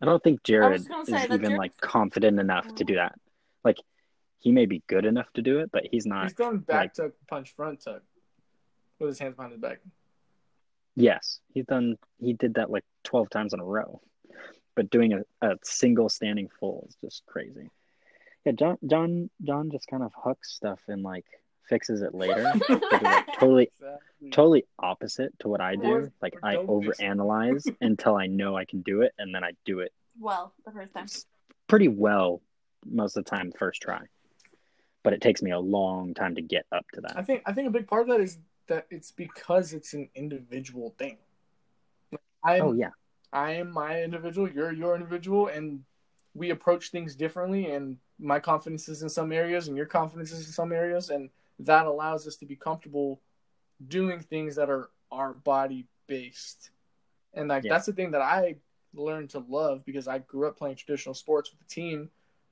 I 0.01 0.05
don't 0.05 0.23
think 0.23 0.43
Jared 0.43 0.81
is 0.81 0.87
say 1.05 1.25
even 1.25 1.41
Jared- 1.41 1.57
like 1.57 1.77
confident 1.77 2.39
enough 2.39 2.73
to 2.75 2.83
do 2.83 2.95
that. 2.95 3.19
Like 3.63 3.77
he 4.39 4.51
may 4.51 4.65
be 4.65 4.81
good 4.87 5.05
enough 5.05 5.27
to 5.33 5.41
do 5.41 5.59
it, 5.59 5.69
but 5.71 5.83
he's 5.91 6.05
not. 6.05 6.23
He's 6.23 6.33
done 6.33 6.59
back 6.59 6.75
like- 6.75 6.93
tuck, 6.93 7.11
punch, 7.27 7.53
front 7.55 7.81
tuck 7.83 8.01
with 8.99 9.09
his 9.09 9.19
hands 9.19 9.35
behind 9.35 9.51
his 9.53 9.61
back. 9.61 9.79
Yes, 10.95 11.39
he's 11.53 11.65
done. 11.65 11.97
He 12.19 12.33
did 12.33 12.55
that 12.55 12.69
like 12.69 12.83
twelve 13.03 13.29
times 13.29 13.53
in 13.53 13.59
a 13.59 13.65
row, 13.65 14.01
but 14.75 14.89
doing 14.89 15.13
a, 15.13 15.23
a 15.45 15.55
single 15.63 16.09
standing 16.09 16.49
full 16.59 16.85
is 16.89 16.95
just 17.03 17.25
crazy. 17.25 17.69
Yeah, 18.45 18.53
John, 18.53 18.77
John, 18.85 19.29
John 19.41 19.69
just 19.71 19.87
kind 19.87 20.01
of 20.03 20.11
hooks 20.15 20.51
stuff 20.53 20.79
and 20.87 21.03
like 21.03 21.25
fixes 21.69 22.01
it 22.01 22.13
later. 22.13 22.51
Like, 23.01 23.25
totally, 23.39 23.71
Exactly. 23.79 24.29
totally 24.31 24.65
opposite 24.79 25.37
to 25.39 25.47
what 25.47 25.61
I 25.61 25.75
do. 25.75 25.87
Or- 25.87 26.11
Like 26.21 26.35
or 26.41 26.49
I 26.49 26.53
don't 26.55 26.67
overanalyze 26.67 27.73
until 27.81 28.15
I 28.17 28.27
know 28.27 28.57
I 28.57 28.65
can 28.65 28.81
do 28.81 29.01
it, 29.01 29.13
and 29.17 29.33
then 29.33 29.43
I 29.43 29.51
do 29.65 29.79
it 29.79 29.93
well 30.19 30.53
the 30.65 30.71
first 30.71 30.93
time. 30.93 31.07
pretty 31.67 31.87
well 31.87 32.41
most 32.85 33.15
of 33.15 33.23
the 33.23 33.29
time 33.29 33.51
first 33.57 33.81
try. 33.81 34.01
But 35.03 35.13
it 35.13 35.21
takes 35.21 35.41
me 35.41 35.51
a 35.51 35.59
long 35.59 36.13
time 36.13 36.35
to 36.35 36.41
get 36.41 36.65
up 36.73 36.85
to 36.93 37.01
that. 37.01 37.11
I 37.11 37.15
that. 37.15 37.25
think 37.25 37.43
I 37.45 37.53
think 37.53 37.67
a 37.69 37.71
big 37.71 37.87
part 37.87 38.01
of 38.01 38.07
that 38.09 38.19
is 38.19 38.37
that 38.67 38.85
it's 38.89 39.11
because 39.11 39.71
it's 39.73 39.93
an 39.93 40.09
individual 40.15 40.93
thing. 40.97 41.17
I'm, 42.43 42.61
Oh 42.63 42.73
yeah, 42.73 42.91
I 43.31 43.53
am 43.53 43.71
my 43.71 44.01
individual, 44.03 44.49
you're 44.49 44.71
your 44.73 44.95
individual, 44.95 45.47
and 45.47 45.83
we 46.33 46.49
approach 46.51 46.89
things 46.91 47.15
differently. 47.15 47.67
And 47.71 47.97
my 48.19 48.39
confidence 48.39 48.87
is 48.89 49.01
in 49.01 49.09
some 49.09 49.31
areas, 49.31 49.67
and 49.67 49.77
your 49.77 49.85
confidence 49.85 50.31
is 50.31 50.45
in 50.47 50.51
some 50.51 50.71
areas, 50.71 51.09
and 51.09 51.29
that 51.59 51.85
allows 51.85 52.27
us 52.27 52.35
to 52.37 52.45
be 52.45 52.55
comfortable 52.55 53.21
doing 53.87 54.19
things 54.19 54.55
that 54.55 54.69
are 54.69 54.89
our 55.11 55.33
body 55.33 55.85
based. 56.07 56.71
And 57.33 57.47
like 57.49 57.63
Yeah. 57.63 57.73
that's 57.73 57.85
the 57.85 57.93
thing 57.93 58.11
that 58.11 58.21
I 58.21 58.57
learned 58.93 59.29
to 59.31 59.39
love 59.39 59.85
because 59.85 60.07
I 60.07 60.19
grew 60.19 60.47
up 60.47 60.57
playing 60.57 60.75
traditional 60.77 61.13
sports 61.15 61.51
with 61.51 61.59
the 61.59 61.65
team, 61.73 62.09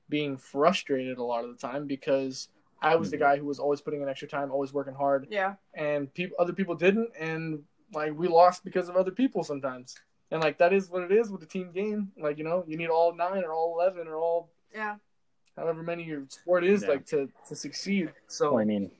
being 0.08 0.36
frustrated 0.36 1.18
a 1.18 1.22
lot 1.22 1.44
of 1.44 1.50
the 1.50 1.56
time 1.56 1.86
because 1.86 2.48
I 2.80 2.94
was 2.96 3.10
the 3.10 3.16
Mhm. 3.16 3.20
guy 3.20 3.36
who 3.38 3.44
was 3.44 3.58
always 3.58 3.80
putting 3.80 4.02
in 4.02 4.08
extra 4.08 4.28
time, 4.28 4.52
always 4.52 4.72
working 4.72 4.94
hard, 4.94 5.26
Yeah. 5.30 5.56
and 5.74 6.12
people 6.14 6.36
other 6.38 6.52
people 6.52 6.74
didn't 6.76 7.10
and 7.18 7.64
like 7.92 8.12
we 8.16 8.28
lost 8.28 8.64
because 8.64 8.88
of 8.88 8.96
other 8.96 9.10
people 9.10 9.42
sometimes 9.42 9.98
and 10.30 10.42
like 10.42 10.58
that 10.58 10.72
is 10.74 10.90
what 10.90 11.02
it 11.02 11.10
is 11.10 11.30
with 11.30 11.40
the 11.40 11.46
team 11.46 11.72
game 11.72 12.12
like 12.18 12.36
you 12.36 12.44
know 12.44 12.62
you 12.66 12.76
need 12.76 12.90
all 12.90 13.14
nine 13.14 13.42
or 13.44 13.52
all 13.54 13.72
11 13.80 14.06
or 14.06 14.16
all 14.16 14.50
Yeah. 14.72 14.98
However 15.58 15.82
many 15.82 16.04
your 16.04 16.24
sport 16.28 16.64
is 16.64 16.82
Yeah. 16.82 16.88
like 16.88 17.06
to 17.06 17.28
to 17.48 17.56
succeed 17.56 18.12
so 18.28 18.52
well, 18.52 18.60
I 18.60 18.64
mean, 18.64 18.90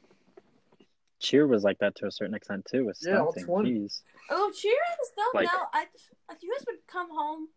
cheer 1.21 1.47
was 1.47 1.65
like 1.65 1.79
that 1.79 1.95
to 1.97 2.07
a 2.07 2.11
certain 2.11 2.35
extent 2.35 2.67
too 2.71 2.85
with 2.87 2.99
Yeah, 3.03 3.21
all 3.21 3.33
stunting. 3.33 3.47
20. 3.47 3.71
Jeez. 3.71 4.03
Oh, 4.31 4.51
cheering 4.55 4.79
stuff. 5.05 5.27
Like- 5.35 5.47
no, 5.53 5.59
I 5.73 5.87
like 6.29 6.43
you 6.43 6.53
guys 6.57 6.65
would 6.67 6.87
come 6.87 7.09
home. 7.11 7.49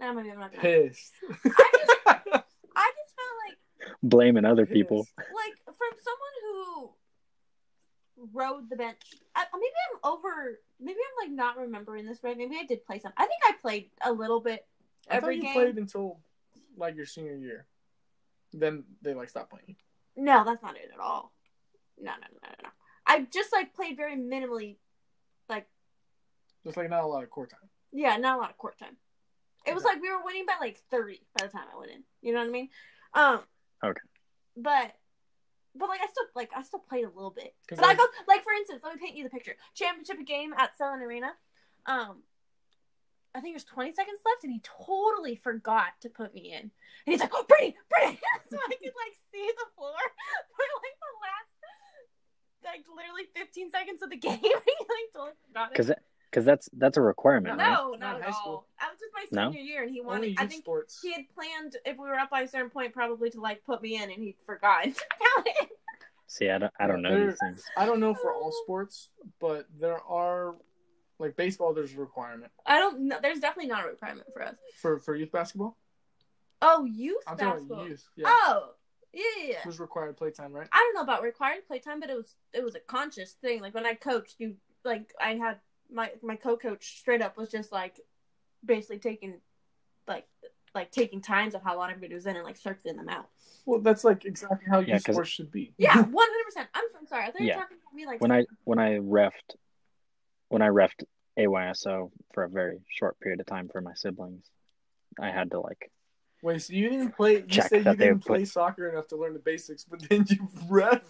No, 0.00 0.12
maybe 0.14 0.30
I'm 0.30 0.38
not. 0.38 0.50
Gonna. 0.52 0.62
pissed 0.62 1.12
I 1.24 1.32
just 1.44 3.14
felt 3.16 3.34
like 3.48 3.58
blaming 4.02 4.44
other 4.44 4.66
people. 4.66 5.06
Like 5.16 5.54
from 5.64 5.92
someone 6.04 6.34
who 6.42 6.90
rode 8.32 8.68
the 8.70 8.76
bench. 8.76 9.00
I, 9.34 9.44
maybe 9.54 9.72
I'm 9.92 10.12
over. 10.12 10.60
Maybe 10.80 10.98
I'm 10.98 11.28
like 11.28 11.36
not 11.36 11.56
remembering 11.58 12.06
this 12.06 12.22
right. 12.22 12.36
Maybe 12.36 12.56
I 12.60 12.64
did 12.66 12.84
play 12.84 12.98
some. 13.00 13.12
I 13.16 13.22
think 13.22 13.40
I 13.48 13.52
played 13.60 13.90
a 14.04 14.12
little 14.12 14.40
bit 14.40 14.66
I 15.08 15.14
thought 15.14 15.22
every 15.24 15.36
you 15.36 15.42
game. 15.42 15.54
played 15.54 15.76
until 15.78 16.18
like 16.76 16.94
your 16.96 17.06
senior 17.06 17.36
year 17.36 17.66
then 18.52 18.84
they 19.02 19.14
like 19.14 19.28
stop 19.28 19.50
playing 19.50 19.76
No, 20.16 20.44
that's 20.44 20.62
not 20.62 20.76
it 20.76 20.90
at 20.92 21.00
all. 21.00 21.32
No, 22.00 22.12
no, 22.12 22.26
no, 22.42 22.48
no, 22.48 22.54
no. 22.64 22.68
I 23.06 23.20
just 23.32 23.52
like 23.52 23.74
played 23.74 23.96
very 23.96 24.16
minimally. 24.16 24.76
Like, 25.48 25.66
just 26.64 26.76
like 26.76 26.90
not 26.90 27.04
a 27.04 27.06
lot 27.06 27.22
of 27.24 27.30
court 27.30 27.50
time 27.50 27.68
yeah, 27.90 28.16
not 28.18 28.36
a 28.36 28.40
lot 28.40 28.50
of 28.50 28.58
court 28.58 28.78
time. 28.78 28.96
It 29.66 29.74
was 29.74 29.82
like 29.82 30.00
we 30.02 30.10
were 30.10 30.22
winning 30.22 30.44
by 30.46 30.54
like 30.60 30.76
thirty 30.90 31.20
by 31.38 31.46
the 31.46 31.52
time 31.52 31.64
I 31.74 31.78
went 31.78 31.90
in. 31.90 32.02
You 32.20 32.32
know 32.34 32.40
what 32.40 32.48
I 32.48 32.50
mean? 32.50 32.68
Um. 33.14 33.40
Okay. 33.82 34.00
But, 34.56 34.92
but 35.74 35.88
like 35.88 36.00
I 36.02 36.06
still 36.06 36.24
like 36.36 36.50
I 36.54 36.62
still 36.62 36.80
played 36.80 37.04
a 37.04 37.08
little 37.08 37.30
bit. 37.30 37.54
'Cause 37.66 37.78
But 37.78 37.86
I 37.86 37.92
I- 37.92 37.94
go 37.94 38.04
like 38.26 38.44
for 38.44 38.52
instance, 38.52 38.82
let 38.84 38.94
me 38.94 39.00
paint 39.00 39.16
you 39.16 39.24
the 39.24 39.30
picture. 39.30 39.56
Championship 39.74 40.24
game 40.26 40.52
at 40.58 40.76
Selin 40.78 41.00
Arena. 41.00 41.32
Um. 41.86 42.22
I 43.38 43.40
think 43.40 43.54
there's 43.54 43.64
20 43.64 43.92
seconds 43.94 44.18
left, 44.26 44.42
and 44.42 44.52
he 44.52 44.60
totally 44.66 45.36
forgot 45.36 45.92
to 46.00 46.08
put 46.08 46.34
me 46.34 46.52
in. 46.52 46.60
And 46.62 46.70
he's 47.06 47.20
like, 47.20 47.30
"Oh, 47.32 47.44
Brittany, 47.48 47.76
Brittany!" 47.88 48.18
so 48.50 48.56
I 48.56 48.74
could 48.74 48.92
like 48.98 49.14
see 49.32 49.46
the 49.56 49.66
floor 49.76 49.94
for 50.56 50.64
like 50.82 50.96
the 50.98 51.12
last, 51.22 51.52
like 52.64 52.84
literally 52.94 53.24
15 53.36 53.70
seconds 53.70 54.02
of 54.02 54.10
the 54.10 54.16
game. 54.28 54.40
he 54.42 54.50
like 54.50 55.08
totally 55.14 55.32
forgot. 55.46 55.70
Because 55.70 55.92
because 56.30 56.44
that's 56.44 56.68
that's 56.72 56.96
a 56.96 57.00
requirement, 57.00 57.56
right? 57.58 57.70
No, 57.70 57.90
Not 57.92 58.00
not 58.00 58.16
at 58.16 58.22
high 58.24 58.30
school. 58.32 58.52
all. 58.52 58.66
That 58.80 58.90
was 58.90 58.98
just 58.98 59.12
my 59.14 59.24
No? 59.44 59.52
senior 59.52 59.62
year, 59.64 59.82
and 59.84 59.90
he 59.92 60.00
wanted. 60.00 60.30
youth 60.30 60.40
I 60.40 60.46
think 60.46 60.62
sports 60.64 60.98
he 61.00 61.12
had 61.12 61.22
planned 61.34 61.76
if 61.86 61.96
we 61.96 62.08
were 62.08 62.16
up 62.18 62.30
by 62.30 62.40
a 62.42 62.48
certain 62.48 62.70
point, 62.70 62.92
probably 62.92 63.30
to 63.30 63.40
like 63.40 63.64
put 63.64 63.80
me 63.80 63.96
in, 64.02 64.10
and 64.10 64.20
he 64.22 64.34
forgot. 64.44 64.86
See, 66.26 66.50
I 66.50 66.58
don't 66.58 66.72
I 66.78 66.86
don't 66.86 67.00
know 67.00 67.10
There- 67.14 67.30
these 67.30 67.38
things. 67.40 67.64
i 67.76 67.86
don't 67.86 68.00
know 68.00 68.12
for 68.14 68.34
all 68.34 68.52
sports 68.64 69.08
but 69.40 69.66
there 69.80 69.98
are 70.02 70.56
like 71.18 71.36
baseball 71.36 71.72
there's 71.74 71.94
a 71.94 71.98
requirement 71.98 72.50
I 72.66 72.78
don't 72.78 73.00
know. 73.08 73.18
There's 73.20 73.40
definitely 73.40 73.70
not 73.70 73.84
a 73.84 73.88
requirement 73.88 74.28
for 74.32 74.42
us. 74.42 74.54
for 74.80 74.98
for 75.00 75.14
youth 75.16 75.32
basketball 75.32 75.76
Oh, 76.60 76.84
youth 76.84 77.22
i'm 77.28 77.36
basketball. 77.36 77.86
youth 77.86 78.04
yeah 78.16 78.26
Oh, 78.28 78.70
yeah, 79.12 79.22
yeah, 79.38 79.44
yeah. 79.50 79.58
it 79.60 79.66
was 79.66 79.78
required 79.80 80.16
playtime 80.16 80.52
right 80.52 80.68
I 80.72 80.78
don't 80.78 80.94
know 80.94 81.02
about 81.02 81.22
required 81.22 81.66
playtime, 81.66 82.00
but 82.00 82.10
it 82.10 82.16
was 82.16 82.34
it 82.52 82.62
was 82.64 82.74
a 82.74 82.80
conscious 82.80 83.32
thing. 83.32 83.60
Like 83.62 83.74
when 83.74 83.86
I 83.86 83.94
coached, 83.94 84.36
you 84.38 84.56
like 84.84 85.12
I 85.20 85.34
had 85.36 85.60
my 85.90 86.10
my 86.22 86.36
co-coach 86.36 86.98
straight 86.98 87.22
up 87.22 87.36
was 87.36 87.48
just 87.48 87.72
like 87.72 88.00
basically 88.64 88.98
taking 88.98 89.40
like 90.06 90.26
like 90.74 90.90
taking 90.90 91.22
times 91.22 91.54
of 91.54 91.62
how 91.62 91.76
long 91.76 91.88
everybody 91.90 92.14
was 92.14 92.26
in 92.26 92.36
and 92.36 92.44
like 92.44 92.56
circling 92.58 92.96
them 92.96 93.08
out. 93.08 93.28
Well, 93.64 93.80
that's 93.80 94.04
like 94.04 94.24
exactly 94.26 94.66
how 94.68 94.80
Yeah, 94.80 94.96
youth 94.96 95.04
'cause- 95.04 95.14
sports 95.14 95.30
should 95.30 95.50
be. 95.50 95.72
Yeah, 95.78 95.94
one 96.02 96.26
hundred 96.28 96.44
percent. 96.44 96.68
I'm, 96.74 96.84
I'm 97.00 97.06
sorry. 97.06 97.24
I 97.24 97.26
thought 97.30 97.40
you 97.40 97.44
were 97.46 97.48
Yeah. 97.48 97.54
talking 97.60 97.78
about 97.82 97.94
me 97.94 98.04
like 98.06 98.20
When 98.20 98.30
I 98.32 98.44
when 98.64 98.78
I 98.78 98.98
refed 98.98 99.56
when 100.48 100.62
I 100.62 100.68
refed 100.68 101.04
AYSO 101.38 102.10
for 102.34 102.44
a 102.44 102.48
very 102.48 102.78
short 102.88 103.18
period 103.20 103.40
of 103.40 103.46
time 103.46 103.68
for 103.68 103.80
my 103.80 103.94
siblings, 103.94 104.44
I 105.20 105.30
had 105.30 105.50
to 105.52 105.60
like 105.60 105.90
Wait, 106.42 106.62
so 106.62 106.72
you 106.72 106.88
didn't 106.88 107.16
play? 107.16 107.38
You 107.38 107.46
Check 107.48 107.68
said 107.68 107.84
you 107.84 107.96
didn't 107.96 108.18
put- 108.20 108.26
play 108.26 108.44
soccer 108.44 108.88
enough 108.88 109.08
to 109.08 109.16
learn 109.16 109.32
the 109.32 109.40
basics, 109.40 109.84
but 109.84 110.00
then 110.08 110.24
you 110.28 110.48
refed. 110.70 111.02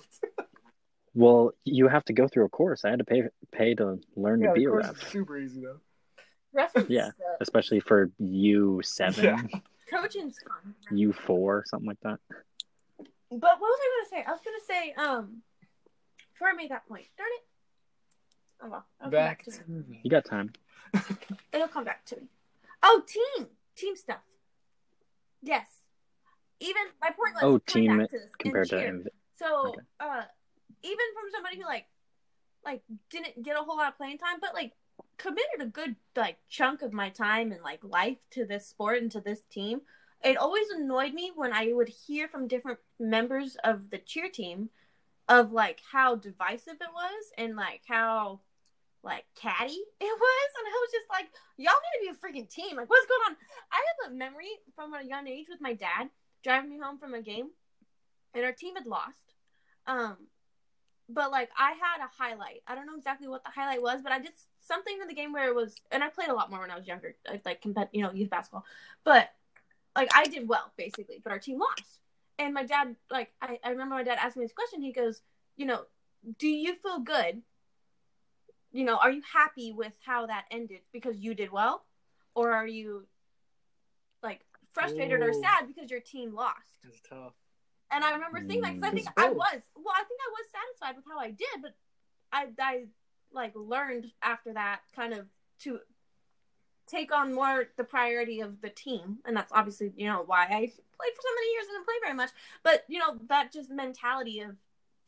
well, 1.14 1.52
you 1.64 1.86
have 1.88 2.04
to 2.06 2.14
go 2.14 2.26
through 2.28 2.46
a 2.46 2.48
course. 2.48 2.84
I 2.86 2.90
had 2.90 2.98
to 3.00 3.04
pay 3.04 3.24
pay 3.52 3.74
to 3.74 4.00
learn 4.16 4.40
Yeah, 4.40 4.48
to 4.48 4.54
be 4.54 4.64
the 4.64 4.70
a 4.72 4.76
ref, 4.76 5.02
is 5.02 5.08
super 5.08 5.36
easy 5.38 5.60
though. 5.60 5.80
reference. 6.54 6.88
Yeah. 6.88 7.10
especially 7.40 7.80
for 7.80 8.10
U 8.18 8.80
seven, 8.82 9.24
Yeah. 9.24 9.42
coaching's 9.90 10.38
fun. 10.38 10.74
U 10.92 11.12
four, 11.12 11.64
something 11.66 11.88
like 11.88 12.00
that. 12.02 12.18
But 13.30 13.40
what 13.40 13.60
was 13.60 13.78
I 13.82 13.88
gonna 13.96 14.08
say? 14.22 14.26
I 14.26 14.32
was 14.32 14.40
gonna 14.42 14.66
say, 14.66 14.92
um, 14.94 15.42
before 16.32 16.48
I 16.48 16.52
made 16.54 16.70
that 16.70 16.88
point, 16.88 17.04
darn 17.18 17.28
it, 17.32 17.44
Oh, 18.62 18.68
well. 18.68 18.86
It'll 19.00 19.10
come 19.10 19.10
Back 19.10 19.44
to 19.44 19.50
to 19.52 19.70
me. 19.70 19.84
me. 19.88 20.00
You 20.02 20.10
got 20.10 20.24
time. 20.24 20.52
It'll 21.52 21.68
come 21.68 21.84
back 21.84 22.04
to 22.06 22.16
me. 22.16 22.22
Oh, 22.82 23.02
team, 23.06 23.46
team 23.76 23.96
stuff. 23.96 24.20
Yes. 25.42 25.66
Even 26.60 26.82
my 27.00 27.08
point 27.08 27.34
was 27.34 27.42
Oh, 27.42 27.58
team 27.58 27.98
back 27.98 28.10
to 28.10 28.18
this, 28.18 28.30
Compared 28.38 28.68
to 28.70 28.80
cheer. 28.80 29.02
So, 29.36 29.68
Okay. 29.68 29.80
uh, 30.00 30.22
even 30.82 31.06
from 31.14 31.30
somebody 31.32 31.56
who 31.58 31.64
like, 31.64 31.86
like 32.64 32.82
didn't 33.10 33.42
get 33.42 33.56
a 33.58 33.62
whole 33.62 33.76
lot 33.76 33.88
of 33.92 33.96
playing 33.96 34.18
time, 34.18 34.38
but 34.40 34.54
like 34.54 34.72
committed 35.16 35.60
a 35.60 35.66
good 35.66 35.96
like 36.16 36.38
chunk 36.48 36.82
of 36.82 36.92
my 36.92 37.08
time 37.10 37.52
and 37.52 37.62
like 37.62 37.80
life 37.82 38.18
to 38.30 38.44
this 38.44 38.66
sport 38.66 39.00
and 39.00 39.10
to 39.12 39.20
this 39.20 39.42
team. 39.50 39.82
It 40.22 40.36
always 40.36 40.68
annoyed 40.70 41.14
me 41.14 41.30
when 41.34 41.52
I 41.52 41.72
would 41.72 41.88
hear 41.88 42.26
from 42.26 42.48
different 42.48 42.80
members 42.98 43.56
of 43.62 43.90
the 43.90 43.98
cheer 43.98 44.28
team 44.28 44.70
of 45.28 45.52
like 45.52 45.80
how 45.92 46.16
divisive 46.16 46.76
it 46.80 46.88
was 46.92 47.24
and 47.36 47.54
like 47.54 47.82
how 47.86 48.40
like 49.08 49.24
catty 49.34 49.72
it 50.00 50.14
was, 50.20 50.50
and 50.58 50.66
I 50.68 50.76
was 50.78 50.92
just 50.92 51.08
like, 51.10 51.28
y'all 51.56 51.72
need 51.72 51.96
to 51.98 52.04
be 52.04 52.12
a 52.12 52.20
freaking 52.20 52.48
team. 52.48 52.76
Like, 52.76 52.90
what's 52.90 53.06
going 53.06 53.20
on? 53.30 53.36
I 53.72 53.80
have 53.80 54.12
a 54.12 54.14
memory 54.14 54.50
from 54.76 54.94
a 54.94 55.02
young 55.02 55.26
age 55.26 55.46
with 55.48 55.60
my 55.60 55.72
dad 55.72 56.10
driving 56.44 56.70
me 56.70 56.78
home 56.78 56.98
from 56.98 57.14
a 57.14 57.22
game, 57.22 57.48
and 58.34 58.44
our 58.44 58.52
team 58.52 58.76
had 58.76 58.86
lost. 58.86 59.34
Um, 59.86 60.16
but 61.08 61.30
like 61.30 61.48
I 61.56 61.70
had 61.70 62.04
a 62.04 62.10
highlight. 62.18 62.62
I 62.66 62.74
don't 62.74 62.86
know 62.86 62.96
exactly 62.96 63.28
what 63.28 63.42
the 63.42 63.50
highlight 63.50 63.82
was, 63.82 64.02
but 64.02 64.12
I 64.12 64.18
did 64.18 64.32
something 64.60 64.98
in 65.00 65.08
the 65.08 65.14
game 65.14 65.32
where 65.32 65.48
it 65.48 65.54
was, 65.54 65.74
and 65.90 66.04
I 66.04 66.08
played 66.08 66.28
a 66.28 66.34
lot 66.34 66.50
more 66.50 66.60
when 66.60 66.70
I 66.70 66.76
was 66.76 66.86
younger, 66.86 67.16
like, 67.26 67.44
like 67.46 67.62
compet, 67.62 67.88
you 67.92 68.02
know, 68.02 68.12
youth 68.12 68.30
basketball. 68.30 68.66
But 69.04 69.30
like 69.96 70.10
I 70.14 70.26
did 70.26 70.48
well 70.48 70.72
basically, 70.76 71.20
but 71.22 71.32
our 71.32 71.38
team 71.38 71.58
lost. 71.58 72.00
And 72.38 72.54
my 72.54 72.64
dad, 72.64 72.94
like 73.10 73.32
I, 73.42 73.58
I 73.64 73.70
remember 73.70 73.96
my 73.96 74.04
dad 74.04 74.18
asking 74.20 74.40
me 74.40 74.46
this 74.46 74.52
question. 74.52 74.82
He 74.82 74.92
goes, 74.92 75.22
you 75.56 75.66
know, 75.66 75.82
do 76.38 76.48
you 76.48 76.76
feel 76.76 77.00
good? 77.00 77.42
You 78.78 78.84
know, 78.84 78.96
are 78.96 79.10
you 79.10 79.22
happy 79.32 79.72
with 79.72 79.94
how 80.06 80.26
that 80.26 80.44
ended 80.52 80.82
because 80.92 81.18
you 81.18 81.34
did 81.34 81.50
well, 81.50 81.84
or 82.36 82.52
are 82.52 82.64
you 82.64 83.08
like 84.22 84.42
frustrated 84.70 85.20
or 85.20 85.32
sad 85.32 85.66
because 85.66 85.90
your 85.90 85.98
team 85.98 86.32
lost? 86.32 86.86
It's 86.86 87.00
tough. 87.00 87.32
And 87.90 88.04
I 88.04 88.12
remember 88.12 88.38
thinking 88.38 88.62
that 88.62 88.76
because 88.76 88.88
I 88.88 88.92
Mm. 88.92 88.94
think 88.94 89.08
I 89.16 89.28
was 89.30 89.62
well, 89.74 89.94
I 89.96 90.04
think 90.04 90.20
I 90.20 90.30
was 90.30 90.46
satisfied 90.52 90.94
with 90.94 91.04
how 91.10 91.18
I 91.18 91.32
did, 91.32 91.60
but 91.60 91.74
I 92.32 92.50
I 92.60 92.84
like 93.32 93.50
learned 93.56 94.12
after 94.22 94.52
that 94.52 94.82
kind 94.94 95.12
of 95.12 95.26
to 95.62 95.80
take 96.86 97.10
on 97.10 97.34
more 97.34 97.70
the 97.76 97.82
priority 97.82 98.38
of 98.38 98.60
the 98.60 98.70
team, 98.70 99.18
and 99.24 99.36
that's 99.36 99.50
obviously 99.50 99.92
you 99.96 100.06
know 100.06 100.22
why 100.24 100.44
I 100.44 100.50
played 100.50 101.14
for 101.16 101.22
so 101.22 101.34
many 101.34 101.52
years 101.52 101.66
and 101.66 101.74
didn't 101.74 101.84
play 101.84 101.94
very 102.00 102.14
much. 102.14 102.30
But 102.62 102.84
you 102.86 103.00
know 103.00 103.18
that 103.26 103.52
just 103.52 103.72
mentality 103.72 104.38
of 104.38 104.54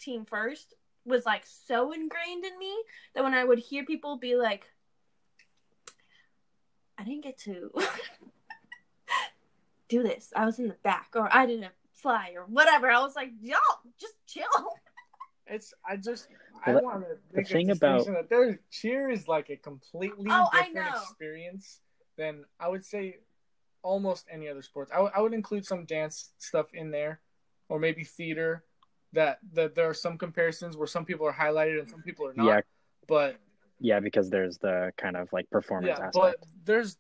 team 0.00 0.24
first 0.24 0.74
was 1.04 1.24
like 1.26 1.44
so 1.46 1.92
ingrained 1.92 2.44
in 2.44 2.58
me 2.58 2.74
that 3.14 3.24
when 3.24 3.34
I 3.34 3.44
would 3.44 3.58
hear 3.58 3.84
people 3.84 4.16
be 4.18 4.36
like, 4.36 4.64
I 6.98 7.04
didn't 7.04 7.24
get 7.24 7.38
to 7.40 7.70
do 9.88 10.02
this. 10.02 10.32
I 10.36 10.44
was 10.44 10.58
in 10.58 10.68
the 10.68 10.76
back, 10.82 11.10
or 11.14 11.28
I 11.34 11.46
didn't 11.46 11.72
fly, 11.94 12.32
or 12.36 12.44
whatever. 12.44 12.90
I 12.90 13.00
was 13.00 13.16
like, 13.16 13.30
y'all, 13.40 13.58
just 13.98 14.14
chill. 14.26 14.44
It's 15.46 15.72
I 15.88 15.96
just 15.96 16.28
Well, 16.66 16.76
I 16.76 16.80
the- 16.80 16.84
want 16.84 17.04
to 17.08 17.16
the 17.32 17.44
thing 17.44 17.70
about- 17.70 18.06
that 18.06 18.28
there 18.28 18.60
cheer 18.70 19.10
is 19.10 19.26
like 19.26 19.50
a 19.50 19.56
completely 19.56 20.28
Oh, 20.30 20.48
different 20.52 20.88
experience 20.94 21.80
than 22.16 22.44
I 22.60 22.68
would 22.68 22.84
say 22.84 23.18
almost 23.82 24.26
any 24.30 24.48
other 24.48 24.62
sports. 24.62 24.92
I, 24.92 24.96
w- 24.96 25.12
I 25.16 25.20
would 25.22 25.32
include 25.32 25.64
some 25.64 25.86
dance 25.86 26.32
stuff 26.38 26.66
in 26.74 26.90
there, 26.90 27.20
or 27.68 27.78
maybe 27.80 28.04
theater. 28.04 28.62
That 29.12 29.38
that 29.54 29.74
there 29.74 29.88
are 29.88 29.94
some 29.94 30.16
comparisons 30.18 30.76
where 30.76 30.86
some 30.86 31.04
people 31.04 31.26
are 31.26 31.32
highlighted 31.32 31.80
and 31.80 31.88
some 31.88 32.02
people 32.02 32.26
are 32.28 32.34
not. 32.34 32.46
Yeah. 32.46 32.60
But 33.08 33.36
Yeah, 33.80 34.00
because 34.00 34.30
there's 34.30 34.58
the 34.58 34.92
kind 34.96 35.16
of 35.16 35.32
like 35.32 35.50
performance 35.50 35.98
yeah, 35.98 36.06
aspect. 36.06 36.14
but 36.14 36.36
there's 36.64 36.96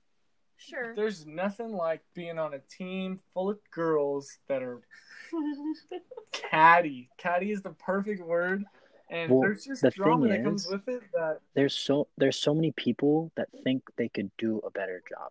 Sure. 0.62 0.94
there's 0.94 1.24
nothing 1.24 1.72
like 1.72 2.02
being 2.14 2.38
on 2.38 2.52
a 2.52 2.58
team 2.58 3.18
full 3.32 3.48
of 3.48 3.58
girls 3.70 4.36
that 4.48 4.62
are 4.62 4.80
catty. 6.32 7.08
Catty 7.16 7.52
is 7.52 7.62
the 7.62 7.70
perfect 7.70 8.22
word. 8.22 8.64
And 9.10 9.30
Well, 9.32 9.40
there's 9.40 9.64
just 9.64 9.82
the 9.82 9.90
drama 9.90 10.28
thing 10.28 10.36
that 10.36 10.44
comes 10.44 10.66
with 10.68 10.86
it 10.88 11.02
that 11.14 11.40
there's 11.54 11.74
so 11.74 12.08
there's 12.16 12.36
so 12.36 12.54
many 12.54 12.72
people 12.72 13.32
that 13.36 13.48
think 13.64 13.82
they 13.96 14.08
could 14.08 14.30
do 14.38 14.60
a 14.64 14.70
better 14.70 15.02
job. 15.08 15.30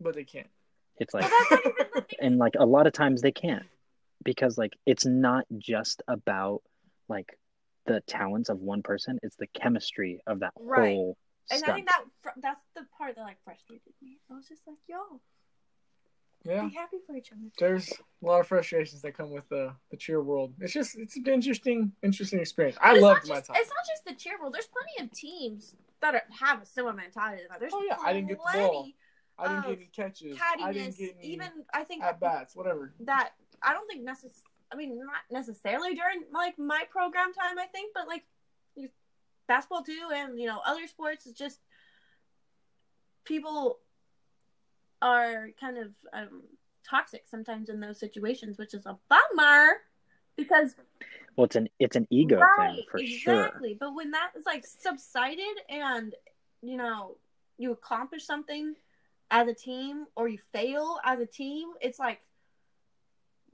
but 0.00 0.14
they 0.14 0.24
can't. 0.24 0.48
It's 0.98 1.14
well, 1.14 1.22
like 1.22 1.30
that's 1.30 1.50
not 1.50 1.60
even 1.60 1.86
the 1.94 2.00
thing. 2.02 2.18
and 2.20 2.38
like 2.38 2.54
a 2.58 2.66
lot 2.66 2.86
of 2.86 2.92
times 2.92 3.22
they 3.22 3.32
can't 3.32 3.64
because 4.24 4.58
like 4.58 4.72
it's 4.86 5.06
not 5.06 5.44
just 5.58 6.02
about 6.08 6.62
like 7.08 7.38
the 7.86 8.00
talents 8.06 8.48
of 8.48 8.58
one 8.58 8.82
person 8.82 9.18
it's 9.22 9.36
the 9.36 9.46
chemistry 9.48 10.20
of 10.26 10.40
that 10.40 10.52
Right. 10.58 10.94
whole 10.94 11.16
And 11.50 11.64
I 11.64 11.72
think 11.74 11.88
that 11.88 12.04
fr- 12.22 12.40
that's 12.40 12.62
the 12.74 12.86
part 12.96 13.16
that 13.16 13.22
like 13.22 13.38
frustrated 13.44 13.92
me. 14.00 14.18
I 14.30 14.34
was 14.34 14.46
just 14.48 14.62
like, 14.66 14.76
yo, 14.88 15.20
Yeah. 16.44 16.68
be 16.68 16.74
happy 16.74 16.98
for 17.06 17.16
each 17.16 17.32
other. 17.32 17.40
There's 17.58 17.90
a 17.90 18.26
lot 18.26 18.40
of 18.40 18.46
frustrations 18.46 19.02
that 19.02 19.12
come 19.12 19.30
with 19.30 19.48
the 19.48 19.74
the 19.90 19.96
cheer 19.96 20.22
world. 20.22 20.54
It's 20.60 20.72
just 20.72 20.96
it's 20.96 21.16
an 21.16 21.26
interesting 21.26 21.92
interesting 22.02 22.40
experience. 22.40 22.78
I 22.80 22.90
But 22.90 22.94
it's 22.94 23.02
loved 23.02 23.28
my 23.28 23.34
just, 23.36 23.46
time. 23.48 23.56
It's 23.60 23.68
not 23.70 23.86
just 23.92 24.04
the 24.06 24.14
cheer 24.14 24.38
world. 24.40 24.54
There's 24.54 24.68
plenty 24.68 25.04
of 25.04 25.12
teams 25.12 25.74
that 26.00 26.14
are, 26.14 26.22
have 26.40 26.62
a 26.62 26.66
similar 26.66 26.94
mentality. 26.94 27.42
There's 27.58 27.72
Oh, 27.74 27.82
yeah, 27.86 27.96
I 28.00 28.12
didn't 28.12 28.28
get 28.28 28.38
the 28.38 28.58
ball. 28.58 28.88
I 29.38 29.48
didn't 29.48 29.62
get 29.62 29.72
any 29.72 29.90
catches. 29.92 30.38
I 30.40 30.72
didn't 30.72 30.96
get 30.98 31.16
any 31.18 31.28
Even 31.32 31.48
I 31.74 31.84
think 31.84 32.02
at 32.04 32.20
bats, 32.20 32.54
whatever. 32.54 32.94
that 33.00 33.32
I 33.64 33.72
don't 33.72 33.86
think 33.86 34.06
necess. 34.06 34.40
I 34.72 34.76
mean, 34.76 34.98
not 34.98 35.22
necessarily 35.30 35.94
during 35.94 36.24
like 36.32 36.58
my 36.58 36.84
program 36.90 37.32
time. 37.32 37.58
I 37.58 37.66
think, 37.66 37.92
but 37.94 38.08
like 38.08 38.24
basketball 39.46 39.82
too, 39.82 40.08
and 40.14 40.38
you 40.38 40.46
know 40.46 40.60
other 40.66 40.86
sports. 40.86 41.26
It's 41.26 41.38
just 41.38 41.58
people 43.24 43.78
are 45.00 45.50
kind 45.60 45.78
of 45.78 45.88
um, 46.12 46.42
toxic 46.88 47.24
sometimes 47.28 47.68
in 47.68 47.80
those 47.80 47.98
situations, 47.98 48.58
which 48.58 48.74
is 48.74 48.86
a 48.86 48.96
bummer 49.08 49.78
because 50.36 50.74
well 51.36 51.44
it's 51.44 51.56
an 51.56 51.68
it's 51.78 51.96
an 51.96 52.06
ego 52.10 52.38
right, 52.38 52.74
thing 52.74 52.84
for 52.90 52.98
sure 52.98 53.46
exactly. 53.46 53.76
But 53.78 53.94
when 53.94 54.12
that 54.12 54.30
is 54.36 54.44
like 54.46 54.64
subsided 54.66 55.56
and 55.68 56.14
you 56.62 56.76
know 56.76 57.16
you 57.58 57.72
accomplish 57.72 58.24
something 58.24 58.74
as 59.30 59.48
a 59.48 59.54
team 59.54 60.06
or 60.16 60.28
you 60.28 60.38
fail 60.52 60.98
as 61.04 61.20
a 61.20 61.26
team, 61.26 61.70
it's 61.80 61.98
like 61.98 62.20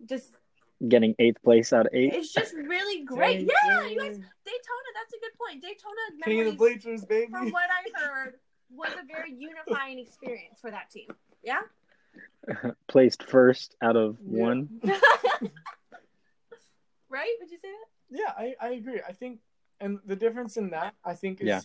just 0.07 0.35
getting 0.89 1.15
eighth 1.19 1.43
place 1.43 1.73
out 1.73 1.87
of 1.87 1.93
eight 1.93 2.13
it's 2.15 2.33
just 2.33 2.55
really 2.55 3.05
great. 3.15 3.39
Dang, 3.39 3.49
yeah, 3.67 3.81
dang. 3.81 3.91
you 3.91 3.99
guys 3.99 4.15
Daytona, 4.17 4.91
that's 4.95 5.13
a 5.13 5.19
good 5.21 5.35
point. 5.39 5.61
Daytona 5.63 6.01
King 6.25 6.41
of 6.43 6.47
the 6.47 6.53
bleachers, 6.53 7.05
baby. 7.05 7.31
from 7.31 7.51
what 7.51 7.69
I 7.69 8.01
heard 8.01 8.35
was 8.71 8.91
a 8.93 9.05
very 9.07 9.33
unifying 9.33 9.99
experience 9.99 10.61
for 10.61 10.71
that 10.71 10.91
team. 10.91 11.09
Yeah? 11.43 11.61
placed 12.89 13.23
first 13.25 13.75
out 13.83 13.97
of 13.97 14.19
Yeah. 14.25 14.43
one 14.45 14.69
right? 17.11 17.29
Would 17.41 17.51
you 17.51 17.59
say 17.59 17.69
that? 17.69 17.87
Yeah, 18.11 18.33
I, 18.37 18.55
I 18.61 18.71
agree. 18.75 19.01
I 19.07 19.13
think, 19.13 19.41
and 19.81 19.99
the 20.07 20.17
difference 20.17 20.57
in 20.57 20.71
that, 20.71 20.95
I 21.05 21.15
think, 21.15 21.41
is 21.41 21.47
Yeah. 21.49 21.61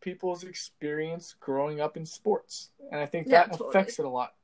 people's 0.00 0.44
experience 0.44 1.34
growing 1.40 1.80
up 1.80 1.96
in 1.96 2.04
sports. 2.06 2.70
And 2.90 3.00
I 3.00 3.06
think 3.06 3.26
Yeah, 3.28 3.42
that 3.44 3.52
totally. 3.52 3.68
affects 3.70 3.98
it 3.98 4.04
a 4.04 4.08
lot. 4.08 4.34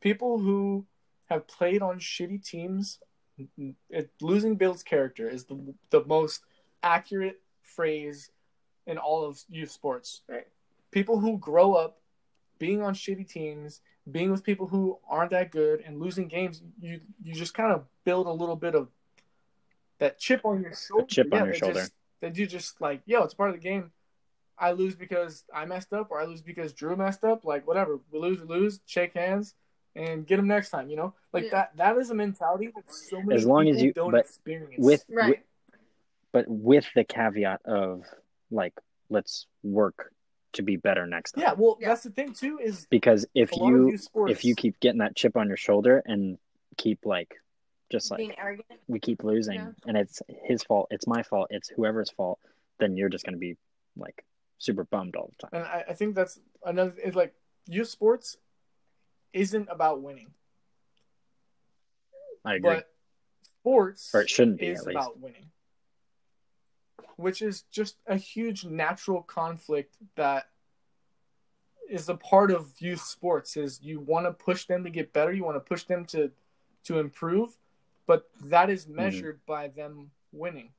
People 0.00 0.38
who 0.38 0.86
have 1.28 1.46
played 1.46 1.82
on 1.82 1.98
shitty 1.98 2.44
teams, 2.44 2.98
it, 3.90 4.10
losing 4.20 4.56
builds 4.56 4.82
character 4.82 5.28
is 5.28 5.44
the, 5.44 5.74
the 5.90 6.04
most 6.04 6.42
accurate 6.82 7.40
phrase 7.62 8.30
in 8.86 8.98
all 8.98 9.24
of 9.24 9.38
youth 9.48 9.70
sports. 9.70 10.22
Right. 10.28 10.46
People 10.90 11.20
who 11.20 11.38
grow 11.38 11.74
up 11.74 12.00
being 12.58 12.82
on 12.82 12.94
shitty 12.94 13.28
teams, 13.28 13.80
being 14.10 14.30
with 14.32 14.42
people 14.42 14.66
who 14.66 14.98
aren't 15.08 15.30
that 15.30 15.50
good, 15.50 15.82
and 15.86 16.00
losing 16.00 16.28
games, 16.28 16.62
you 16.80 17.00
you 17.22 17.34
just 17.34 17.54
kind 17.54 17.72
of 17.72 17.84
build 18.04 18.26
a 18.26 18.32
little 18.32 18.56
bit 18.56 18.74
of 18.74 18.88
that 19.98 20.18
chip 20.18 20.44
on 20.44 20.62
your 20.62 20.72
shoulder. 20.72 21.06
chip 21.06 21.32
on 21.32 21.44
your 21.44 21.54
shoulder. 21.54 21.80
Just, 21.80 21.92
that 22.20 22.36
you 22.36 22.46
just 22.46 22.80
like, 22.80 23.02
yo, 23.06 23.22
it's 23.22 23.34
part 23.34 23.50
of 23.50 23.56
the 23.56 23.62
game. 23.62 23.92
I 24.58 24.72
lose 24.72 24.96
because 24.96 25.44
I 25.54 25.66
messed 25.66 25.92
up, 25.92 26.10
or 26.10 26.20
I 26.20 26.24
lose 26.24 26.42
because 26.42 26.72
Drew 26.72 26.96
messed 26.96 27.22
up. 27.22 27.44
Like 27.44 27.66
whatever, 27.66 28.00
we 28.10 28.18
lose, 28.18 28.40
we 28.40 28.46
lose. 28.46 28.80
Shake 28.86 29.14
hands 29.14 29.54
and 29.98 30.26
get 30.26 30.36
them 30.36 30.46
next 30.46 30.70
time. 30.70 30.88
You 30.88 30.96
know, 30.96 31.14
like 31.32 31.44
Yeah. 31.44 31.50
that. 31.50 31.76
That 31.76 31.96
is 31.98 32.10
a 32.10 32.14
mentality 32.14 32.70
that 32.74 32.90
so 32.92 33.20
many 33.20 33.34
As 33.34 33.46
long 33.46 33.64
people 33.64 33.76
as 33.76 33.82
you- 33.82 33.92
don't 33.92 34.10
but 34.12 34.20
experience. 34.20 34.74
with, 34.84 35.04
Right. 35.08 35.30
with 35.30 35.38
but 36.32 36.44
with 36.48 36.86
the 36.94 37.04
caveat 37.04 37.62
of 37.64 38.04
like 38.50 38.74
let's 39.10 39.46
work 39.62 40.12
to 40.52 40.62
be 40.62 40.76
better 40.76 41.06
next 41.06 41.32
time 41.32 41.42
yeah, 41.42 41.52
well, 41.52 41.76
Yeah. 41.80 41.88
that's 41.88 42.02
the 42.02 42.10
thing 42.10 42.32
too. 42.32 42.58
Is 42.58 42.86
because 42.86 43.26
if 43.34 43.52
a 43.52 43.56
lot 43.56 43.72
of 43.74 43.86
you 43.88 43.96
sports, 43.98 44.32
if 44.32 44.44
you 44.44 44.54
keep 44.54 44.78
getting 44.80 44.98
that 44.98 45.16
chip 45.16 45.36
on 45.36 45.48
your 45.48 45.56
shoulder 45.56 46.02
and 46.06 46.38
keep 46.76 47.04
like 47.04 47.34
just 47.90 48.10
like 48.10 48.18
Being 48.18 48.38
arrogant. 48.38 48.66
we 48.86 49.00
keep 49.00 49.24
losing 49.24 49.54
Yeah. 49.56 49.72
and 49.86 49.96
it's 49.96 50.22
his 50.44 50.62
fault 50.62 50.88
it's 50.90 51.06
my 51.06 51.22
fault 51.22 51.48
it's 51.50 51.68
whoever's 51.70 52.10
fault 52.10 52.38
then 52.78 52.96
you're 52.96 53.08
just 53.08 53.24
going 53.24 53.32
to 53.34 53.38
be 53.38 53.56
like 53.96 54.24
super 54.58 54.84
bummed 54.84 55.16
all 55.16 55.28
the 55.38 55.48
time 55.48 55.50
and 55.52 55.64
I, 55.64 55.84
I 55.88 55.94
think 55.94 56.14
that's 56.14 56.38
another. 56.64 56.94
It's 57.02 57.16
like 57.16 57.34
youth 57.66 57.88
sports 57.88 58.36
isn't 59.32 59.68
about 59.70 60.02
winning, 60.02 60.30
i 62.44 62.54
agree 62.54 62.74
but 62.74 62.88
sports 63.42 64.10
or 64.14 64.22
it 64.22 64.30
shouldn't 64.30 64.58
be 64.58 64.66
is 64.68 64.86
about 64.86 65.18
winning. 65.20 65.50
which 67.16 67.42
is 67.42 67.62
just 67.70 67.96
a 68.06 68.16
huge 68.16 68.64
natural 68.64 69.22
conflict 69.22 69.96
that 70.16 70.48
is 71.88 72.08
a 72.08 72.14
part 72.14 72.50
of 72.50 72.72
youth 72.78 73.00
sports 73.00 73.56
is 73.56 73.80
you 73.82 74.00
want 74.00 74.26
to 74.26 74.32
push 74.32 74.66
them 74.66 74.84
to 74.84 74.90
get 74.90 75.12
better 75.12 75.32
you 75.32 75.44
want 75.44 75.56
to 75.56 75.60
push 75.60 75.84
them 75.84 76.04
to 76.04 76.30
to 76.84 76.98
improve 76.98 77.56
but 78.06 78.28
that 78.44 78.70
is 78.70 78.86
measured 78.86 79.36
mm-hmm. 79.36 79.52
by 79.52 79.68
them 79.68 80.10
winning 80.32 80.70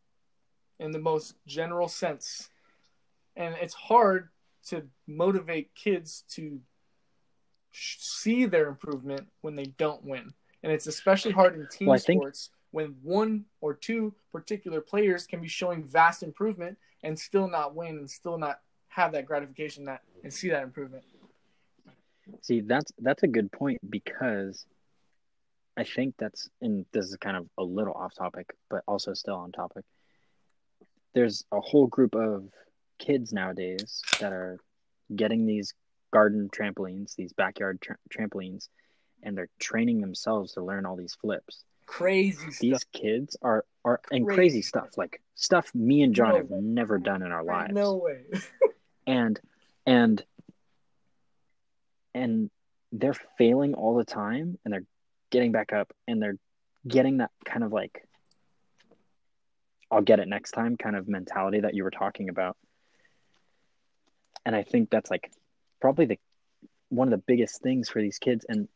in 0.80 0.92
the 0.92 1.00
most 1.00 1.36
general 1.46 1.88
sense 1.88 2.50
and 3.36 3.56
it's 3.62 3.74
hard 3.74 4.30
to 4.68 4.84
motivate 5.08 5.74
kids 5.76 6.24
to 6.30 6.60
see 7.72 8.46
their 8.46 8.68
improvement 8.68 9.28
when 9.42 9.56
they 9.56 9.66
don't 9.66 10.04
win 10.04 10.34
and 10.64 10.72
it's 10.72 10.88
especially 10.88 11.32
hard 11.32 11.56
in 11.56 11.68
team 11.68 11.88
well, 11.88 12.00
sports 12.00 12.50
when 12.72 12.96
one 13.02 13.46
or 13.62 13.74
two 13.74 14.14
particular 14.32 14.82
players 14.82 15.26
can 15.26 15.42
be 15.42 15.48
showing 15.48 15.84
vast 15.84 16.24
improvement 16.24 16.78
and 17.04 17.18
still 17.18 17.48
not 17.48 17.76
win 17.76 17.98
and 17.98 18.10
still 18.10 18.38
not 18.38 18.60
have 18.90 19.12
that 19.14 19.26
gratification 19.26 19.86
that 19.86 20.02
and 20.24 20.34
see 20.34 20.50
that 20.50 20.64
improvement. 20.64 21.04
See, 22.42 22.62
that's 22.62 22.92
that's 23.00 23.24
a 23.24 23.28
good 23.28 23.52
point 23.52 23.80
because 23.90 24.66
I 25.78 25.84
think 25.84 26.16
that's 26.20 26.50
and 26.62 26.86
this 26.92 27.06
is 27.06 27.18
kind 27.18 27.38
of 27.38 27.48
a 27.58 27.64
little 27.64 27.94
off 27.94 28.14
topic, 28.16 28.48
but 28.70 28.84
also 28.88 29.14
still 29.14 29.36
on 29.36 29.52
topic. 29.52 29.86
There's 31.16 31.44
a 31.52 31.60
whole 31.60 31.88
group 31.88 32.14
of 32.16 32.50
kids 33.00 33.34
nowadays 33.34 34.02
that 34.20 34.32
are 34.32 34.60
getting 35.16 35.48
these 35.48 35.74
garden 36.12 36.50
trampolines, 36.50 37.16
these 37.16 37.34
backyard 37.34 37.82
tra- 37.82 37.98
trampolines, 38.10 38.70
and 39.24 39.38
they're 39.38 39.50
training 39.60 40.02
themselves 40.02 40.54
to 40.54 40.62
learn 40.64 40.86
all 40.86 40.96
these 40.96 41.16
flips 41.20 41.64
crazy 41.90 42.46
these 42.62 42.82
stuff. 42.82 42.84
kids 42.94 43.36
are 43.42 43.66
are 43.84 44.00
and 44.12 44.26
crazy. 44.26 44.36
crazy 44.38 44.62
stuff 44.62 44.90
like 44.96 45.22
stuff 45.34 45.74
me 45.74 46.04
and 46.04 46.14
John 46.14 46.30
no 46.30 46.36
have 46.38 46.48
way. 46.50 46.60
never 46.62 47.00
done 47.00 47.24
in 47.24 47.32
our 47.32 47.44
lives. 47.44 47.74
No 47.74 47.96
way. 47.96 48.22
and 49.08 49.40
and 49.88 50.24
and 52.14 52.52
they're 52.92 53.16
failing 53.40 53.74
all 53.74 53.96
the 53.96 54.06
time 54.06 54.60
and 54.64 54.72
they're 54.74 54.86
getting 55.32 55.52
back 55.52 55.74
up 55.74 55.92
and 56.08 56.22
they're 56.22 56.38
getting 56.88 57.18
that 57.18 57.32
kind 57.44 57.64
of 57.64 57.72
like 57.72 58.04
I'll 59.90 60.02
get 60.04 60.20
it 60.20 60.28
next 60.28 60.52
time 60.52 60.78
kind 60.78 60.96
of 60.96 61.08
mentality 61.08 61.62
that 61.62 61.74
you 61.74 61.84
were 61.84 61.92
talking 61.92 62.30
about. 62.30 62.56
And 64.46 64.56
I 64.56 64.62
think 64.62 64.92
that's 64.92 65.10
like 65.10 65.32
probably 65.80 66.06
the 66.06 66.20
one 66.90 67.08
of 67.08 67.12
the 67.12 67.24
biggest 67.26 67.62
things 67.62 67.88
for 67.90 68.02
these 68.02 68.18
kids 68.18 68.46
and 68.50 68.68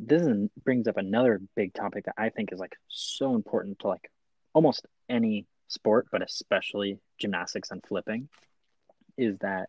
this 0.00 0.22
is, 0.22 0.48
brings 0.64 0.86
up 0.86 0.96
another 0.96 1.40
big 1.56 1.74
topic 1.74 2.04
that 2.04 2.14
I 2.16 2.28
think 2.28 2.52
is 2.52 2.60
like 2.60 2.76
so 2.88 3.34
important 3.34 3.80
to 3.80 3.88
like 3.88 4.10
almost 4.54 4.86
any 5.08 5.46
sport, 5.68 6.06
but 6.10 6.22
especially 6.22 6.98
gymnastics 7.18 7.70
and 7.70 7.82
flipping, 7.86 8.28
is 9.16 9.36
that 9.38 9.68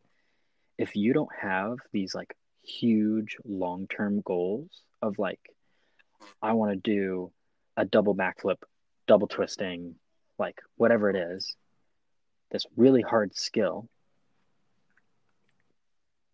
if 0.78 0.96
you 0.96 1.14
don't 1.14 1.34
have 1.42 1.78
these 1.92 2.14
like 2.14 2.36
huge 2.64 3.38
long 3.44 3.88
term 3.88 4.22
goals 4.22 4.70
of 5.02 5.18
like, 5.18 5.40
I 6.42 6.54
want 6.54 6.72
to 6.72 6.78
do 6.78 7.32
a 7.76 7.86
double 7.86 8.16
backflip, 8.16 8.58
double 9.08 9.28
twisting, 9.28 9.96
like 10.38 10.60
whatever 10.78 11.10
it 11.10 11.16
is, 11.16 11.56
this 12.52 12.66
really 12.76 13.02
hard 13.02 13.36
skill, 13.36 13.90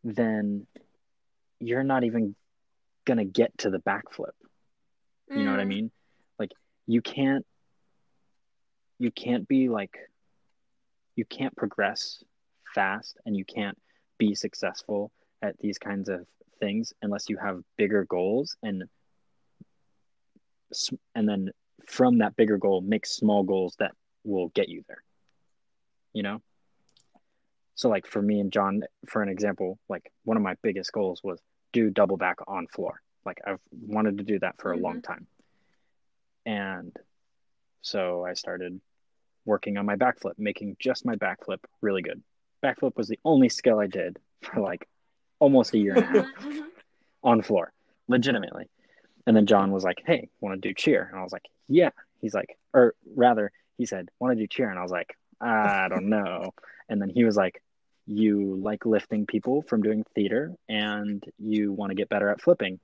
then 0.05 0.67
you're 1.59 1.83
not 1.83 2.03
even 2.03 2.35
gonna 3.05 3.25
get 3.25 3.57
to 3.59 3.69
the 3.69 3.79
backflip. 3.79 4.29
You 5.29 5.37
mm. 5.37 5.45
know 5.45 5.51
what 5.51 5.59
I 5.59 5.63
mm. 5.63 5.69
mean? 5.69 5.91
Like 6.39 6.51
you 6.85 7.01
can't 7.01 7.45
you 8.99 9.11
can't 9.11 9.47
be 9.47 9.67
like 9.67 9.97
you 11.15 11.25
can't 11.25 11.55
progress 11.55 12.23
fast 12.73 13.17
and 13.25 13.35
you 13.35 13.43
can't 13.45 13.77
be 14.17 14.35
successful 14.35 15.11
at 15.41 15.57
these 15.59 15.77
kinds 15.77 16.07
of 16.07 16.25
things 16.59 16.93
unless 17.01 17.27
you 17.27 17.37
have 17.37 17.61
bigger 17.77 18.05
goals 18.05 18.55
and 18.63 18.83
and 21.15 21.27
then 21.27 21.49
from 21.87 22.19
that 22.19 22.35
bigger 22.35 22.57
goal 22.57 22.81
make 22.81 23.05
small 23.05 23.43
goals 23.43 23.75
that 23.79 23.91
will 24.23 24.49
get 24.49 24.69
you 24.69 24.83
there 24.87 25.03
you 26.13 26.23
know 26.23 26.41
so 27.75 27.89
like 27.89 28.07
for 28.07 28.21
me 28.21 28.39
and 28.39 28.51
john 28.51 28.81
for 29.07 29.21
an 29.21 29.29
example 29.29 29.77
like 29.89 30.11
one 30.23 30.37
of 30.37 30.43
my 30.43 30.55
biggest 30.63 30.91
goals 30.91 31.21
was 31.23 31.39
do 31.75 31.89
double 31.89 32.15
back 32.15 32.37
on 32.47 32.67
floor. 32.67 33.01
Like 33.25 33.41
I've 33.45 33.59
wanted 33.71 34.17
to 34.19 34.23
do 34.23 34.39
that 34.39 34.55
for 34.59 34.71
mm-hmm. 34.71 34.79
a 34.79 34.83
long 34.87 34.95
mm-hmm. 35.01 35.13
time. 35.13 35.27
And 36.45 36.95
so 37.81 38.25
I 38.25 38.33
started 38.33 38.79
working 39.45 39.77
on 39.77 39.85
my 39.85 39.97
backflip, 39.97 40.33
making 40.37 40.77
just 40.79 41.05
my 41.05 41.15
backflip 41.17 41.59
really 41.81 42.01
good. 42.01 42.23
Backflip 42.63 42.95
was 42.95 43.09
the 43.09 43.19
only 43.25 43.49
skill 43.49 43.79
I 43.79 43.87
did 43.87 44.17
for 44.41 44.61
like 44.61 44.87
almost 45.39 45.73
a 45.73 45.77
year 45.77 45.95
and 45.95 46.03
a 46.03 46.07
half 46.07 46.25
mm-hmm. 46.39 46.59
on 47.23 47.41
floor, 47.41 47.73
legitimately. 48.07 48.69
And 49.27 49.35
then 49.35 49.47
John 49.47 49.71
was 49.71 49.83
like, 49.83 50.01
"Hey, 50.05 50.29
want 50.39 50.61
to 50.61 50.69
do 50.69 50.73
cheer?" 50.73 51.07
And 51.11 51.19
I 51.19 51.23
was 51.23 51.33
like, 51.33 51.45
"Yeah." 51.67 51.89
He's 52.21 52.33
like, 52.33 52.57
or 52.73 52.95
rather, 53.15 53.51
he 53.77 53.85
said, 53.85 54.09
"Want 54.19 54.37
to 54.37 54.41
do 54.41 54.47
cheer?" 54.47 54.69
And 54.69 54.79
I 54.79 54.83
was 54.83 54.91
like, 54.91 55.17
"I 55.41 55.87
don't 55.89 56.09
know." 56.09 56.53
And 56.87 57.01
then 57.01 57.09
he 57.09 57.23
was 57.23 57.35
like, 57.35 57.61
you 58.07 58.59
like 58.61 58.85
lifting 58.85 59.25
people 59.25 59.61
from 59.63 59.81
doing 59.81 60.05
theater 60.13 60.53
and 60.69 61.23
you 61.39 61.73
want 61.73 61.89
to 61.89 61.95
get 61.95 62.09
better 62.09 62.29
at 62.29 62.41
flipping. 62.41 62.79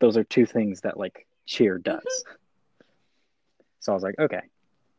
Those 0.00 0.16
are 0.16 0.24
two 0.24 0.46
things 0.46 0.82
that 0.82 0.96
like 0.96 1.26
cheer 1.46 1.78
does. 1.78 1.98
Mm-hmm. 1.98 2.84
so 3.80 3.92
i 3.92 3.94
was 3.94 4.02
like 4.02 4.18
okay. 4.18 4.42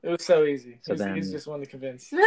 It 0.02 0.10
was 0.10 0.24
so 0.24 0.46
easy. 0.46 0.80
So 0.82 0.94
he's, 0.94 1.00
then... 1.00 1.16
he's 1.16 1.32
just 1.32 1.46
one 1.48 1.60
to 1.60 1.66
convince. 1.66 2.12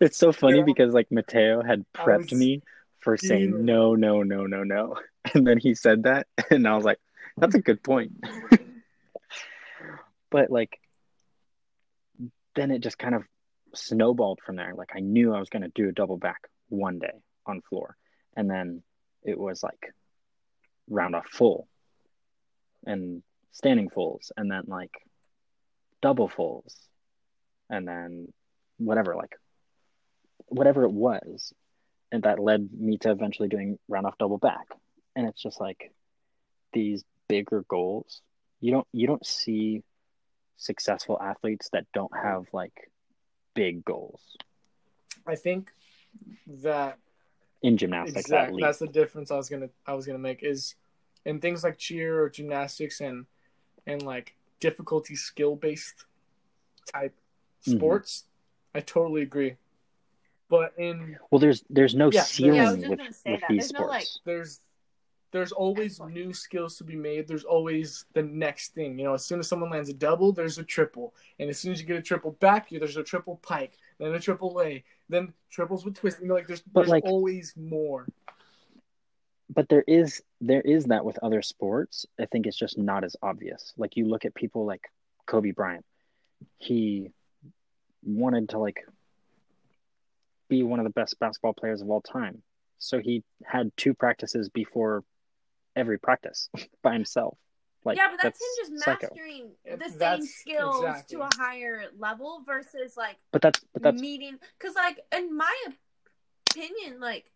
It's 0.00 0.16
so 0.16 0.32
funny 0.32 0.58
yeah. 0.58 0.64
because 0.64 0.94
like 0.94 1.10
mateo 1.10 1.62
had 1.62 1.84
prepped 1.92 2.30
was... 2.30 2.38
me 2.38 2.62
for 3.00 3.16
saying 3.16 3.64
no 3.64 3.94
no 3.94 4.22
no 4.22 4.46
no 4.46 4.62
no. 4.64 4.96
And 5.34 5.46
then 5.46 5.58
he 5.58 5.74
said 5.74 6.02
that 6.02 6.26
and 6.50 6.68
i 6.68 6.76
was 6.76 6.84
like 6.84 6.98
that's 7.36 7.54
a 7.54 7.60
good 7.60 7.82
point. 7.82 8.12
But 10.30 10.50
like 10.50 10.78
then 12.54 12.70
it 12.70 12.80
just 12.80 12.98
kind 12.98 13.14
of 13.14 13.24
snowballed 13.74 14.40
from 14.44 14.56
there. 14.56 14.74
Like 14.74 14.92
I 14.94 15.00
knew 15.00 15.34
I 15.34 15.38
was 15.38 15.48
going 15.48 15.62
to 15.62 15.72
do 15.74 15.88
a 15.88 15.92
double 15.92 16.16
back 16.16 16.48
one 16.68 16.98
day 16.98 17.22
on 17.46 17.60
floor. 17.62 17.96
And 18.36 18.50
then 18.50 18.82
it 19.22 19.38
was 19.38 19.62
like 19.62 19.92
round 20.88 21.14
off 21.14 21.26
full 21.28 21.68
and 22.86 23.22
standing 23.52 23.88
fulls 23.88 24.32
and 24.36 24.50
then 24.50 24.64
like 24.66 24.92
double 26.02 26.28
fulls 26.28 26.76
and 27.70 27.86
then 27.86 28.32
whatever, 28.78 29.14
like 29.14 29.34
whatever 30.46 30.84
it 30.84 30.92
was. 30.92 31.52
And 32.12 32.24
that 32.24 32.38
led 32.38 32.68
me 32.72 32.98
to 32.98 33.10
eventually 33.10 33.48
doing 33.48 33.78
round 33.88 34.06
off 34.06 34.18
double 34.18 34.38
back. 34.38 34.66
And 35.16 35.26
it's 35.26 35.42
just 35.42 35.60
like 35.60 35.92
these 36.72 37.04
bigger 37.28 37.64
goals. 37.68 38.20
You 38.60 38.72
don't 38.72 38.86
you 38.92 39.06
don't 39.06 39.24
see 39.24 39.82
successful 40.56 41.18
athletes 41.20 41.68
that 41.72 41.86
don't 41.92 42.12
have 42.14 42.44
like 42.52 42.90
big 43.54 43.84
goals. 43.84 44.20
I 45.26 45.36
think 45.36 45.70
that 46.62 46.98
in 47.62 47.76
gymnastics, 47.76 48.20
exactly, 48.20 48.62
that's 48.62 48.78
the 48.78 48.86
difference 48.86 49.30
I 49.30 49.36
was 49.36 49.48
gonna 49.48 49.70
I 49.86 49.94
was 49.94 50.06
gonna 50.06 50.18
make 50.18 50.42
is 50.42 50.74
in 51.24 51.40
things 51.40 51.64
like 51.64 51.78
cheer 51.78 52.22
or 52.22 52.28
gymnastics 52.28 53.00
and 53.00 53.26
and 53.86 54.02
like 54.02 54.34
difficulty 54.60 55.16
skill 55.16 55.56
based 55.56 56.04
type 56.92 57.14
mm-hmm. 57.66 57.76
sports. 57.76 58.24
Mm-hmm. 58.24 58.78
I 58.78 58.80
totally 58.80 59.22
agree. 59.22 59.56
But 60.48 60.74
in 60.76 61.16
well, 61.30 61.38
there's 61.38 61.64
there's 61.70 61.94
no 61.94 62.10
yeah, 62.10 62.22
ceiling 62.22 62.54
yeah, 62.54 62.88
with, 62.88 62.98
with 63.26 63.40
these 63.48 63.48
there's 63.48 63.68
sports. 63.68 63.80
No, 63.80 63.86
like, 63.86 64.06
there's 64.24 64.60
there's 65.34 65.50
always 65.50 66.00
new 66.00 66.32
skills 66.32 66.76
to 66.76 66.84
be 66.84 66.94
made. 66.94 67.26
There's 67.26 67.42
always 67.42 68.04
the 68.12 68.22
next 68.22 68.72
thing. 68.72 68.96
You 68.96 69.06
know, 69.06 69.14
as 69.14 69.24
soon 69.24 69.40
as 69.40 69.48
someone 69.48 69.68
lands 69.68 69.88
a 69.88 69.92
double, 69.92 70.30
there's 70.30 70.58
a 70.58 70.62
triple. 70.62 71.12
And 71.40 71.50
as 71.50 71.58
soon 71.58 71.72
as 71.72 71.80
you 71.80 71.86
get 71.86 71.96
a 71.96 72.02
triple 72.02 72.30
back, 72.38 72.68
there's 72.70 72.96
a 72.96 73.02
triple 73.02 73.40
pike, 73.42 73.76
then 73.98 74.14
a 74.14 74.20
triple 74.20 74.62
A, 74.62 74.84
then 75.08 75.32
triples 75.50 75.84
with 75.84 75.96
twist. 75.96 76.20
You 76.20 76.28
know, 76.28 76.34
like 76.34 76.46
there's, 76.46 76.62
but 76.62 76.82
there's 76.82 76.88
like, 76.88 77.04
always 77.04 77.52
more. 77.56 78.06
But 79.52 79.68
there 79.68 79.82
is 79.88 80.22
there 80.40 80.60
is 80.60 80.84
that 80.84 81.04
with 81.04 81.18
other 81.20 81.42
sports. 81.42 82.06
I 82.18 82.26
think 82.26 82.46
it's 82.46 82.56
just 82.56 82.78
not 82.78 83.02
as 83.02 83.16
obvious. 83.20 83.74
Like 83.76 83.96
you 83.96 84.06
look 84.06 84.24
at 84.24 84.36
people 84.36 84.64
like 84.64 84.82
Kobe 85.26 85.50
Bryant. 85.50 85.84
He 86.58 87.10
wanted 88.04 88.50
to 88.50 88.58
like 88.58 88.86
be 90.48 90.62
one 90.62 90.78
of 90.78 90.84
the 90.84 90.90
best 90.90 91.18
basketball 91.18 91.54
players 91.54 91.82
of 91.82 91.90
all 91.90 92.02
time. 92.02 92.40
So 92.78 93.00
he 93.00 93.24
had 93.44 93.72
two 93.76 93.94
practices 93.94 94.48
before 94.48 95.02
every 95.76 95.98
practice 95.98 96.48
by 96.82 96.92
himself. 96.92 97.38
Like, 97.84 97.98
yeah, 97.98 98.08
but 98.10 98.20
that's, 98.22 98.38
that's 98.38 98.70
him 98.70 98.76
just 98.76 98.86
mastering 98.86 99.50
psycho. 99.66 99.76
the 99.76 99.98
same 99.98 100.22
skills 100.26 100.84
exactly. 100.84 101.16
to 101.16 101.22
a 101.22 101.28
higher 101.36 101.84
level 101.98 102.42
versus 102.46 102.96
like 102.96 103.16
but 103.30 103.42
that's 103.42 103.60
but 103.74 103.82
that's 103.82 104.00
meeting 104.00 104.38
because 104.58 104.74
like 104.74 105.00
in 105.14 105.36
my 105.36 105.54
opinion 106.50 106.98
like 106.98 107.30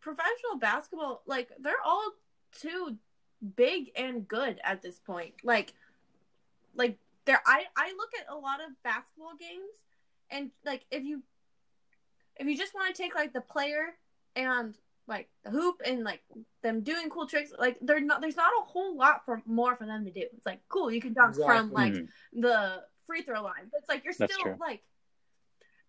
professional 0.00 0.56
basketball 0.58 1.22
like 1.26 1.50
they're 1.60 1.74
all 1.84 2.12
too 2.58 2.96
big 3.56 3.90
and 3.94 4.26
good 4.26 4.58
at 4.64 4.80
this 4.80 4.98
point 5.00 5.34
like 5.42 5.74
like 6.74 6.96
there 7.26 7.42
I 7.46 7.64
I 7.76 7.92
look 7.96 8.10
at 8.18 8.32
a 8.32 8.36
lot 8.36 8.60
of 8.60 8.70
basketball 8.82 9.34
games 9.38 9.72
and 10.30 10.50
like 10.64 10.86
if 10.90 11.04
you 11.04 11.22
if 12.36 12.46
you 12.46 12.56
just 12.56 12.74
want 12.74 12.94
to 12.94 13.02
take 13.02 13.14
like 13.14 13.32
the 13.32 13.40
player 13.40 13.94
and 14.34 14.76
like 15.06 15.28
the 15.44 15.50
hoop 15.50 15.82
and 15.84 16.02
like 16.04 16.20
them 16.62 16.80
doing 16.82 17.10
cool 17.10 17.26
tricks 17.26 17.52
like 17.58 17.76
they're 17.82 18.00
not 18.00 18.20
there's 18.20 18.36
not 18.36 18.50
a 18.58 18.64
whole 18.64 18.96
lot 18.96 19.24
for 19.24 19.42
more 19.46 19.76
for 19.76 19.86
them 19.86 20.04
to 20.04 20.10
do 20.10 20.22
it's 20.34 20.46
like 20.46 20.60
cool 20.68 20.90
you 20.90 21.00
can 21.00 21.12
dunk 21.12 21.34
from 21.34 21.66
Exactly. 21.68 21.74
like 21.74 21.92
Mhm. 21.92 22.08
the 22.34 22.82
free 23.06 23.22
throw 23.22 23.42
line 23.42 23.68
but 23.70 23.80
it's 23.80 23.88
like 23.88 24.02
you're 24.04 24.14
That's 24.18 24.32
still 24.32 24.44
true. 24.44 24.56
like 24.58 24.82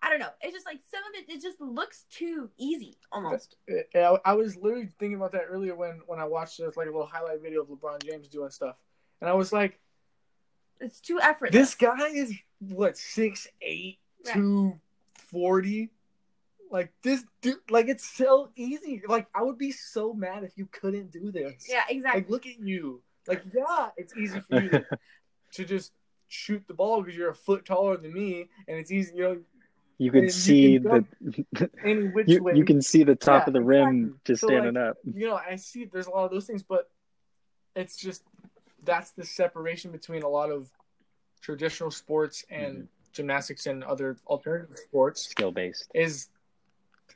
i 0.04 0.10
don't 0.10 0.20
know 0.20 0.30
it's 0.42 0.54
just 0.54 0.66
like 0.66 0.82
some 0.92 1.00
of 1.06 1.16
it 1.16 1.32
it 1.34 1.42
just 1.42 1.62
looks 1.62 2.04
too 2.10 2.50
easy 2.58 2.98
almost 3.12 3.56
Yeah, 3.94 4.18
I 4.26 4.34
was 4.34 4.58
literally 4.58 4.90
thinking 5.00 5.16
about 5.16 5.32
that 5.32 5.46
earlier 5.50 5.76
when 5.76 6.02
when 6.08 6.20
I 6.20 6.26
watched 6.26 6.58
just 6.58 6.76
like 6.76 6.88
a 6.88 6.92
little 6.92 7.06
highlight 7.08 7.42
video 7.42 7.62
of 7.62 7.70
LeBron 7.70 8.04
James 8.06 8.28
doing 8.28 8.50
stuff, 8.50 8.76
and 9.22 9.30
I 9.30 9.34
was 9.34 9.54
like, 9.54 9.80
it's 10.82 11.00
too 11.00 11.20
effortless 11.22 11.54
this 11.54 11.76
guy 11.76 12.08
is 12.10 12.34
what 12.60 12.98
six 12.98 13.48
eight, 13.62 14.00
Right. 14.26 14.34
two 14.34 14.76
forty. 15.32 15.90
Like 16.72 16.92
this 17.04 17.24
dude, 17.42 17.58
like 17.70 17.88
it's 17.88 18.06
so 18.06 18.50
easy. 18.56 19.02
Like 19.08 19.28
I 19.36 19.44
would 19.44 19.58
be 19.58 19.72
so 19.72 20.14
mad 20.14 20.44
if 20.44 20.58
you 20.58 20.68
couldn't 20.72 21.12
do 21.12 21.32
this. 21.32 21.68
yeah 21.70 21.84
exactly 21.90 22.22
Like 22.22 22.30
look 22.30 22.46
at 22.46 22.60
you. 22.60 23.02
Like 23.28 23.44
yeah, 23.54 23.90
it's 23.98 24.16
easy 24.18 24.40
for 24.40 24.62
you 24.62 24.70
to, 24.70 24.86
to 25.54 25.66
just 25.66 25.94
shoot 26.28 26.64
the 26.68 26.74
ball 26.74 27.02
because 27.02 27.16
you're 27.18 27.30
a 27.30 27.36
foot 27.36 27.66
taller 27.66 27.98
than 27.98 28.14
me, 28.14 28.50
and 28.68 28.78
it's 28.78 28.92
easy. 28.92 29.16
You 29.16 29.22
know, 29.24 29.38
You 30.00 30.12
And 30.12 30.22
can 30.22 30.24
you 30.24 30.30
see 30.30 30.78
can 30.80 31.06
the 31.54 31.70
any 31.84 32.04
which 32.08 32.28
you, 32.30 32.44
way 32.44 32.54
you 32.56 32.66
can 32.66 32.82
see 32.82 33.04
the 33.04 33.16
top 33.16 33.44
Yeah, 33.44 33.48
of 33.48 33.54
the 33.54 33.62
rim 33.62 33.88
exactly. 33.88 34.20
just 34.26 34.42
So, 34.42 34.48
standing 34.48 34.74
like, 34.76 34.84
up. 34.90 34.98
you 35.14 35.28
know, 35.28 35.36
I 35.36 35.56
see 35.56 35.86
there's 35.86 36.08
a 36.08 36.12
lot 36.12 36.26
of 36.26 36.32
those 36.32 36.46
things, 36.46 36.64
but 36.64 36.90
it's 37.76 37.96
just 37.98 38.24
that's 38.84 39.12
the 39.12 39.24
separation 39.26 39.92
between 39.92 40.24
a 40.24 40.30
lot 40.30 40.52
of 40.52 40.72
traditional 41.42 41.92
sports 41.92 42.44
and 42.50 42.84
Mhm. 42.84 42.88
gymnastics 43.14 43.66
and 43.66 43.84
other 43.84 44.18
alternative 44.28 44.78
sports 44.78 45.28
Skill 45.30 45.52
based. 45.52 45.90
is 45.94 46.28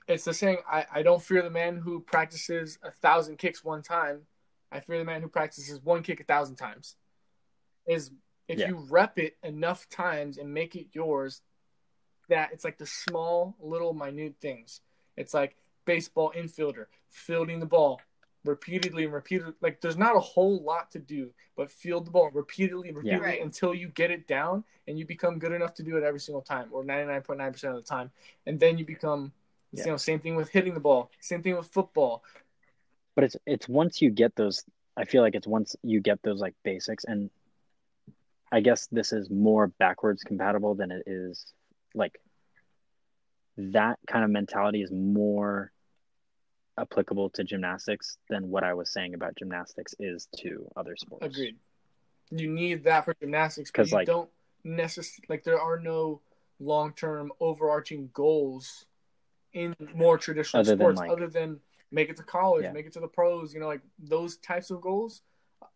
it's 0.07 0.25
the 0.25 0.33
saying 0.33 0.57
I, 0.69 0.85
I 0.93 1.01
don't 1.03 1.21
fear 1.21 1.41
the 1.41 1.49
man 1.49 1.77
who 1.77 1.99
practices 2.01 2.77
a 2.83 2.91
thousand 2.91 3.37
kicks 3.37 3.63
one 3.63 3.81
time. 3.81 4.21
I 4.71 4.79
fear 4.79 4.99
the 4.99 5.05
man 5.05 5.21
who 5.21 5.27
practices 5.27 5.79
one 5.83 6.03
kick 6.03 6.19
a 6.19 6.23
thousand 6.23 6.55
times. 6.55 6.95
Is 7.85 8.11
if 8.47 8.59
Yeah. 8.59 8.67
you 8.69 8.77
rep 8.89 9.17
it 9.19 9.37
enough 9.43 9.87
times 9.89 10.37
and 10.37 10.53
make 10.53 10.75
it 10.75 10.87
yours, 10.93 11.41
that 12.29 12.51
it's 12.53 12.63
like 12.63 12.77
the 12.77 12.85
small 12.85 13.55
little 13.59 13.93
minute 13.93 14.35
things. 14.39 14.81
It's 15.17 15.33
like 15.33 15.55
baseball 15.85 16.31
infielder, 16.35 16.85
fielding 17.09 17.59
the 17.59 17.65
ball 17.65 18.01
repeatedly 18.45 19.03
and 19.03 19.13
repeatedly. 19.13 19.53
Like 19.61 19.81
there's 19.81 19.97
not 19.97 20.15
a 20.15 20.19
whole 20.19 20.61
lot 20.63 20.91
to 20.91 20.99
do, 20.99 21.31
but 21.55 21.69
field 21.71 22.05
the 22.05 22.11
ball 22.11 22.29
repeatedly 22.31 22.89
and 22.89 22.97
Yeah. 22.97 23.15
repeatedly 23.15 23.37
Right. 23.37 23.41
until 23.43 23.73
you 23.73 23.89
get 23.89 24.11
it 24.11 24.27
down 24.27 24.63
and 24.87 24.97
you 24.97 25.05
become 25.05 25.39
good 25.39 25.51
enough 25.51 25.73
to 25.75 25.83
do 25.83 25.97
it 25.97 26.03
every 26.03 26.19
single 26.19 26.41
time 26.41 26.69
or 26.71 26.83
99.9% 26.83 27.63
of 27.69 27.75
the 27.75 27.81
time. 27.81 28.11
And 28.45 28.59
then 28.59 28.77
you 28.77 28.85
become, 28.85 29.33
Yeah. 29.71 29.85
you 29.85 29.91
know, 29.91 29.97
same 29.97 30.19
thing 30.19 30.35
with 30.35 30.49
hitting 30.49 30.73
the 30.73 30.79
ball, 30.79 31.11
same 31.19 31.43
thing 31.43 31.55
with 31.55 31.67
football. 31.67 32.23
But 33.15 33.25
it's 33.25 33.35
it's 33.45 33.67
once 33.67 34.01
you 34.01 34.09
get 34.09 34.35
those 34.35 34.63
I 34.97 35.05
feel 35.05 35.21
like 35.21 35.35
it's 35.35 35.47
once 35.47 35.75
you 35.83 36.01
get 36.01 36.21
those 36.23 36.39
like 36.39 36.55
basics 36.63 37.05
and 37.05 37.29
I 38.51 38.61
guess 38.61 38.87
this 38.91 39.13
is 39.13 39.29
more 39.29 39.67
backwards 39.67 40.23
compatible 40.23 40.75
than 40.75 40.91
it 40.91 41.03
is 41.05 41.53
like 41.93 42.19
that 43.57 43.99
kind 44.07 44.23
of 44.23 44.31
mentality 44.31 44.81
is 44.81 44.91
more 44.91 45.71
applicable 46.77 47.29
to 47.31 47.43
gymnastics 47.43 48.17
than 48.29 48.49
what 48.49 48.63
I 48.63 48.73
was 48.73 48.91
saying 48.91 49.13
about 49.13 49.35
gymnastics 49.35 49.93
is 49.99 50.27
to 50.37 50.69
other 50.75 50.95
sports. 50.95 51.25
Agreed. 51.25 51.57
You 52.31 52.49
need 52.49 52.83
that 52.85 53.05
for 53.05 53.13
gymnastics 53.19 53.71
because 53.71 53.91
you 53.91 53.97
like- 53.97 54.07
don't 54.07 54.29
necessarily 54.63 55.25
like 55.29 55.43
there 55.43 55.59
are 55.59 55.79
no 55.79 56.21
long 56.59 56.93
term 56.93 57.31
overarching 57.39 58.09
goals 58.13 58.85
in 59.53 59.75
more 59.95 60.17
traditional 60.17 60.61
Other 60.61 60.71
than, 60.71 60.79
sports 60.79 60.99
like- 60.99 61.09
other 61.11 61.27
than 61.27 61.59
make 61.91 62.09
it 62.09 62.17
to 62.17 62.23
college, 62.23 62.63
Yeah. 62.63 62.71
make 62.71 62.85
it 62.85 62.93
to 62.93 62.99
the 62.99 63.07
pros, 63.07 63.53
you 63.53 63.59
know, 63.59 63.67
like 63.67 63.81
those 63.97 64.37
types 64.37 64.69
of 64.69 64.81
goals. 64.81 65.23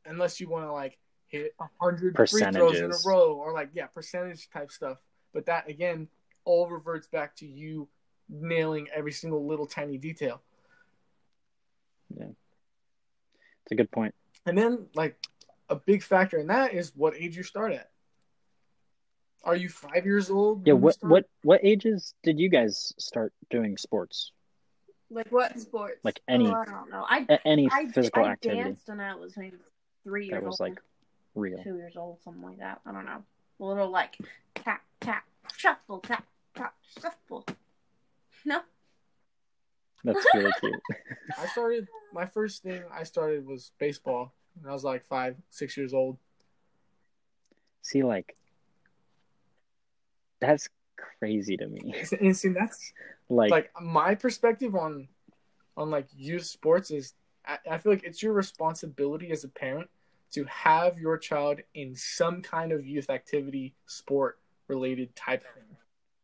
Unless 0.05 0.39
you 0.39 0.47
want 0.47 0.65
to 0.65 0.71
like 0.71 0.97
hit 1.27 1.55
hundred 1.81 2.15
free 2.15 2.41
throws 2.51 2.79
in 2.79 2.91
a 2.91 2.95
row 3.05 3.33
or 3.33 3.53
like 3.53 3.69
yeah, 3.73 3.87
percentage 3.87 4.49
type 4.49 4.71
stuff. 4.71 4.99
But 5.33 5.45
that 5.47 5.67
again 5.67 6.07
all 6.45 6.69
reverts 6.69 7.07
back 7.07 7.35
to 7.37 7.47
you 7.47 7.89
nailing 8.29 8.87
every 8.93 9.11
single 9.11 9.45
little 9.45 9.65
tiny 9.65 9.97
detail. 9.97 10.41
Yeah. 12.15 12.27
It's 13.63 13.71
a 13.71 13.75
good 13.75 13.91
point. 13.91 14.13
And 14.45 14.57
then, 14.57 14.87
like, 14.93 15.17
a 15.69 15.75
big 15.75 16.03
factor 16.03 16.37
in 16.37 16.47
that 16.47 16.73
is 16.73 16.93
what 16.95 17.15
age 17.15 17.37
you 17.37 17.43
start 17.43 17.71
at. 17.71 17.89
Are 19.43 19.55
you 19.55 19.67
five 19.69 20.05
years 20.05 20.29
old? 20.29 20.65
Yeah, 20.65 20.73
what 20.73 20.97
what 21.01 21.25
what 21.43 21.59
ages 21.63 22.13
did 22.23 22.39
you 22.39 22.49
guys 22.49 22.93
start 22.97 23.33
doing 23.49 23.77
sports? 23.77 24.31
like 25.09 25.31
what 25.31 25.59
sports 25.59 25.99
Like 26.03 26.19
any- 26.27 26.47
oh, 26.47 26.53
i 26.55 26.65
don't 26.65 26.89
know 26.89 27.05
i 27.07 27.23
A- 27.29 27.47
Any 27.47 27.69
I, 27.71 27.85
physical 27.87 28.23
I 28.25 28.31
activity 28.31 28.63
danced 28.63 28.87
when 28.87 28.99
I 28.99 29.13
was 29.13 29.37
maybe 29.37 29.57
three 30.03 30.25
years 30.25 30.41
that 30.41 30.43
was 30.43 30.59
old, 30.59 30.69
like 30.71 30.79
real. 31.35 31.61
two 31.61 31.75
years 31.75 31.95
old, 31.95 32.17
something 32.23 32.41
like 32.41 32.57
that. 32.59 32.81
I 32.85 32.91
don't 32.91 33.05
know. 33.05 33.23
A 33.59 33.63
little 33.63 33.89
like 33.89 34.17
tap 34.55 34.81
tap 35.01 35.23
shuffle 35.55 35.99
tap 35.99 36.25
tap 36.55 36.73
shuffle. 36.99 37.45
No, 38.45 38.59
That's 40.03 40.25
really 40.33 40.51
cute. 40.59 40.81
I 41.39 41.45
started, 41.47 41.87
my 42.11 42.25
first 42.25 42.61
thing 42.63 42.83
I 42.91 43.03
started 43.03 43.45
was 43.45 43.71
baseball. 43.79 44.33
When 44.59 44.69
I 44.69 44.73
was 44.73 44.83
like 44.83 45.05
five, 45.05 45.37
six 45.49 45.77
years 45.77 45.93
old. 45.93 46.17
See, 47.83 48.03
like 48.03 48.35
that's 50.43 50.67
crazy 51.19 51.57
to 51.57 51.67
me. 51.67 51.93
And 52.19 52.35
see, 52.35 52.49
that's 52.49 52.93
Like, 53.29 53.51
like 53.51 53.71
my 53.81 54.15
perspective 54.15 54.75
on 54.75 55.07
on 55.75 55.89
like 55.89 56.07
youth 56.15 56.45
sports 56.45 56.91
is 56.91 57.13
I, 57.45 57.57
I 57.71 57.77
feel 57.77 57.91
like 57.91 58.03
it's 58.03 58.21
your 58.21 58.33
responsibility 58.33 59.31
as 59.31 59.43
a 59.43 59.49
parent 59.49 59.89
to 60.33 60.43
have 60.45 60.97
your 60.97 61.17
child 61.17 61.59
in 61.73 61.95
some 61.95 62.41
kind 62.41 62.71
of 62.71 62.85
youth 62.85 63.09
activity 63.09 63.73
sport 63.85 64.39
related 64.67 65.15
type 65.15 65.43
thing. 65.53 65.77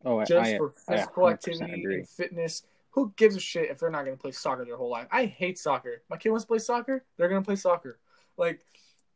Oh, 0.05 0.19
I, 0.19 0.25
just 0.25 0.53
I, 0.53 0.57
for 0.57 0.73
I 0.87 0.95
physical 0.95 1.23
100% 1.23 1.33
activity 1.33 1.73
agree. 1.81 1.95
and 1.95 2.09
fitness. 2.09 2.63
Who 2.91 3.13
gives 3.17 3.35
a 3.35 3.39
shit 3.39 3.69
if 3.69 3.79
they're 3.79 3.91
not 3.91 4.05
going 4.05 4.17
to 4.17 4.21
play 4.21 4.31
soccer 4.31 4.65
their 4.65 4.77
whole 4.77 4.89
life? 4.89 5.07
I 5.11 5.25
hate 5.25 5.59
soccer. 5.59 6.01
My 6.09 6.17
kid 6.17 6.29
wants 6.29 6.45
to 6.45 6.47
play 6.47 6.59
soccer 6.59 7.03
they're 7.17 7.29
going 7.29 7.41
to 7.41 7.45
play 7.45 7.55
soccer. 7.55 7.99
Like 8.37 8.65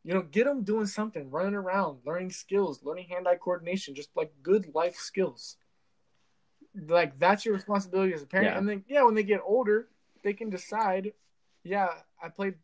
you 0.04 0.12
know 0.12 0.22
get 0.22 0.44
them 0.44 0.62
doing 0.62 0.86
something 0.86 1.30
running 1.30 1.54
around 1.54 1.98
learning 2.04 2.30
skills 2.30 2.80
learning 2.84 3.08
hand-eye 3.08 3.36
coordination 3.36 3.94
just 3.94 4.10
like 4.14 4.32
good 4.42 4.70
life 4.74 4.96
skills. 4.96 5.56
Like 6.88 7.18
that's 7.18 7.44
your 7.44 7.54
responsibility 7.54 8.12
as 8.12 8.22
a 8.22 8.26
parent. 8.26 8.50
Yeah. 8.50 8.58
and 8.58 8.68
then 8.68 8.84
yeah 8.86 9.02
when 9.02 9.14
they 9.14 9.22
get 9.22 9.40
older 9.44 9.88
they 10.22 10.32
can 10.32 10.50
decide 10.50 11.12
yeah 11.62 11.88
i 12.22 12.28
played 12.28 12.54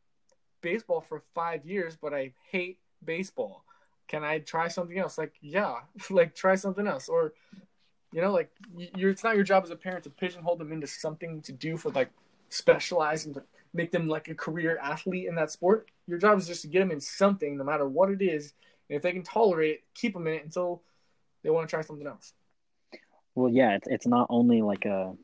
baseball 0.61 1.01
for 1.01 1.23
five 1.35 1.65
years 1.65 1.97
but 2.01 2.13
i 2.13 2.33
hate 2.51 2.79
baseball. 3.05 3.65
Can 4.09 4.25
i 4.25 4.41
try 4.41 4.69
something 4.69 4.99
else? 4.99 5.17
Like 5.17 5.35
yeah 5.41 5.77
like 6.11 6.35
try 6.35 6.55
something 6.57 6.87
else. 6.87 7.09
Or 7.09 7.33
you 8.13 8.21
know 8.21 8.33
like 8.33 8.51
you're 8.97 9.11
it's 9.11 9.25
not 9.25 9.37
your 9.37 9.45
job 9.45 9.65
as 9.65 9.71
a 9.71 9.77
parent 9.77 10.05
to 10.05 10.11
pigeonhole 10.11 10.57
them 10.57 10.73
into 10.73 10.87
something 10.87 11.41
to 11.43 11.53
do 11.53 11.77
for 11.77 11.91
like 11.91 12.11
specialize 12.49 13.25
and 13.25 13.35
to 13.37 13.43
make 13.73 13.93
them 13.93 14.09
like 14.09 14.29
a 14.29 14.35
career 14.35 14.79
athlete 14.83 15.29
in 15.29 15.37
that 15.37 15.51
sport 15.51 15.89
your 16.11 16.19
job 16.19 16.39
is 16.39 16.47
just 16.47 16.63
to 16.63 16.69
get 16.69 16.81
them 16.81 16.91
in 16.91 17.01
something 17.01 17.57
no 17.57 17.65
matter 17.65 17.89
what 17.89 18.11
it 18.11 18.21
is 18.21 18.53
and 18.89 18.97
if 18.97 19.03
they 19.03 19.13
can 19.13 19.23
tolerate 19.23 19.77
it 19.77 19.85
keep 19.95 20.13
them 20.13 20.27
in 20.27 20.35
it 20.35 20.45
until 20.45 20.83
they 21.43 21.51
want 21.51 21.69
to 21.69 21.71
try 21.71 21.81
something 21.83 22.07
else 22.07 22.35
Well, 23.35 23.51
yeah, 23.51 23.77
it's 23.77 23.89
it's 23.89 24.07
not 24.07 24.27
only 24.29 24.63
like 24.63 24.85
a 24.85 25.15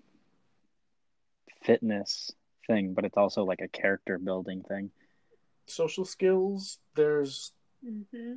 fitness 1.65 2.33
thing, 2.67 2.95
but 2.95 3.05
it's 3.05 3.17
also 3.17 3.45
like 3.45 3.61
a 3.61 3.69
character 3.69 4.19
building 4.19 4.63
thing. 4.63 4.91
social 5.67 6.05
skills 6.05 6.79
there's 6.95 7.53
mm-hmm. 7.85 8.35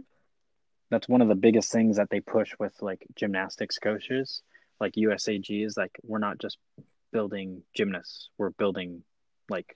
That's 0.92 1.08
one 1.08 1.22
of 1.22 1.28
the 1.28 1.36
biggest 1.36 1.72
things 1.72 1.98
that 1.98 2.10
they 2.10 2.20
push 2.20 2.56
with 2.60 2.74
like 2.82 3.06
gymnastics 3.16 3.78
coaches, 3.78 4.42
like 4.80 4.94
USAG 4.94 5.64
is 5.64 5.78
like 5.78 5.96
we're 6.04 6.18
not 6.18 6.40
just 6.40 6.58
building 7.14 7.62
gymnasts, 7.76 8.30
we're 8.40 8.50
building 8.50 9.04
like 9.50 9.76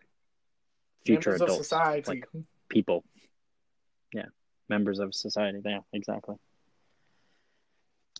future 1.06 1.32
members 1.32 1.42
of 1.42 1.48
adults, 1.48 1.68
society 1.70 2.10
like 2.10 2.28
people. 2.74 3.06
Yeah, 4.14 4.26
members 4.68 5.00
of 5.00 5.16
society. 5.16 5.62
Yeah, 5.64 5.80
exactly. 5.94 6.36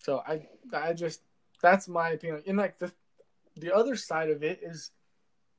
So 0.02 0.22
I 0.26 0.46
I 0.72 0.92
just 0.92 1.20
that's 1.60 1.88
my 1.88 2.10
opinion. 2.10 2.42
And 2.46 2.58
like 2.58 2.78
the 2.78 2.92
the 3.56 3.74
other 3.74 3.96
side 3.96 4.30
of 4.30 4.42
it 4.42 4.60
is 4.62 4.90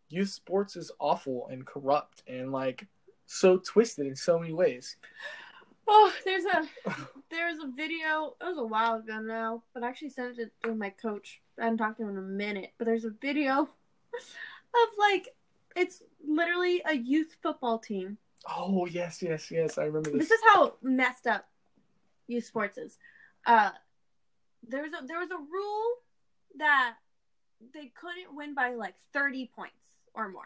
youth 0.10 0.30
sports 0.30 0.76
is 0.76 0.92
awful 1.00 1.48
and 1.52 1.66
corrupt 1.66 2.24
and 2.28 2.52
like 2.52 2.88
so 3.26 3.58
twisted 3.58 4.08
in 4.08 4.16
so 4.16 4.40
many 4.40 4.54
ways. 4.54 4.98
Oh, 5.88 6.12
there's 6.24 6.46
a 6.46 6.68
there's 7.30 7.60
a 7.60 7.68
video. 7.76 8.36
It 8.42 8.46
was 8.46 8.58
a 8.58 8.66
while 8.66 8.96
ago 8.96 9.20
now, 9.20 9.64
but 9.74 9.84
I 9.84 9.88
actually 9.88 10.10
sent 10.10 10.40
it 10.40 10.52
to 10.64 10.76
my 10.76 10.90
coach. 10.90 11.42
I 11.60 11.64
haven't 11.64 11.78
talked 11.78 11.98
to 11.98 12.04
him 12.04 12.10
in 12.10 12.18
a 12.18 12.22
minute, 12.22 12.74
but 12.78 12.86
there's 12.86 13.06
a 13.06 13.14
video 13.22 13.62
of 14.14 14.90
like 14.98 15.30
it's 15.76 16.04
literally 16.26 16.82
a 16.86 16.96
youth 16.96 17.36
football 17.42 17.80
team. 17.80 18.18
Oh 18.48 18.86
yes, 18.86 19.22
yes, 19.22 19.50
yes. 19.52 19.78
I 19.78 19.84
remember 19.86 20.12
this. 20.12 20.30
This 20.30 20.32
is 20.32 20.42
how 20.54 20.76
messed 20.82 21.28
up 21.28 21.48
youth 22.28 22.46
sports 22.46 22.78
is. 22.78 22.98
uh, 23.46 23.72
there 24.68 24.82
was 24.82 24.94
a 24.94 25.06
there 25.06 25.20
was 25.20 25.30
a 25.32 25.38
rule 25.38 25.88
that 26.58 26.96
they 27.74 27.92
couldn't 28.00 28.36
win 28.36 28.54
by 28.56 28.74
like 28.74 28.96
30 29.14 29.52
points 29.56 29.98
or 30.14 30.30
more. 30.30 30.46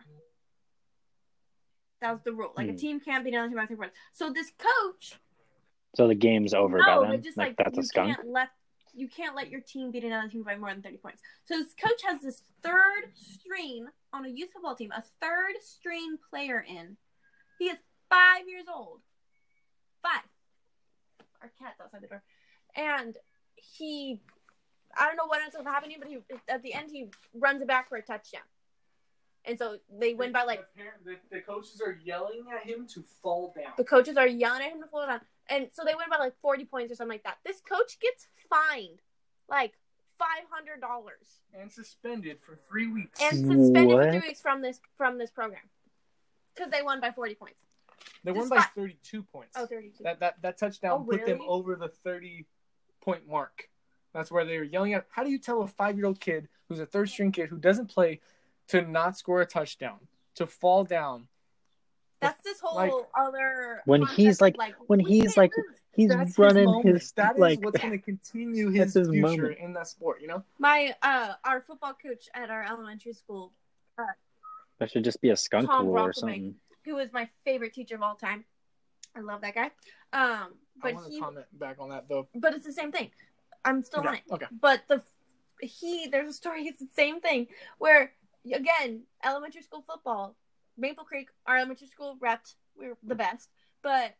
That 2.02 2.12
was 2.14 2.22
the 2.24 2.34
rule. 2.34 2.54
Like 2.56 2.68
a 2.68 2.72
Hmm. 2.72 2.78
team 2.78 3.00
can't 3.00 3.24
beat 3.24 3.34
another 3.34 3.50
team 3.50 3.58
by 3.58 3.66
30 3.66 3.76
points. 3.78 3.96
So 4.14 4.32
this 4.32 4.52
coach, 4.58 5.20
So 5.96 6.08
the 6.08 6.16
game's 6.16 6.54
over 6.54 6.78
no, 6.80 7.02
by 7.02 7.08
then. 7.12 7.22
just 7.24 7.38
Like, 7.38 7.50
like, 7.50 7.58
that's 7.58 7.78
you 7.78 7.82
a 7.82 7.86
skunk. 7.86 8.16
can't 8.16 8.28
let 8.30 8.50
you 8.94 9.08
can't 9.08 9.36
let 9.36 9.50
your 9.50 9.62
team 9.62 9.92
beat 9.92 10.04
another 10.04 10.28
team 10.30 10.44
by 10.44 10.58
more 10.58 10.70
than 10.74 10.82
30 10.82 10.98
points. 10.98 11.22
So 11.46 11.58
this 11.60 11.74
coach 11.74 12.02
has 12.08 12.22
this 12.22 12.42
third 12.64 13.04
string 13.14 13.88
on 14.12 14.26
a 14.26 14.30
youth 14.30 14.50
football 14.52 14.76
team, 14.76 14.92
a 14.92 15.04
third 15.22 15.54
string 15.62 16.18
player 16.30 16.66
in. 16.68 16.98
He 17.60 17.66
is 17.70 17.78
five 18.10 18.48
years 18.48 18.66
old. 18.74 19.00
Five. 20.02 20.22
Our 21.42 21.52
cat's 21.60 21.80
outside 21.82 22.02
the 22.02 22.08
door. 22.08 22.24
And 22.76 23.18
he 23.56 24.20
I 24.98 25.06
don't 25.08 25.18
know 25.18 25.28
what 25.28 25.42
ends 25.42 25.56
up 25.56 25.66
happening, 25.66 25.98
but 26.00 26.08
he 26.10 26.18
at 26.48 26.64
the 26.64 26.74
end 26.74 26.90
he 26.92 27.10
runs 27.34 27.62
it 27.62 27.68
back 27.68 27.90
for 27.90 27.98
a 27.98 28.02
touchdown. 28.02 28.42
And 29.46 29.58
so 29.58 29.78
they 30.00 30.14
win 30.14 30.32
by 30.32 30.44
like 30.44 30.60
the, 30.76 30.82
parent- 30.82 31.06
the, 31.06 31.16
the 31.38 31.42
coaches 31.42 31.82
are 31.86 31.98
yelling 32.04 32.44
at 32.54 32.68
him 32.68 32.86
to 32.94 33.04
fall 33.22 33.54
down. 33.56 33.74
the 33.78 33.84
coaches 33.84 34.18
are 34.18 34.28
yelling 34.28 34.62
at 34.62 34.72
him 34.72 34.82
to 34.82 34.88
fall 34.88 35.06
down. 35.08 35.22
And 35.50 35.68
so 35.72 35.84
they 35.84 35.96
win 35.96 36.06
by 36.10 36.18
like 36.18 36.34
40 36.42 36.66
points 36.66 36.92
or 36.92 36.96
something 36.96 37.16
like 37.16 37.24
that. 37.24 37.38
This 37.46 37.62
coach 37.62 38.00
gets 38.00 38.28
fined 38.50 39.00
like 39.50 39.74
$500 40.22 40.82
and 41.60 41.72
suspended 41.72 42.42
for 42.42 42.56
three 42.56 42.88
weeks. 42.88 43.20
and 43.22 43.38
suspended 43.38 43.98
for 43.98 44.12
three 44.12 44.28
weeks 44.28 44.42
from 44.42 44.62
this 44.62 44.80
from 44.98 45.18
this 45.18 45.32
program 45.32 45.62
because 46.54 46.72
they 46.72 46.82
won 46.82 47.00
by 47.00 47.12
40 47.12 47.36
points. 47.36 47.56
They 48.24 48.32
won 48.32 48.50
by 48.50 48.62
32 48.76 49.24
points. 49.24 49.56
Oh, 49.58 49.66
32. 49.66 50.04
That 50.04 50.20
that 50.20 50.42
that 50.42 50.58
touchdown 50.58 51.02
Oh, 51.02 51.04
put 51.10 51.26
them 51.26 51.40
over 51.48 51.76
the 51.76 51.88
30 51.90 52.46
point 53.02 53.28
mark. 53.28 53.70
That's 54.14 54.32
where 54.32 54.46
they 54.46 54.58
were 54.58 54.64
yelling 54.64 54.94
at. 54.94 55.06
How 55.10 55.24
do 55.24 55.30
you 55.30 55.40
tell 55.40 55.62
a 55.62 55.68
five 55.68 55.96
year 55.98 56.06
old 56.06 56.20
kid 56.20 56.48
who's 56.68 56.80
a 56.80 56.86
third 56.86 57.10
string 57.10 57.32
kid 57.32 57.50
who 57.50 57.58
doesn't 57.58 57.88
play 57.88 58.22
to 58.70 58.82
not 58.82 59.18
score 59.18 59.42
a 59.42 59.46
touchdown, 59.46 60.00
to 60.36 60.46
fall 60.48 60.84
down? 60.84 61.28
That's 62.22 62.42
this 62.44 62.60
whole 62.60 62.76
like- 62.76 62.92
other 63.18 63.82
When 63.86 64.06
he's 64.06 64.38
of, 64.38 64.42
like- 64.58 64.76
when 64.88 65.00
he's 65.00 65.38
like- 65.38 65.54
He's 65.96 66.10
That's 66.10 66.38
running 66.38 66.66
moment. 66.66 66.86
his 66.88 67.12
That 67.14 67.34
is 67.34 67.40
like 67.40 67.62
what's 67.62 67.78
going 67.80 67.92
to 67.92 67.98
continue 67.98 68.70
his, 68.70 68.94
his 68.94 69.10
future 69.10 69.22
moment. 69.42 69.58
in 69.60 69.74
that 69.74 69.88
sport. 69.88 70.22
You 70.22 70.28
know, 70.28 70.44
my 70.58 70.96
uh 71.02 71.34
our 71.44 71.60
football 71.62 71.94
coach 71.94 72.30
at 72.34 72.50
our 72.50 72.64
elementary 72.64 73.12
school 73.12 73.52
that 74.78 74.92
should 74.92 75.04
just 75.04 75.20
be 75.20 75.32
a 75.32 75.36
skunk 75.36 75.68
Tom 75.68 75.88
rule 75.88 76.00
or 76.00 76.14
something. 76.14 76.56
Who 76.90 76.96
was 76.96 77.14
my 77.14 77.30
favorite 77.46 77.74
teacher 77.74 77.96
of 77.96 78.02
all 78.02 78.16
time. 78.16 78.44
I 79.16 79.22
love 79.22 79.42
that 79.42 79.56
guy. 79.56 79.72
Um, 80.12 80.56
but 80.82 80.96
he, 81.08 81.20
comment 81.20 81.46
back 81.54 81.78
on 81.80 81.90
that 81.90 82.10
though. 82.10 82.28
but 82.36 82.54
it's 82.54 82.66
the 82.66 82.74
same 82.74 82.92
thing. 82.92 83.12
I'm 83.64 83.84
still 83.84 84.02
on 84.02 84.08
Okay, 84.08 84.24
it. 84.26 84.34
okay. 84.34 84.46
But 84.52 84.82
the 84.88 85.02
he, 85.62 86.08
there's 86.08 86.30
a 86.30 86.34
story. 86.34 86.64
It's 86.64 86.80
the 86.80 86.88
same 86.94 87.20
thing 87.20 87.48
where 87.78 88.14
again, 88.52 89.04
elementary 89.24 89.62
school 89.62 89.84
football, 89.88 90.36
Maple 90.78 91.04
Creek, 91.04 91.30
our 91.46 91.58
elementary 91.58 91.88
school 91.88 92.18
repped. 92.22 92.56
We 92.78 92.88
were 92.88 92.98
the 93.04 93.16
best, 93.16 93.50
but 93.84 94.16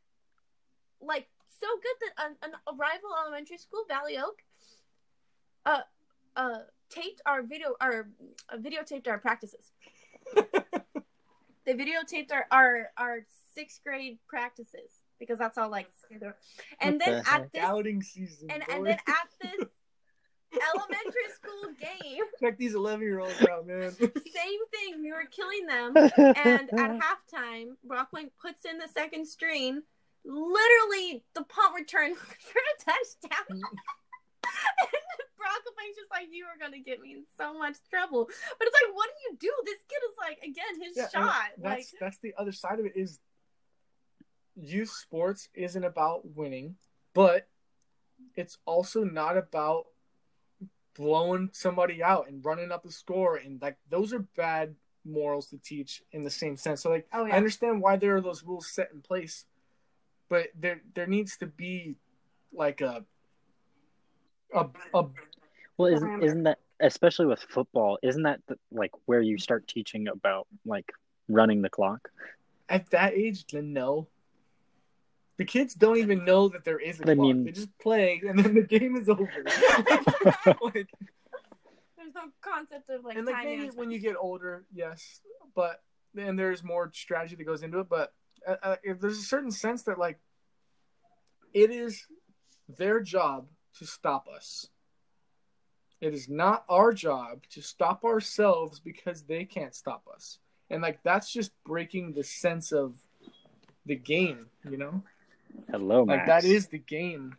like 1.02 1.28
so 1.48 1.68
good 1.82 1.96
that 2.02 2.26
an, 2.26 2.36
an, 2.44 2.52
a 2.68 2.76
rival 2.76 3.10
elementary 3.24 3.58
school, 3.58 3.86
Valley 3.88 4.18
Oak, 4.18 4.44
uh, 5.66 5.82
uh, 6.36 6.60
taped 6.90 7.22
our 7.26 7.42
video, 7.42 7.76
our 7.80 8.10
uh, 8.50 8.58
videotaped 8.58 9.08
our 9.08 9.18
practices. 9.18 9.72
they 11.66 11.74
videotaped 11.74 12.32
our, 12.32 12.46
our 12.52 12.92
our 12.98 13.20
sixth 13.54 13.82
grade 13.84 14.20
practices 14.28 14.92
because 15.20 15.38
that's 15.38 15.58
all 15.58 15.70
like 15.70 15.90
and 16.82 17.00
then 17.00 17.12
the 17.12 17.18
at 17.20 17.26
heck? 17.26 17.52
this 17.52 17.62
Scouting 17.62 18.02
season. 18.02 18.50
and 18.50 18.64
boy. 18.66 18.74
and 18.74 18.86
then 18.86 18.98
at 19.08 19.28
this 19.42 19.68
elementary 20.54 21.30
school 21.36 21.72
game, 21.80 22.24
check 22.40 22.58
these 22.58 22.74
11 22.74 23.02
year 23.02 23.20
olds 23.20 23.46
out, 23.50 23.68
man. 23.68 23.92
same 24.00 24.10
thing. 24.72 25.02
We 25.02 25.12
were 25.12 25.26
killing 25.30 25.66
them, 25.68 25.96
and 26.18 26.70
at 26.74 27.00
halftime, 27.00 27.76
Rockwing 27.88 28.30
puts 28.42 28.66
in 28.66 28.78
the 28.78 28.88
second 28.88 29.28
string. 29.28 29.82
Literally, 30.26 31.24
the 31.36 31.44
punt 31.44 31.76
return 31.76 32.16
for 32.16 32.24
a 32.26 32.84
touchdown. 32.84 33.62
Mm. 33.62 33.62
and 34.82 35.02
Just 35.96 36.12
like, 36.12 36.28
"You 36.32 36.46
are 36.46 36.58
gonna 36.60 36.80
get 36.80 37.02
me 37.02 37.14
in 37.14 37.26
so 37.38 37.58
much 37.58 37.78
trouble." 37.90 38.26
But 38.26 38.68
it's 38.68 38.78
like, 38.82 38.96
what 38.96 39.10
do 39.10 39.16
you 39.30 39.38
do? 39.40 39.54
This 39.66 39.82
kid 39.88 40.00
is 40.10 40.18
like, 40.18 40.38
again, 40.44 40.82
his 40.82 40.98
Yeah, 40.98 41.10
shot. 41.10 41.52
That's 41.58 41.94
Like, 41.94 42.00
that's 42.00 42.18
the 42.20 42.34
other 42.38 42.52
side 42.52 42.80
of 42.80 42.86
it 42.86 42.94
is 42.96 43.20
youth 44.56 44.90
sports 44.90 45.50
isn't 45.54 45.84
about 45.84 46.36
winning, 46.36 46.76
but 47.14 47.48
it's 48.36 48.58
also 48.66 49.04
not 49.04 49.38
about 49.38 49.86
blowing 50.96 51.50
somebody 51.54 52.04
out 52.04 52.28
and 52.28 52.44
running 52.44 52.72
up 52.72 52.84
the 52.84 52.92
score 52.92 53.38
and 53.38 53.62
like 53.62 53.78
those 53.90 54.12
are 54.12 54.20
bad 54.36 54.76
morals 55.06 55.48
to 55.48 55.58
teach 55.58 56.04
in 56.12 56.24
the 56.24 56.30
same 56.30 56.58
sense. 56.58 56.82
So 56.82 56.90
like 56.90 57.08
oh 57.14 57.26
I 57.26 57.32
understand 57.32 57.82
why 57.82 57.96
there 57.96 58.18
are 58.18 58.22
those 58.22 58.44
rules 58.44 58.68
set 58.68 58.90
in 58.94 59.02
place, 59.02 59.46
but 60.30 60.48
there 60.60 60.82
there 60.96 61.08
needs 61.08 61.38
to 61.38 61.48
be 61.48 61.96
like 62.52 62.82
a 62.82 63.06
a, 64.54 64.68
a 64.94 65.06
Well, 65.80 65.94
isn't 65.94 66.24
isn't 66.24 66.44
that 66.44 66.60
especially 66.82 67.26
with 67.26 67.40
football? 67.40 67.98
Isn't 68.04 68.24
that 68.24 68.42
the, 68.48 68.58
like 68.70 68.92
where 69.06 69.22
you 69.22 69.38
start 69.38 69.66
teaching 69.66 70.10
about 70.10 70.46
like 70.66 70.92
running 71.30 71.62
the 71.62 71.70
clock? 71.70 72.10
at 72.68 72.88
that 72.92 73.14
age 73.14 73.46
then 73.48 73.74
no. 73.74 74.08
The 75.38 75.46
kids 75.46 75.74
don't 75.74 75.98
even 75.98 76.26
know 76.26 76.50
that 76.50 76.66
there 76.66 76.78
is 76.78 77.00
a 77.00 77.04
I 77.04 77.16
clock. 77.16 77.18
mean- 77.18 77.46
they 77.46 77.52
just 77.52 77.76
play 77.80 78.22
and 78.28 78.38
then 78.38 78.54
the 78.54 78.62
game 78.62 78.98
is 78.98 79.08
over. 79.08 79.24
like, 80.62 80.90
there's 81.96 82.14
no 82.14 82.28
concept 82.42 82.90
of 82.90 83.06
like 83.06 83.16
and 83.16 83.26
like 83.26 83.36
time 83.36 83.46
maybe 83.46 83.58
management. 83.60 83.78
when 83.78 83.92
you 83.92 84.00
get 84.00 84.16
older, 84.20 84.66
yes, 84.74 85.22
but 85.56 85.82
and 86.18 86.38
there's 86.38 86.62
more 86.62 86.92
strategy 86.94 87.38
that 87.38 87.46
goes 87.46 87.64
into 87.64 87.80
it. 87.80 87.88
But 87.90 88.14
uh, 88.46 88.56
uh, 88.62 88.76
if 88.84 89.00
there's 89.00 89.18
a 89.18 89.24
certain 89.24 89.52
sense 89.52 89.84
that 89.84 89.98
like 89.98 90.20
it 91.54 91.72
is 91.72 92.06
their 92.68 93.00
job 93.00 93.48
to 93.78 93.86
stop 93.86 94.28
us. 94.28 94.68
It 96.02 96.14
is 96.14 96.30
not 96.30 96.64
our 96.70 96.94
job 96.94 97.42
to 97.52 97.62
stop 97.62 98.06
ourselves 98.06 98.80
because 98.80 99.24
they 99.24 99.44
can't 99.44 99.76
stop 99.76 100.04
us. 100.14 100.40
And 100.70 100.82
like 100.82 101.00
that's 101.04 101.32
just 101.32 101.52
breaking 101.66 102.14
the 102.14 102.24
sense 102.24 102.72
of 102.72 102.96
the 103.86 103.96
game, 103.96 104.48
you 104.70 104.78
know? 104.78 105.04
Hello, 105.72 106.04
Like 106.04 106.26
that 106.28 106.46
is 106.46 106.68
the 106.68 106.78
game. 106.78 107.36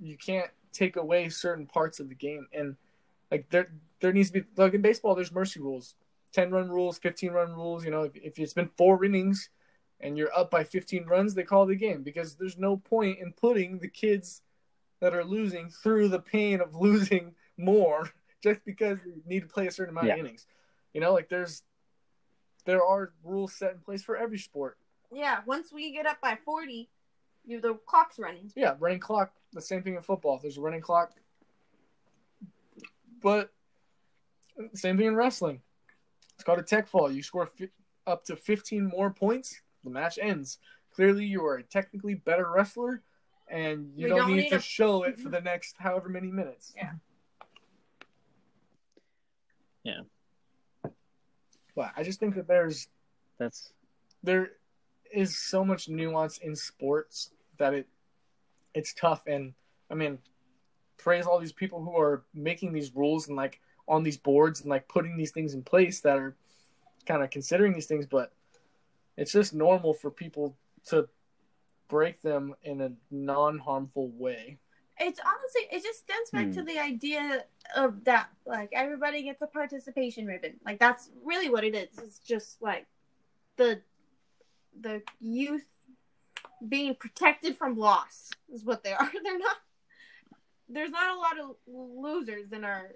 You 0.00 0.16
can't 0.16 0.50
take 0.72 0.96
away 0.96 1.28
certain 1.28 1.66
parts 1.66 2.00
of 2.00 2.08
the 2.08 2.14
game, 2.14 2.46
and 2.52 2.76
like 3.30 3.48
there 3.50 3.68
there 4.00 4.12
needs 4.12 4.30
to 4.30 4.40
be 4.40 4.46
like 4.56 4.74
in 4.74 4.82
baseball. 4.82 5.14
There's 5.14 5.32
mercy 5.32 5.60
rules, 5.60 5.94
ten 6.32 6.50
run 6.50 6.70
rules, 6.70 6.98
fifteen 6.98 7.32
run 7.32 7.52
rules. 7.52 7.84
You 7.84 7.90
know, 7.90 8.02
if, 8.02 8.16
if 8.16 8.38
it's 8.38 8.52
been 8.52 8.70
four 8.76 9.04
innings 9.04 9.48
and 10.00 10.16
you're 10.16 10.34
up 10.36 10.50
by 10.50 10.64
fifteen 10.64 11.06
runs, 11.06 11.34
they 11.34 11.42
call 11.42 11.66
the 11.66 11.74
game 11.74 12.02
because 12.02 12.36
there's 12.36 12.58
no 12.58 12.76
point 12.76 13.18
in 13.18 13.32
putting 13.32 13.78
the 13.78 13.88
kids 13.88 14.42
that 15.00 15.14
are 15.14 15.24
losing 15.24 15.70
through 15.70 16.08
the 16.08 16.20
pain 16.20 16.60
of 16.60 16.74
losing 16.80 17.34
more 17.58 18.08
just 18.42 18.64
because 18.64 18.98
they 19.04 19.20
need 19.26 19.40
to 19.40 19.48
play 19.48 19.66
a 19.66 19.70
certain 19.70 19.92
amount 19.92 20.06
Yeah. 20.06 20.14
of 20.14 20.20
innings. 20.20 20.46
You 20.94 21.00
know, 21.00 21.12
like 21.12 21.28
there's 21.28 21.62
there 22.64 22.82
are 22.84 23.12
rules 23.24 23.54
set 23.54 23.72
in 23.72 23.78
place 23.80 24.02
for 24.02 24.16
every 24.16 24.38
sport. 24.38 24.76
yeah, 25.12 25.40
once 25.46 25.72
we 25.72 25.90
get 25.92 26.06
up 26.06 26.20
by 26.20 26.36
forty, 26.44 26.88
you 27.44 27.60
the 27.60 27.74
clock's 27.86 28.18
running. 28.18 28.50
Yeah, 28.56 28.74
running 28.78 29.00
clock. 29.00 29.32
The 29.52 29.60
same 29.62 29.82
thing 29.82 29.94
in 29.96 30.02
football. 30.02 30.38
There's 30.40 30.58
a 30.58 30.60
running 30.60 30.80
clock, 30.82 31.12
but 33.22 33.50
same 34.74 34.96
thing 34.96 35.06
in 35.06 35.16
wrestling. 35.16 35.60
It's 36.34 36.44
called 36.44 36.58
a 36.58 36.62
tech 36.62 36.88
fall. 36.88 37.10
You 37.10 37.22
score 37.22 37.46
fi- 37.46 37.70
up 38.06 38.24
to 38.26 38.36
15 38.36 38.86
more 38.86 39.10
points, 39.10 39.60
the 39.84 39.90
match 39.90 40.18
ends. 40.20 40.58
Clearly, 40.94 41.24
you 41.24 41.44
are 41.44 41.56
a 41.56 41.62
technically 41.62 42.14
better 42.14 42.50
wrestler, 42.50 43.02
and 43.48 43.92
you 43.96 44.08
don't, 44.08 44.18
don't 44.18 44.30
need, 44.30 44.42
need 44.44 44.50
to 44.50 44.56
a- 44.56 44.60
show 44.60 45.02
it 45.04 45.18
for 45.20 45.28
the 45.30 45.40
next 45.40 45.76
however 45.78 46.08
many 46.08 46.28
minutes. 46.30 46.72
Yeah. 46.76 46.92
Yeah. 49.88 50.90
But 51.74 51.92
I 51.96 52.02
just 52.02 52.20
think 52.20 52.34
that 52.34 52.46
there's 52.46 52.88
That's 53.38 53.72
there 54.22 54.50
is 55.12 55.38
so 55.38 55.64
much 55.64 55.88
nuance 55.88 56.38
in 56.38 56.54
sports 56.54 57.30
that 57.58 57.72
it 57.74 57.86
it's 58.74 58.92
tough. 58.92 59.22
And 59.26 59.54
i 59.90 59.94
mean 59.94 60.18
praise 60.98 61.26
all 61.26 61.38
these 61.38 61.52
people 61.52 61.82
who 61.82 61.96
are 61.96 62.24
making 62.34 62.72
these 62.72 62.94
rules 62.94 63.28
and 63.28 63.36
like 63.36 63.60
on 63.86 64.02
these 64.02 64.16
boards 64.18 64.60
and 64.60 64.68
like 64.68 64.88
putting 64.88 65.16
these 65.16 65.30
things 65.30 65.54
in 65.54 65.62
place 65.62 66.00
that 66.00 66.18
are 66.18 66.34
kind 67.06 67.22
of 67.22 67.30
considering 67.30 67.72
these 67.72 67.86
things. 67.86 68.04
But 68.06 68.32
it's 69.16 69.32
just 69.32 69.54
normal 69.54 69.94
for 69.94 70.10
people 70.10 70.56
to 70.86 71.08
break 71.88 72.20
them 72.20 72.54
in 72.62 72.80
a 72.82 72.92
non-harmful 73.10 74.08
way 74.08 74.58
It's 75.00 75.20
honestly, 75.24 75.62
it 75.70 75.82
just 75.82 76.00
stems 76.00 76.30
back 76.30 76.46
Hmm. 76.46 76.52
to 76.52 76.62
the 76.62 76.78
idea 76.78 77.44
of 77.76 78.04
that, 78.04 78.28
like 78.46 78.70
everybody 78.72 79.22
gets 79.22 79.42
a 79.42 79.46
participation 79.46 80.26
ribbon. 80.26 80.58
Like 80.64 80.78
that's 80.78 81.10
really 81.24 81.48
what 81.50 81.64
it 81.64 81.74
is. 81.74 81.88
It's 81.98 82.18
just 82.18 82.60
like 82.62 82.86
the 83.56 83.80
the 84.80 85.02
youth 85.20 85.64
being 86.68 86.94
protected 86.94 87.56
from 87.56 87.76
loss 87.76 88.30
is 88.52 88.64
what 88.64 88.82
they 88.82 88.92
are. 89.00 89.10
They're 89.22 89.38
not 89.38 89.56
there's 90.68 90.90
not 90.90 91.16
a 91.16 91.18
lot 91.18 91.38
of 91.40 91.56
losers 91.66 92.52
in 92.52 92.64
our 92.64 92.90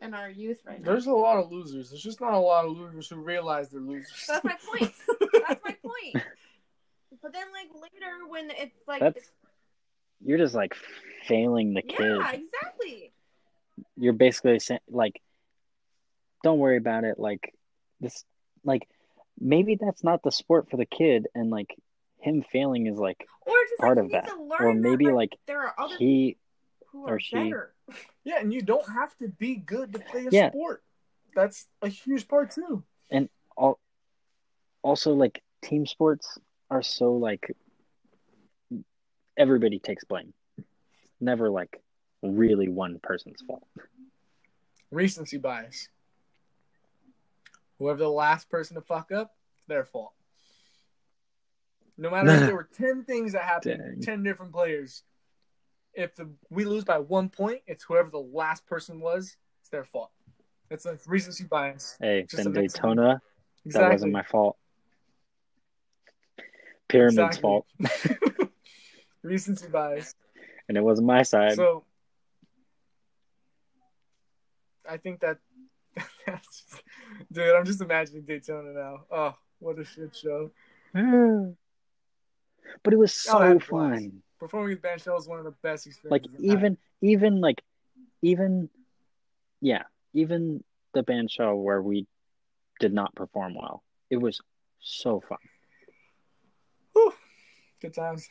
in 0.00 0.14
our 0.14 0.28
youth 0.28 0.58
right 0.66 0.80
now. 0.80 0.90
There's 0.90 1.06
a 1.06 1.12
lot 1.12 1.38
of 1.38 1.50
losers. 1.50 1.90
There's 1.90 2.02
just 2.02 2.20
not 2.20 2.32
a 2.34 2.38
lot 2.38 2.64
of 2.66 2.76
losers 2.76 3.08
who 3.08 3.16
realize 3.16 3.70
they're 3.70 3.80
losers. 3.80 4.24
That's 4.28 4.44
my 4.44 4.56
point. 4.66 4.92
That's 5.48 5.62
my 5.64 5.76
point. 5.82 6.24
But 7.22 7.32
then, 7.32 7.44
like 7.52 7.68
later, 7.72 8.26
when 8.28 8.50
it's 8.50 8.76
like, 8.88 9.00
That's 9.00 9.30
you're 10.24 10.38
just 10.38 10.54
like 10.54 10.74
failing 11.26 11.74
the 11.74 11.82
kid. 11.82 11.98
yeah, 12.18 12.32
exactly. 12.32 13.12
You're 13.96 14.12
basically 14.12 14.58
saying 14.58 14.80
like, 14.88 15.20
don't 16.42 16.58
worry 16.58 16.76
about 16.76 17.04
it. 17.04 17.18
Like 17.18 17.54
this, 18.00 18.24
like 18.64 18.88
maybe 19.40 19.76
that's 19.80 20.02
not 20.04 20.22
the 20.22 20.32
sport 20.32 20.70
for 20.70 20.76
the 20.76 20.86
kid, 20.86 21.26
and 21.34 21.50
like 21.50 21.74
him 22.18 22.44
failing 22.52 22.86
is 22.86 22.98
like 22.98 23.26
Or 23.46 23.54
just 23.68 23.80
Part 23.80 23.96
like, 23.96 24.04
of 24.06 24.10
that. 24.12 24.30
or 24.60 24.74
maybe 24.74 25.06
that, 25.06 25.14
like 25.14 25.36
there 25.46 25.60
are 25.62 25.74
other 25.78 25.96
he 25.98 26.36
who 26.92 27.06
or 27.08 27.18
she- 27.20 27.36
better. 27.36 27.72
Yeah, 28.24 28.38
and 28.40 28.52
you 28.54 28.62
don't 28.62 28.88
have 28.88 29.16
to 29.18 29.28
be 29.28 29.56
good 29.56 29.92
to 29.94 29.98
play 29.98 30.26
a 30.26 30.30
Yeah. 30.30 30.50
sport. 30.50 30.82
That's 31.34 31.66
a 31.82 31.88
huge 31.88 32.28
part 32.28 32.52
too. 32.52 32.84
al- 33.58 33.80
also 34.82 35.12
like 35.14 35.42
team 35.62 35.86
sports 35.86 36.38
are 36.70 36.82
so 36.82 37.14
like 37.14 37.50
everybody 39.36 39.78
takes 39.78 40.04
blame. 40.04 40.32
Never 41.20 41.50
like 41.50 41.80
really 42.22 42.68
one 42.68 42.98
person's 43.02 43.42
fault. 43.42 43.62
Recency 44.90 45.38
bias. 45.38 45.88
Whoever 47.78 47.98
the 47.98 48.08
last 48.08 48.48
person 48.48 48.74
to 48.76 48.80
fuck 48.80 49.10
up, 49.12 49.34
their 49.66 49.84
fault. 49.84 50.12
No 51.98 52.10
matter 52.10 52.30
if 52.30 52.40
there 52.40 52.54
were 52.54 52.68
ten 52.76 53.04
things 53.04 53.32
that 53.32 53.42
happened, 53.42 53.80
Dang. 53.80 54.00
ten 54.00 54.22
different 54.22 54.52
players. 54.52 55.02
If 55.94 56.14
the, 56.16 56.30
we 56.48 56.64
lose 56.64 56.84
by 56.84 56.98
one 56.98 57.28
point, 57.28 57.60
it's 57.66 57.84
whoever 57.84 58.08
the 58.10 58.18
last 58.18 58.66
person 58.66 59.00
was. 59.00 59.36
It's 59.60 59.68
their 59.68 59.84
fault. 59.84 60.10
It's 60.70 60.86
a 60.86 60.98
recency 61.06 61.44
bias. 61.44 61.96
Hey, 62.00 62.26
in 62.38 62.46
a 62.46 62.50
mix 62.50 62.74
of- 62.74 62.80
Daytona, 62.80 63.20
Exactly. 63.66 63.86
that 63.88 63.92
wasn't 63.92 64.12
my 64.12 64.22
fault. 64.22 64.56
Pyramid's 66.88 67.18
Exactly. 67.18 67.40
fault, 67.40 67.66
recency 69.22 69.68
bias. 69.68 70.14
and 70.68 70.76
it 70.76 70.82
wasn't 70.82 71.06
my 71.06 71.22
side. 71.22 71.54
So 71.54 71.84
I 74.88 74.96
think 74.96 75.20
that 75.20 75.38
that's 76.26 76.64
dude, 77.30 77.54
I'm 77.54 77.64
just 77.64 77.80
imagining 77.80 78.22
Daytona 78.22 78.72
now. 78.72 79.04
Oh, 79.10 79.34
what 79.58 79.78
a 79.78 79.84
shit 79.84 80.14
show. 80.16 80.50
but 82.82 82.92
it 82.92 82.96
was 82.98 83.26
Oh, 83.30 83.38
so 83.38 83.38
blast. 83.38 83.66
fun. 83.68 84.22
Performing 84.38 84.70
with 84.70 84.82
band 84.82 85.00
shell 85.00 85.16
is 85.18 85.28
one 85.28 85.38
of 85.38 85.44
the 85.44 85.54
best 85.62 85.86
Like 86.10 86.24
experiences. 86.26 86.50
Had. 86.50 86.58
even 86.58 86.78
even 87.00 87.40
like 87.40 87.62
even 88.22 88.68
yeah, 89.60 89.84
even 90.14 90.64
the 90.94 91.02
band 91.04 91.30
show 91.30 91.54
where 91.56 91.80
we 91.80 92.06
did 92.80 92.92
not 92.92 93.14
perform 93.14 93.54
well. 93.54 93.84
It 94.10 94.16
was 94.16 94.40
so 94.80 95.20
fun. 95.20 95.38
Whew. 96.92 97.14
good 97.80 97.94
times. 97.94 98.28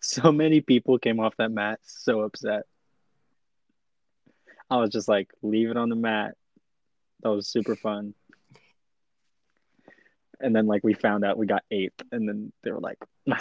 So 0.00 0.30
many 0.30 0.60
people 0.60 0.98
came 0.98 1.18
off 1.20 1.34
that 1.38 1.50
mat 1.50 1.80
so 1.82 2.20
upset. 2.20 2.62
I 4.70 4.76
was 4.76 4.90
just 4.90 5.08
like, 5.08 5.28
leave 5.42 5.70
it 5.70 5.76
on 5.76 5.88
the 5.88 5.96
mat. 5.96 6.34
That 7.22 7.30
was 7.30 7.48
super 7.48 7.74
fun. 7.74 8.14
And 10.40 10.54
then 10.54 10.66
like 10.66 10.84
we 10.84 10.94
found 10.94 11.24
out 11.24 11.36
we 11.36 11.46
got 11.46 11.64
eighth, 11.70 12.00
and 12.12 12.28
then 12.28 12.52
they 12.62 12.70
were 12.70 12.80
like, 12.80 12.98
"Nah." 13.26 13.38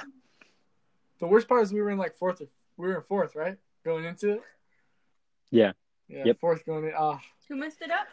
The 1.20 1.28
worst 1.28 1.48
part 1.48 1.64
is 1.64 1.72
we 1.72 1.82
were 1.82 1.92
in 1.92 1.98
like 2.00 2.16
fourth. 2.16 2.42
Or, 2.42 2.48
we 2.78 2.88
were 2.88 2.96
in 2.96 3.04
fourth, 3.04 3.36
right? 3.36 3.58
Going 3.86 4.06
into 4.06 4.34
it. 4.34 4.42
Yeah. 5.52 5.74
Yeah. 6.08 6.24
Yep. 6.26 6.40
Fourth 6.40 6.66
going 6.66 6.86
in. 6.86 6.94
Ah, 6.98 7.20
Who 7.50 7.56
messed 7.56 7.82
it 7.82 7.92
up? 7.92 8.08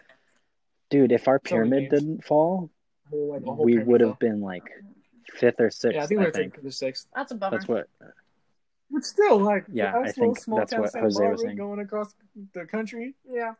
dude, 0.90 1.12
if 1.12 1.26
our 1.26 1.40
So 1.44 1.50
pyramid 1.50 1.90
games. 1.90 2.02
didn't 2.02 2.24
fall, 2.24 2.70
whole, 3.10 3.32
like, 3.32 3.42
whole 3.42 3.64
we 3.64 3.78
would 3.78 4.00
have 4.00 4.18
been 4.18 4.40
like 4.40 4.64
fifth 5.34 5.60
or 5.60 5.70
sixth. 5.70 5.96
Yeah, 5.96 6.04
I 6.04 6.06
think 6.06 6.20
we 6.20 6.26
were 6.26 6.30
taking 6.30 6.62
the 6.62 6.70
sixth. 6.70 7.08
That's 7.14 7.32
a 7.32 7.34
bummer. 7.34 7.56
That's 7.56 7.68
what. 7.68 7.88
But 8.90 9.04
still, 9.04 9.38
like, 9.38 9.64
Yeah, 9.72 9.96
I 9.98 10.12
think 10.12 10.38
small 10.38 10.58
that's 10.58 10.72
what 10.72 10.92
San 10.92 11.02
Jose 11.02 11.28
was 11.28 11.42
saying. 11.42 11.56
Going 11.56 11.80
across 11.80 12.14
the 12.52 12.66
country 12.66 13.14
yeah. 13.28 13.54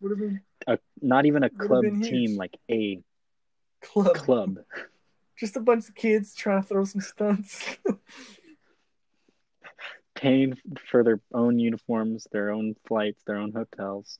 would 0.00 0.10
have 0.10 0.18
been 0.18 0.40
A, 0.66 0.78
not 1.00 1.26
even 1.26 1.44
a 1.44 1.50
club 1.50 1.82
been 1.82 2.02
huge. 2.02 2.10
team, 2.10 2.36
like 2.36 2.56
a 2.70 3.00
club. 3.80 4.14
club. 4.14 4.58
Just 5.36 5.56
a 5.56 5.60
bunch 5.60 5.88
of 5.88 5.94
kids 5.94 6.34
trying 6.34 6.62
to 6.62 6.68
throw 6.68 6.84
some 6.84 7.00
stunts. 7.00 7.76
paying 10.16 10.58
for 10.90 11.04
their 11.04 11.20
own 11.32 11.60
uniforms, 11.60 12.26
their 12.32 12.50
own 12.50 12.74
flights, 12.86 13.22
their 13.24 13.36
own 13.36 13.52
hotels. 13.52 14.18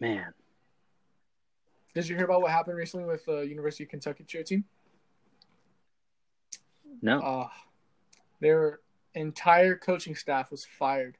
Man, 0.00 0.34
Did 1.94 2.08
you 2.08 2.16
hear 2.16 2.24
about 2.24 2.42
what 2.42 2.50
happened 2.50 2.76
recently 2.76 3.06
with 3.06 3.24
the 3.24 3.42
University 3.42 3.84
of 3.84 3.90
Kentucky 3.90 4.24
cheer 4.24 4.42
team? 4.42 4.64
No. 7.02 7.20
Uh, 7.20 7.48
their 8.40 8.80
entire 9.14 9.76
coaching 9.76 10.14
staff 10.14 10.50
was 10.50 10.64
fired 10.64 11.16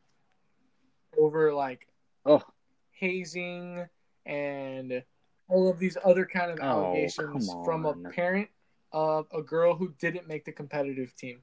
over 1.18 1.52
like 1.52 1.86
oh, 2.26 2.42
hazing 2.90 3.86
and 4.26 5.02
all 5.48 5.70
of 5.70 5.78
these 5.78 5.96
other 6.04 6.24
kind 6.26 6.50
of 6.50 6.58
Oh, 6.60 6.64
allegations 6.64 7.48
come 7.50 7.64
from 7.64 7.86
a 7.86 7.94
parent 8.10 8.48
of 8.92 9.26
a 9.32 9.42
girl 9.42 9.74
who 9.74 9.92
didn't 9.98 10.26
make 10.26 10.44
the 10.44 10.52
competitive 10.52 11.14
team. 11.14 11.42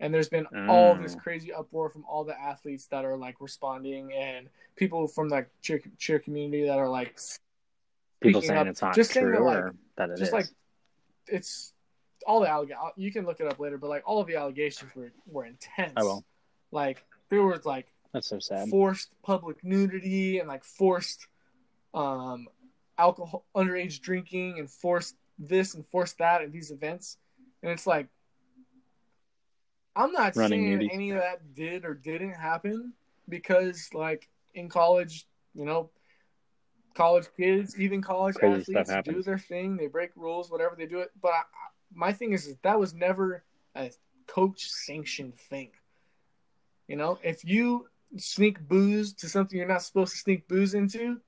And 0.00 0.14
there's 0.14 0.28
been 0.28 0.46
all 0.68 0.94
this 0.94 1.14
Mm. 1.16 1.20
crazy 1.20 1.52
uproar 1.52 1.90
from 1.90 2.04
all 2.04 2.22
the 2.24 2.38
athletes 2.38 2.86
that 2.86 3.04
are 3.04 3.16
like 3.16 3.40
responding 3.40 4.12
and 4.12 4.48
people 4.76 5.08
from 5.08 5.28
the 5.28 5.46
cheer, 5.60 5.80
cheer 5.98 6.18
community 6.20 6.64
that 6.66 6.78
are 6.78 6.88
like 6.88 7.18
people 8.20 8.40
saying 8.40 8.58
up, 8.60 8.66
it's 8.68 8.80
not 8.82 8.94
just 8.94 9.12
saying 9.12 9.26
true 9.26 9.34
that, 9.36 9.42
like- 9.42 9.56
or 9.58 9.74
that 9.96 10.10
it 10.10 10.18
just 10.18 10.28
is. 10.28 10.32
like 10.32 10.46
it's 11.26 11.72
all 12.28 12.40
the 12.40 12.48
allegations. 12.48 12.92
You 12.96 13.10
can 13.10 13.24
look 13.24 13.40
it 13.40 13.46
up 13.48 13.58
later, 13.58 13.78
but 13.78 13.88
like 13.88 14.02
all 14.06 14.20
of 14.20 14.26
the 14.28 14.36
allegations 14.36 14.94
were 14.94 15.10
were 15.26 15.46
intense. 15.46 15.94
I 15.96 16.02
will. 16.02 16.24
Like 16.70 17.02
there 17.30 17.42
was 17.42 17.64
like 17.64 17.86
That's 18.12 18.28
so 18.28 18.38
sad. 18.38 18.68
forced 18.68 19.10
public 19.22 19.64
nudity 19.64 20.38
and 20.38 20.46
like 20.46 20.62
forced 20.62 21.26
um 21.94 22.46
alcohol 22.98 23.44
underage 23.56 24.00
drinking 24.02 24.58
and 24.58 24.70
forced 24.70 25.16
this 25.38 25.74
and 25.74 25.84
forced 25.86 26.18
that 26.18 26.42
at 26.42 26.52
these 26.52 26.70
events. 26.70 27.16
And 27.62 27.72
it's 27.72 27.86
like 27.86 28.08
I'm 29.96 30.12
not 30.12 30.36
Running 30.36 30.60
saying 30.64 30.78
nudies. 30.80 30.90
any 30.92 31.10
of 31.10 31.18
that 31.20 31.54
did 31.54 31.84
or 31.84 31.94
didn't 31.94 32.34
happen 32.34 32.92
because 33.28 33.88
like 33.94 34.28
in 34.54 34.68
college, 34.68 35.26
you 35.54 35.64
know, 35.64 35.90
college 36.94 37.26
kids, 37.36 37.78
even 37.80 38.02
college 38.02 38.36
Crazy 38.36 38.76
athletes 38.76 39.08
do 39.08 39.22
their 39.22 39.38
thing, 39.38 39.76
they 39.76 39.86
break 39.86 40.10
rules, 40.14 40.50
whatever 40.50 40.76
they 40.76 40.86
do 40.86 40.98
it. 41.00 41.10
But 41.22 41.32
I- 41.32 41.44
my 41.94 42.12
thing 42.12 42.32
is, 42.32 42.46
is 42.46 42.56
that 42.62 42.78
was 42.78 42.94
never 42.94 43.44
a 43.74 43.90
coach 44.26 44.68
sanctioned 44.68 45.36
thing. 45.36 45.70
You 46.86 46.96
know, 46.96 47.18
if 47.22 47.44
you 47.44 47.88
sneak 48.16 48.60
booze 48.66 49.12
to 49.14 49.28
something 49.28 49.58
you're 49.58 49.68
not 49.68 49.82
supposed 49.82 50.12
to 50.12 50.18
sneak 50.18 50.48
booze 50.48 50.74
into, 50.74 51.20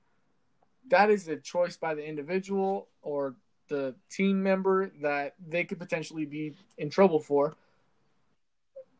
that 0.89 1.09
is 1.09 1.27
a 1.27 1.37
choice 1.37 1.77
by 1.77 1.93
the 1.93 2.03
individual 2.03 2.87
or 3.01 3.35
the 3.67 3.95
team 4.09 4.41
member 4.41 4.91
that 5.01 5.35
they 5.47 5.63
could 5.63 5.79
potentially 5.79 6.25
be 6.25 6.53
in 6.77 6.89
trouble 6.89 7.19
for. 7.19 7.55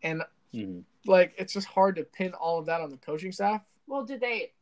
And 0.04 0.24
Mhm. 0.54 0.84
like, 1.06 1.34
it's 1.38 1.54
just 1.54 1.68
hard 1.68 1.96
to 1.96 2.04
pin 2.04 2.34
all 2.34 2.60
of 2.60 2.66
that 2.68 2.82
on 2.82 2.90
the 2.90 2.98
coaching 2.98 3.32
staff. 3.32 3.64
Well, 3.88 4.06
did 4.06 4.20
they? 4.20 4.54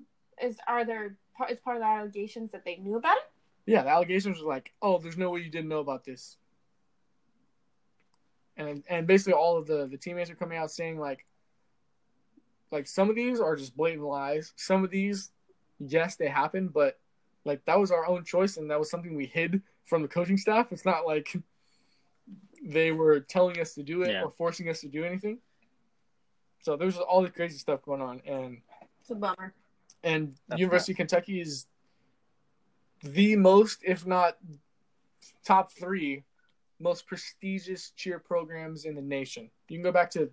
Is 0.41 0.58
are 0.68 0.86
there? 0.86 1.18
part- 1.36 1.52
Is 1.52 1.60
part 1.60 1.78
of 1.78 1.82
the 1.82 1.88
allegations 1.88 2.52
that 2.52 2.66
they 2.66 2.78
knew 2.78 2.95
about 2.97 3.18
it? 3.18 3.24
Yeah, 3.66 3.84
the 3.84 3.89
allegations 3.89 4.41
were 4.41 4.47
like, 4.47 4.74
"Oh, 4.82 4.97
there's 4.97 5.18
no 5.18 5.30
way 5.30 5.41
you 5.41 5.50
didn't 5.50 5.70
know 5.70 5.80
about 5.80 6.04
this," 6.04 6.38
and 8.60 8.84
and 8.89 9.07
basically 9.07 9.34
all 9.34 9.57
of 9.57 9.66
the 9.66 9.88
the 9.88 9.97
teammates 9.97 10.30
are 10.30 10.36
coming 10.36 10.57
out 10.57 10.70
saying 10.70 10.99
like, 10.99 11.26
like 12.72 12.86
some 12.88 13.10
of 13.10 13.16
these 13.16 13.39
are 13.39 13.55
just 13.55 13.76
blatant 13.76 14.03
lies. 14.03 14.53
Some 14.55 14.84
of 14.84 14.91
these, 14.91 15.32
yes, 15.80 16.16
they 16.18 16.28
happened, 16.28 16.74
but 16.74 16.99
like 17.45 17.64
that 17.66 17.80
was 17.80 17.89
our 17.91 18.05
own 18.05 18.24
choice, 18.24 18.57
and 18.57 18.70
that 18.70 18.78
was 18.78 18.91
something 18.91 19.16
we 19.16 19.26
hid 19.26 19.62
from 19.86 20.01
the 20.03 20.07
coaching 20.07 20.38
staff. 20.38 20.72
It's 20.72 20.86
not 20.86 21.07
like 21.07 21.36
they 22.62 22.91
were 22.91 23.22
telling 23.22 23.60
us 23.60 23.74
to 23.76 23.82
do 23.84 24.03
it 24.03 24.12
Yeah. 24.12 24.24
or 24.24 24.30
forcing 24.30 24.70
us 24.70 24.82
to 24.82 24.88
do 24.88 25.03
anything. 25.05 25.39
So 26.60 26.76
there's 26.76 26.97
all 26.97 27.22
the 27.22 27.30
crazy 27.30 27.57
stuff 27.57 27.82
going 27.82 28.01
on, 28.01 28.22
and 28.26 28.62
It's 28.99 29.10
a 29.10 29.16
bummer. 29.16 29.53
and 30.03 30.36
That's 30.49 30.60
University 30.60 30.91
of 30.91 30.97
Kentucky 30.97 31.39
is 31.39 31.66
the 33.01 33.38
most, 33.38 33.80
if 33.84 34.05
not 34.05 34.38
top 35.45 35.72
three, 35.72 36.26
most 36.80 37.05
prestigious 37.07 37.91
cheer 37.91 38.19
programs 38.19 38.86
in 38.86 38.95
the 38.95 39.01
nation. 39.01 39.49
You 39.67 39.77
can 39.77 39.84
go 39.84 39.91
back 39.91 40.09
to 40.11 40.30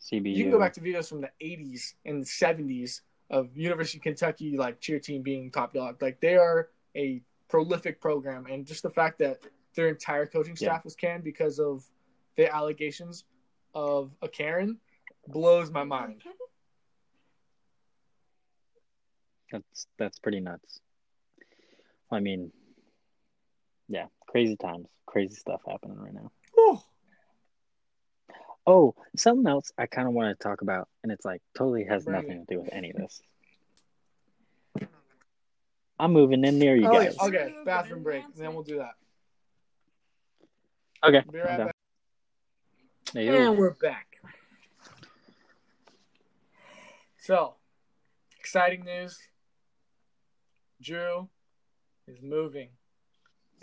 CBU. 0.00 0.34
you 0.34 0.44
can 0.44 0.52
go 0.52 0.58
back 0.58 0.72
to 0.74 0.80
videos 0.80 1.08
from 1.08 1.20
the 1.20 1.30
'80s 1.42 1.94
and 2.04 2.24
'70s 2.24 3.00
of 3.30 3.56
University 3.56 3.98
of 3.98 4.02
Kentucky 4.02 4.56
like 4.56 4.80
cheer 4.80 4.98
team 4.98 5.22
being 5.22 5.50
top 5.50 5.72
dog. 5.74 6.00
Like 6.00 6.20
they 6.20 6.36
are 6.36 6.70
a 6.96 7.22
prolific 7.48 8.00
program, 8.00 8.46
and 8.46 8.66
just 8.66 8.82
the 8.82 8.90
fact 8.90 9.18
that 9.18 9.38
their 9.74 9.88
entire 9.88 10.26
coaching 10.26 10.56
Yeah. 10.58 10.68
staff 10.68 10.84
was 10.84 10.94
canned 10.96 11.24
because 11.24 11.58
of 11.58 11.88
the 12.36 12.52
allegations 12.54 13.24
of 13.74 14.12
a 14.22 14.28
Karen 14.28 14.78
blows 15.28 15.70
my 15.70 15.84
mind. 15.84 16.22
That's 19.50 19.86
that's 19.98 20.18
pretty 20.18 20.40
nuts. 20.40 20.80
I 22.10 22.20
mean, 22.20 22.52
yeah, 23.88 24.06
crazy 24.26 24.56
times, 24.56 24.86
crazy 25.06 25.34
stuff 25.34 25.60
happening 25.66 25.98
right 25.98 26.14
now. 26.14 26.30
Whew. 26.54 26.80
Oh, 28.66 28.94
something 29.16 29.46
else 29.46 29.72
I 29.78 29.86
kind 29.86 30.06
of 30.06 30.14
want 30.14 30.38
to 30.38 30.42
talk 30.42 30.60
about, 30.60 30.88
and 31.02 31.10
it's 31.10 31.24
like 31.24 31.40
totally 31.56 31.84
has 31.84 32.04
Bring 32.04 32.16
nothing 32.16 32.44
to 32.46 32.54
do 32.54 32.60
with 32.60 32.68
any 32.72 32.90
of 32.90 32.96
this. 32.96 33.22
I'm 35.98 36.12
moving 36.12 36.44
in 36.44 36.58
near 36.58 36.76
you 36.76 36.86
Oh, 36.86 36.92
guys. 36.92 37.16
okay, 37.18 37.54
bathroom 37.64 38.02
break, 38.02 38.22
and 38.22 38.44
then 38.44 38.54
we'll 38.54 38.62
do 38.62 38.78
that. 38.78 38.92
Okay. 41.02 41.22
Be 41.30 41.38
right 41.38 41.58
back. 41.58 41.74
And 43.14 43.56
we're 43.56 43.70
back. 43.70 44.18
So, 47.16 47.54
exciting 48.38 48.84
news. 48.84 49.18
Drew 50.80 51.28
is 52.06 52.20
moving 52.22 52.68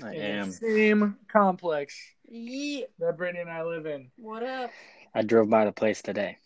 I 0.04 0.16
am. 0.16 0.52
same 0.52 1.18
complex 1.28 1.96
Yeah. 2.28 2.86
that 3.00 3.18
Brittany 3.18 3.42
and 3.42 3.50
I 3.50 3.64
live 3.64 3.86
in. 3.86 4.12
What 4.18 4.44
up? 4.44 4.72
I 5.14 5.22
drove 5.22 5.50
by 5.50 5.66
the 5.66 5.72
place 5.72 6.02
today. 6.02 6.38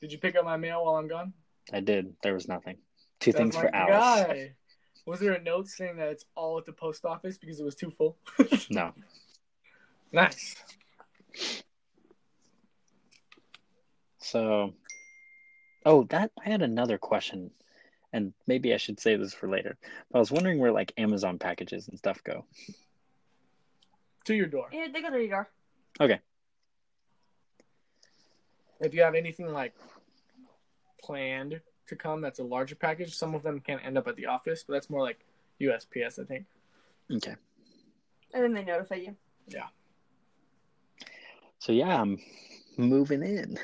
Did 0.00 0.12
you 0.12 0.18
pick 0.18 0.36
up 0.36 0.44
my 0.44 0.56
mail 0.56 0.84
while 0.84 0.96
I'm 0.96 1.08
gone? 1.08 1.32
I 1.72 1.80
did. 1.80 2.14
There 2.22 2.34
was 2.34 2.48
nothing. 2.48 2.78
Two 3.20 3.32
That's 3.32 3.40
things 3.40 3.54
my 3.54 3.60
for 3.62 3.74
Alice. 3.74 4.26
guy. 4.26 4.54
Was 5.06 5.20
there 5.20 5.34
a 5.34 5.42
note 5.42 5.68
saying 5.68 5.96
that 5.98 6.08
it's 6.08 6.24
all 6.34 6.56
at 6.58 6.64
the 6.64 6.72
post 6.72 7.04
office 7.04 7.36
because 7.36 7.60
it 7.60 7.64
was 7.64 7.74
too 7.74 7.90
full? 7.90 8.16
No. 8.70 8.92
nice. 10.12 10.56
So, 14.18 14.72
oh, 15.84 16.04
that 16.04 16.30
I 16.42 16.48
had 16.48 16.62
another 16.62 16.96
question, 16.96 17.50
and 18.14 18.32
maybe 18.46 18.72
I 18.72 18.76
should 18.76 19.00
say 19.00 19.16
this 19.16 19.34
for 19.34 19.48
later. 19.48 19.76
But 20.10 20.18
I 20.18 20.20
was 20.20 20.30
wondering 20.30 20.60
where 20.60 20.70
like 20.70 20.92
Amazon 20.96 21.38
packages 21.38 21.88
and 21.88 21.98
stuff 21.98 22.22
go. 22.22 22.44
To 24.26 24.34
your 24.34 24.46
door. 24.46 24.68
Yeah, 24.72 24.86
they 24.92 25.02
go 25.02 25.10
to 25.10 25.18
your 25.18 25.28
door. 25.28 25.48
Okay. 26.00 26.20
If 28.80 28.94
you 28.94 29.02
have 29.02 29.16
anything 29.16 29.52
like 29.52 29.74
planned 31.02 31.60
to 31.88 31.96
come 31.96 32.20
that's 32.20 32.38
a 32.38 32.44
larger 32.44 32.76
package, 32.76 33.16
some 33.16 33.34
of 33.34 33.42
them 33.42 33.58
can 33.60 33.80
end 33.80 33.98
up 33.98 34.06
at 34.06 34.16
the 34.16 34.26
office, 34.26 34.64
but 34.66 34.74
that's 34.74 34.88
more 34.88 35.02
like 35.02 35.18
USPS, 35.60 36.20
I 36.20 36.24
think. 36.24 36.46
Okay. 37.12 37.34
And 38.32 38.44
then 38.44 38.54
they 38.54 38.64
notify 38.64 38.94
you. 38.94 39.16
Yeah. 39.48 39.66
So 41.58 41.72
yeah, 41.72 42.00
I'm 42.00 42.20
moving 42.76 43.24
in. 43.24 43.58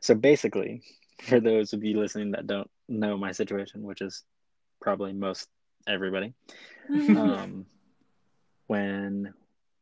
So 0.00 0.16
basically, 0.16 0.82
for 1.22 1.38
those 1.38 1.72
of 1.72 1.84
you 1.84 2.00
listening 2.00 2.32
that 2.32 2.48
don't 2.48 2.68
know 2.98 3.16
my 3.16 3.32
situation, 3.32 3.82
which 3.82 4.00
is 4.00 4.24
probably 4.80 5.12
most 5.12 5.48
everybody, 5.86 6.34
um, 6.90 7.66
when 8.66 9.34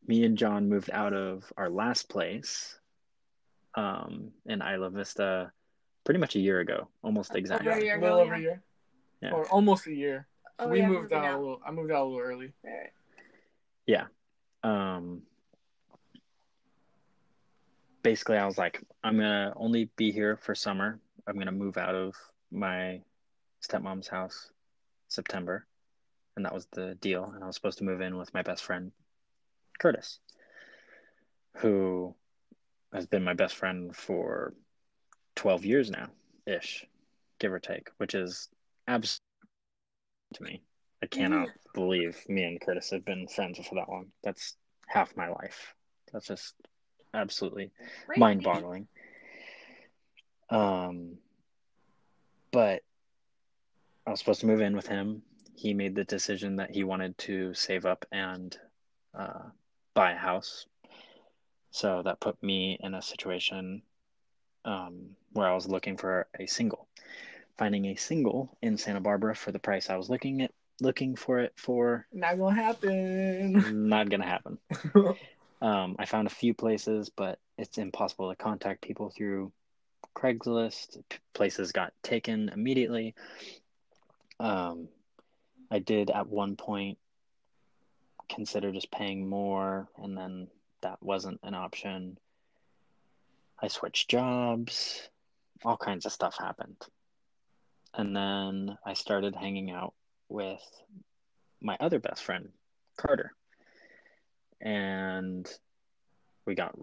me 0.06 0.24
and 0.24 0.36
John 0.36 0.68
moved 0.68 0.90
out 0.92 1.12
of 1.12 1.52
our 1.56 1.70
last 1.70 2.08
place 2.08 2.78
um, 3.74 4.32
in 4.46 4.62
Isla 4.62 4.90
Vista 4.90 5.52
pretty 6.04 6.20
much 6.20 6.36
a 6.36 6.40
year 6.40 6.60
ago, 6.60 6.88
almost 7.02 7.30
Over 7.30 7.38
exactly. 7.38 7.72
a 7.72 7.84
year 7.84 7.98
a 7.98 8.00
little 8.00 8.18
ago, 8.18 8.24
over 8.24 8.34
a 8.34 8.38
yeah. 8.38 8.42
year. 8.42 8.62
Yeah. 9.22 9.30
Or 9.32 9.46
almost 9.48 9.86
a 9.86 9.94
year. 9.94 10.26
Oh, 10.58 10.68
we 10.68 10.78
yeah, 10.78 10.88
moved 10.88 11.12
moving 11.12 11.18
out, 11.18 11.38
a 11.38 11.38
little 11.38 11.60
I 11.64 11.70
moved 11.70 11.90
out 11.90 12.02
a 12.02 12.04
little 12.04 12.20
early. 12.20 12.52
Right. 12.64 12.90
um 14.62 15.22
basically 18.02 18.36
I 18.36 18.46
was 18.46 18.58
like 18.58 18.82
I'm 19.02 19.16
gonna 19.16 19.52
only 19.56 19.90
be 19.96 20.10
here 20.10 20.36
for 20.36 20.54
summer. 20.54 21.00
I'm 21.26 21.38
gonna 21.38 21.52
move 21.52 21.76
out 21.76 21.94
of 21.94 22.14
my 22.50 23.00
stepmom's 23.62 24.08
house 24.08 24.50
September. 25.08 25.66
And 26.36 26.44
that 26.44 26.54
was 26.54 26.66
the 26.72 26.94
deal. 27.00 27.32
And 27.34 27.42
I 27.42 27.46
was 27.46 27.56
supposed 27.56 27.78
to 27.78 27.84
move 27.84 28.00
in 28.00 28.16
with 28.16 28.32
my 28.32 28.42
best 28.42 28.62
friend 28.62 28.92
Curtis, 29.78 30.20
who 31.56 32.14
has 32.92 33.06
been 33.06 33.24
my 33.24 33.34
best 33.34 33.56
friend 33.56 33.94
for 33.94 34.54
12 35.36 35.64
years 35.64 35.90
now 35.90 36.08
ish, 36.46 36.86
give 37.38 37.52
or 37.52 37.58
take, 37.58 37.88
which 37.98 38.14
is 38.14 38.48
absolutely 38.88 39.20
to 40.34 40.42
me. 40.42 40.62
I 41.02 41.06
cannot 41.06 41.48
believe 41.74 42.22
me 42.28 42.44
and 42.44 42.60
Curtis 42.60 42.90
have 42.90 43.04
been 43.04 43.26
friends 43.26 43.58
for 43.58 43.74
that 43.76 43.88
long. 43.88 44.06
That's 44.22 44.56
half 44.86 45.16
my 45.16 45.28
life. 45.28 45.74
That's 46.12 46.26
just 46.26 46.54
absolutely 47.14 47.70
Crazy. 48.06 48.20
mind 48.20 48.42
boggling. 48.42 48.88
Um, 50.50 51.18
but 52.52 52.82
I 54.06 54.10
was 54.10 54.18
supposed 54.18 54.40
to 54.40 54.46
move 54.46 54.60
in 54.60 54.74
with 54.74 54.86
him. 54.86 55.22
He 55.54 55.74
made 55.74 55.94
the 55.94 56.04
decision 56.04 56.56
that 56.56 56.70
he 56.70 56.84
wanted 56.84 57.16
to 57.18 57.54
save 57.54 57.84
up 57.84 58.04
and 58.10 58.56
uh, 59.16 59.50
buy 59.94 60.12
a 60.12 60.16
house. 60.16 60.66
So 61.70 62.02
that 62.04 62.20
put 62.20 62.42
me 62.42 62.78
in 62.80 62.94
a 62.94 63.02
situation 63.02 63.82
um, 64.64 65.10
where 65.32 65.48
I 65.48 65.54
was 65.54 65.68
looking 65.68 65.96
for 65.96 66.26
a 66.38 66.46
single. 66.46 66.88
Finding 67.58 67.86
a 67.86 67.96
single 67.96 68.56
in 68.62 68.76
Santa 68.76 69.00
Barbara 69.00 69.34
for 69.34 69.52
the 69.52 69.58
price 69.58 69.90
I 69.90 69.96
was 69.96 70.08
looking 70.08 70.42
at 70.42 70.50
looking 70.80 71.14
for 71.14 71.40
it 71.40 71.52
for 71.56 72.06
Not 72.12 72.38
gonna 72.38 72.54
happen. 72.54 73.88
not 73.88 74.08
gonna 74.08 74.26
happen. 74.26 74.58
Um, 75.62 75.96
I 75.98 76.06
found 76.06 76.26
a 76.26 76.30
few 76.30 76.54
places, 76.54 77.10
but 77.10 77.38
it's 77.58 77.76
impossible 77.76 78.30
to 78.30 78.36
contact 78.36 78.80
people 78.80 79.10
through 79.10 79.52
Craigslist. 80.14 81.02
Places 81.34 81.72
got 81.72 81.92
taken 82.02 82.48
immediately. 82.50 83.14
Um, 84.38 84.88
I 85.70 85.78
did 85.78 86.10
at 86.10 86.28
one 86.28 86.56
point 86.56 86.98
consider 88.28 88.72
just 88.72 88.90
paying 88.90 89.28
more, 89.28 89.88
and 89.98 90.16
then 90.16 90.48
that 90.82 91.02
wasn't 91.02 91.40
an 91.42 91.54
option. 91.54 92.18
I 93.62 93.68
switched 93.68 94.10
jobs. 94.10 95.08
All 95.64 95.76
kinds 95.76 96.06
of 96.06 96.12
stuff 96.12 96.36
happened. 96.38 96.76
And 97.92 98.16
then 98.16 98.78
I 98.84 98.94
started 98.94 99.34
hanging 99.34 99.70
out 99.70 99.94
with 100.28 100.62
my 101.60 101.76
other 101.80 101.98
best 101.98 102.22
friend, 102.22 102.48
Carter 102.96 103.32
and 104.60 105.48
we 106.46 106.54
got 106.54 106.76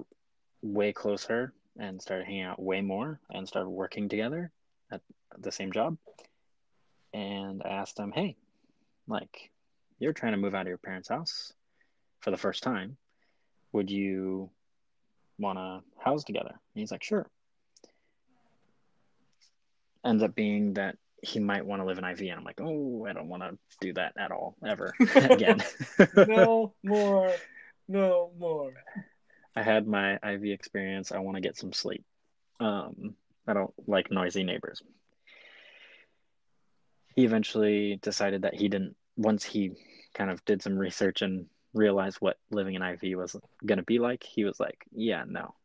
way 0.62 0.92
closer 0.92 1.54
and 1.80 2.02
started 2.02 2.26
hanging 2.26 2.44
out 2.44 2.62
way 2.62 2.82
more 2.82 3.20
and 3.30 3.48
started 3.48 3.70
working 3.70 4.10
together 4.10 4.52
at 4.92 5.02
the 5.38 5.52
same 5.52 5.72
job. 5.72 5.98
And 7.14 7.62
I 7.64 7.70
asked 7.70 8.00
him, 8.00 8.12
"Hey, 8.12 8.36
like, 9.08 9.52
you're 10.00 10.14
trying 10.14 10.34
to 10.34 10.38
move 10.38 10.56
out 10.56 10.62
of 10.62 10.68
your 10.68 10.78
parents' 10.78 11.10
house 11.10 11.54
for 12.20 12.32
the 12.32 12.38
first 12.38 12.64
time. 12.64 12.98
Would 13.72 13.90
you 13.90 14.50
want 15.38 15.58
to 15.58 15.84
house 16.04 16.24
together?" 16.24 16.52
And 16.52 16.80
he's 16.80 16.92
like, 16.92 17.04
"Sure." 17.04 17.30
Ends 20.04 20.24
up 20.24 20.36
being 20.36 20.74
that 20.74 20.98
he 21.24 21.40
might 21.40 21.66
want 21.66 21.82
to 21.82 21.86
live 21.86 21.98
in 21.98 22.04
IV, 22.06 22.22
and 22.22 22.40
I'm 22.40 22.44
like, 22.44 22.62
"Oh, 22.62 23.06
I 23.06 23.14
don't 23.14 23.30
want 23.30 23.44
to 23.44 23.58
do 23.82 23.94
that 23.94 24.14
at 24.18 24.32
all, 24.32 24.56
ever 24.66 24.94
again." 25.16 25.64
no 26.28 26.74
more. 26.84 27.34
No 27.88 28.32
more. 28.38 28.74
I 29.58 29.64
had 29.64 29.88
my 29.88 30.20
IV 30.24 30.44
experience. 30.44 31.12
I 31.12 31.18
want 31.18 31.36
to 31.36 31.42
get 31.42 31.58
some 31.58 31.74
sleep. 31.74 32.06
Um, 32.60 33.16
I 33.48 33.54
don't 33.54 33.74
like 33.88 34.12
noisy 34.12 34.44
neighbors. 34.44 34.84
He 37.16 37.26
eventually 37.26 37.98
decided 38.04 38.44
that 38.44 38.54
he 38.54 38.70
didn't, 38.70 38.96
once 39.16 39.44
he 39.44 39.72
kind 40.14 40.30
of 40.30 40.46
did 40.46 40.62
some 40.62 40.78
research 40.78 41.24
and 41.24 41.48
realized 41.74 42.18
what 42.20 42.38
living 42.52 42.76
in 42.76 42.84
IV 42.84 43.18
was 43.18 43.36
going 43.66 43.80
to 43.80 43.84
be 43.84 43.98
like, 43.98 44.22
he 44.22 44.44
was 44.44 44.60
like, 44.60 44.86
yeah, 44.92 45.24
no. 45.28 45.56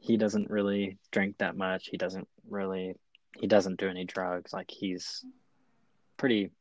He 0.00 0.16
doesn't 0.16 0.48
really 0.48 0.96
drink 1.10 1.36
that 1.36 1.58
much. 1.58 1.88
He 1.88 1.98
doesn't 1.98 2.28
really, 2.48 2.94
he 3.38 3.46
doesn't 3.46 3.78
do 3.78 3.90
any 3.90 4.04
drugs. 4.04 4.54
Like, 4.54 4.70
he's 4.70 5.22
pretty 6.16 6.52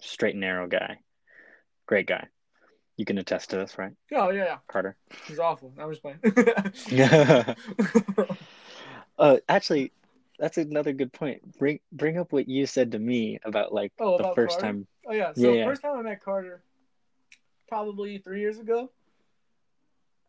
straight 0.00 0.34
and 0.34 0.40
narrow 0.40 0.66
guy. 0.66 1.00
Great 1.84 2.06
guy. 2.06 2.26
You 2.96 3.04
can 3.04 3.18
attest 3.18 3.50
to 3.50 3.56
this, 3.56 3.76
right, 3.78 3.92
Oh 4.14 4.30
yeah, 4.30 4.44
yeah. 4.44 4.56
Carter? 4.68 4.96
He's 5.28 5.38
awful. 5.38 5.72
I'm 5.78 5.90
just 5.90 6.02
playing. 6.02 6.18
yeah. 6.90 7.54
uh, 9.18 9.36
actually, 9.48 9.92
that's 10.38 10.56
another 10.58 10.92
good 10.92 11.12
point. 11.12 11.58
Bring 11.58 11.80
bring 11.92 12.18
up 12.18 12.32
what 12.32 12.48
you 12.48 12.66
said 12.66 12.92
to 12.92 12.98
me 12.98 13.38
about 13.44 13.72
like 13.72 13.92
Oh, 14.00 14.16
the 14.16 14.24
about 14.24 14.34
first 14.34 14.60
Carter? 14.60 14.66
time. 14.66 14.86
oh 15.06 15.12
yeah. 15.12 15.32
So 15.34 15.52
Yeah, 15.52 15.58
yeah. 15.58 15.64
first 15.66 15.82
time 15.82 15.98
I 15.98 16.02
met 16.02 16.22
Carter, 16.22 16.62
probably 17.68 18.18
three 18.18 18.40
years 18.40 18.58
ago. 18.58 18.90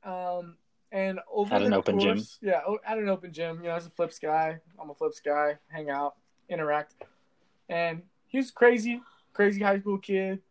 Um, 0.03 0.57
and 0.91 1.19
over 1.31 1.53
At 1.53 1.63
an 1.63 1.73
open 1.73 1.99
gym? 1.99 2.21
Yeah, 2.41 2.61
at 2.85 2.97
an 2.97 3.09
open 3.09 3.33
gym. 3.33 3.57
You 3.61 3.69
know, 3.69 3.75
as 3.75 3.85
a 3.85 3.89
flips 3.89 4.19
guy, 4.19 4.59
I'm 4.81 4.89
a 4.89 4.93
flips 4.93 5.19
guy. 5.19 5.57
Hang 5.69 5.89
out, 5.89 6.15
interact, 6.49 6.95
and 7.69 8.01
he 8.27 8.37
was 8.37 8.51
crazy, 8.51 9.01
crazy 9.33 9.61
high 9.61 9.79
school 9.79 9.97
kid. 9.97 10.41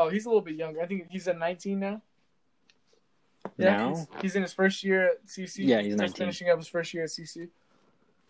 Oh, 0.00 0.08
he's 0.08 0.24
a 0.24 0.28
little 0.28 0.40
bit 0.40 0.54
younger. 0.54 0.80
I 0.80 0.86
think 0.86 1.08
he's 1.10 1.28
at 1.28 1.38
19 1.38 1.78
now. 1.78 2.00
Yeah, 3.58 3.76
now. 3.76 3.88
he's, 3.88 4.06
he's 4.22 4.36
in 4.36 4.42
his 4.42 4.52
first 4.54 4.82
year 4.82 5.08
at 5.08 5.26
CC. 5.26 5.58
Yeah, 5.58 5.82
he's 5.82 5.92
just 5.92 5.98
19. 5.98 6.16
finishing 6.16 6.48
up 6.48 6.58
his 6.58 6.68
first 6.68 6.94
year 6.94 7.04
at 7.04 7.10
CC. 7.10 7.48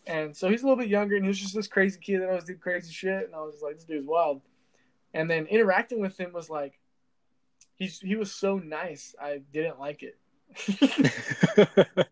And 0.07 0.37
so 0.37 0.49
he's 0.49 0.63
a 0.63 0.67
little 0.67 0.77
bit 0.77 0.89
younger, 0.89 1.15
and 1.15 1.25
he 1.25 1.29
was 1.29 1.39
just 1.39 1.55
this 1.55 1.69
crazy 1.69 2.01
kid 2.01 2.23
that 2.23 2.29
always 2.29 2.45
did 2.45 2.61
crazy 2.61 2.93
shit. 2.93 3.25
And 3.25 3.35
I 3.35 3.41
was 3.41 3.61
like, 3.63 3.77
this 3.77 3.85
dude's 3.85 4.07
wild. 4.07 4.41
And 5.15 5.31
then 5.31 5.47
interacting 5.47 6.01
with 6.01 6.19
him 6.19 6.33
was 6.33 6.51
like, 6.51 6.81
he's 7.77 8.01
he 8.01 8.17
was 8.17 8.35
so 8.35 8.59
nice. 8.59 9.15
I 9.21 9.43
didn't 9.53 9.79
like 9.79 10.03
it. 10.03 10.19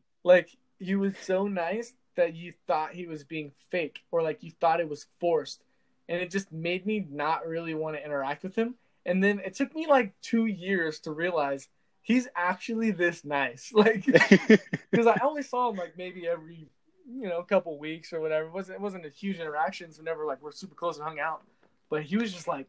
like 0.25 0.51
he 0.79 0.95
was 0.95 1.17
so 1.19 1.49
nice 1.49 1.95
that 2.15 2.35
you 2.35 2.53
thought 2.69 2.95
he 2.95 3.07
was 3.07 3.25
being 3.25 3.51
fake, 3.71 4.05
or 4.13 4.23
like 4.23 4.45
you 4.45 4.53
thought 4.61 4.79
it 4.81 4.89
was 4.89 5.07
forced, 5.19 5.65
and 6.09 6.21
it 6.21 6.31
just 6.31 6.53
made 6.53 6.87
me 6.87 7.07
not 7.11 7.47
really 7.49 7.75
want 7.75 7.97
to 7.97 8.05
interact 8.05 8.45
with 8.45 8.55
him. 8.55 8.77
And 9.09 9.23
then 9.25 9.41
it 9.41 9.55
took 9.55 9.75
me 9.75 9.87
like 9.87 10.13
two 10.21 10.47
years 10.47 11.01
to 11.01 11.11
realize 11.13 11.69
he's 12.03 12.29
actually 12.37 12.91
this 12.93 13.25
nice. 13.25 13.73
Like 13.75 14.05
because 14.91 15.07
I 15.07 15.19
only 15.25 15.43
saw 15.43 15.71
him 15.71 15.77
like 15.77 15.97
maybe 15.97 16.29
every 16.29 16.69
you 17.11 17.29
know 17.29 17.43
couple 17.43 17.79
weeks 17.79 18.13
or 18.13 18.21
whatever. 18.21 18.47
It 18.49 18.53
wasn't 18.53 18.77
it 18.77 18.81
wasn't 18.83 19.07
a 19.07 19.11
huge 19.11 19.39
interaction. 19.39 19.93
So 19.93 20.03
never 20.03 20.25
like 20.27 20.43
we're 20.43 20.53
super 20.53 20.75
close 20.75 20.97
and 20.99 21.07
hung 21.07 21.19
out. 21.19 21.43
But 21.91 22.03
he 22.03 22.17
was 22.17 22.33
just 22.33 22.47
like 22.47 22.69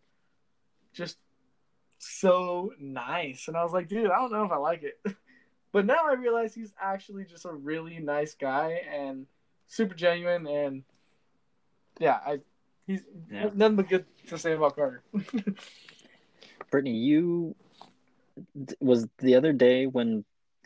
just 0.93 1.17
so 1.99 2.71
nice, 2.79 3.47
and 3.49 3.57
I 3.57 3.63
was 3.63 3.73
like, 3.73 3.89
dude, 3.89 4.09
I 4.09 4.15
don't 4.19 4.31
know 4.31 4.45
if 4.45 4.51
I 4.51 4.57
like 4.57 4.83
it. 4.83 4.99
But 5.71 5.85
now 5.85 5.99
I 6.03 6.13
realize 6.13 6.55
he's 6.55 6.73
actually 6.81 7.25
just 7.25 7.45
a 7.45 7.51
really 7.53 7.99
nice 7.99 8.33
guy 8.33 8.81
and 8.91 9.27
super 9.67 9.93
genuine, 9.93 10.47
and 10.47 10.83
yeah, 11.99 12.19
I 12.25 12.39
he's 12.87 13.03
Yeah. 13.29 13.49
nothing 13.53 13.75
but 13.75 13.87
good 13.87 14.05
to 14.29 14.37
say 14.39 14.53
about 14.53 14.75
Carter. 14.75 15.03
Brittany, 16.69 16.95
you 16.97 17.55
was 18.79 19.07
the 19.19 19.35
other 19.35 19.53
day 19.53 19.85
when 19.85 20.23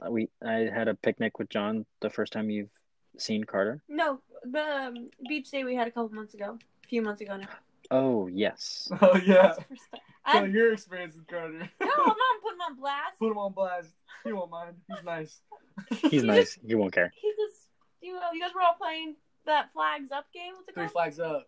we 0.09 0.29
I 0.45 0.69
had 0.73 0.87
a 0.87 0.95
picnic 0.95 1.39
with 1.39 1.49
John. 1.49 1.85
The 2.01 2.09
first 2.09 2.33
time 2.33 2.49
you've 2.49 2.69
seen 3.17 3.43
Carter. 3.43 3.81
No, 3.89 4.19
the 4.43 4.61
um, 4.87 5.09
beach 5.27 5.49
day 5.51 5.63
we 5.63 5.75
had 5.75 5.87
a 5.87 5.91
couple 5.91 6.09
months 6.15 6.33
ago, 6.33 6.57
a 6.83 6.87
few 6.87 7.01
months 7.01 7.21
ago 7.21 7.37
now. 7.37 7.47
Oh 7.91 8.27
yes. 8.27 8.89
oh 9.01 9.15
yeah, 9.17 9.33
That's 9.43 9.57
the 9.57 9.63
first 9.63 9.81
time. 9.91 10.01
so 10.31 10.39
I, 10.39 10.45
your 10.45 10.73
experience 10.73 11.15
with 11.15 11.27
Carter. 11.27 11.69
No, 11.79 11.87
I'm 11.87 12.05
not 12.07 12.41
putting 12.41 12.57
him 12.57 12.61
on 12.69 12.75
blast. 12.75 13.19
Put 13.19 13.31
him 13.31 13.37
on 13.37 13.53
blast. 13.53 13.89
He 14.23 14.31
won't 14.33 14.51
mind. 14.51 14.75
He's 14.89 15.03
nice. 15.03 15.41
He's 16.11 16.23
nice. 16.23 16.57
He 16.65 16.75
won't 16.75 16.93
care. 16.93 17.11
He 17.19 17.29
just, 17.31 17.63
you 18.01 18.13
know, 18.13 18.31
you 18.33 18.39
guys 18.41 18.51
were 18.55 18.61
all 18.61 18.75
playing 18.79 19.15
that 19.45 19.73
flags 19.73 20.11
up 20.11 20.25
game. 20.33 20.53
What's 20.55 20.69
it 20.69 20.75
Three 20.75 20.83
called? 20.83 20.93
flags 20.93 21.19
up. 21.19 21.45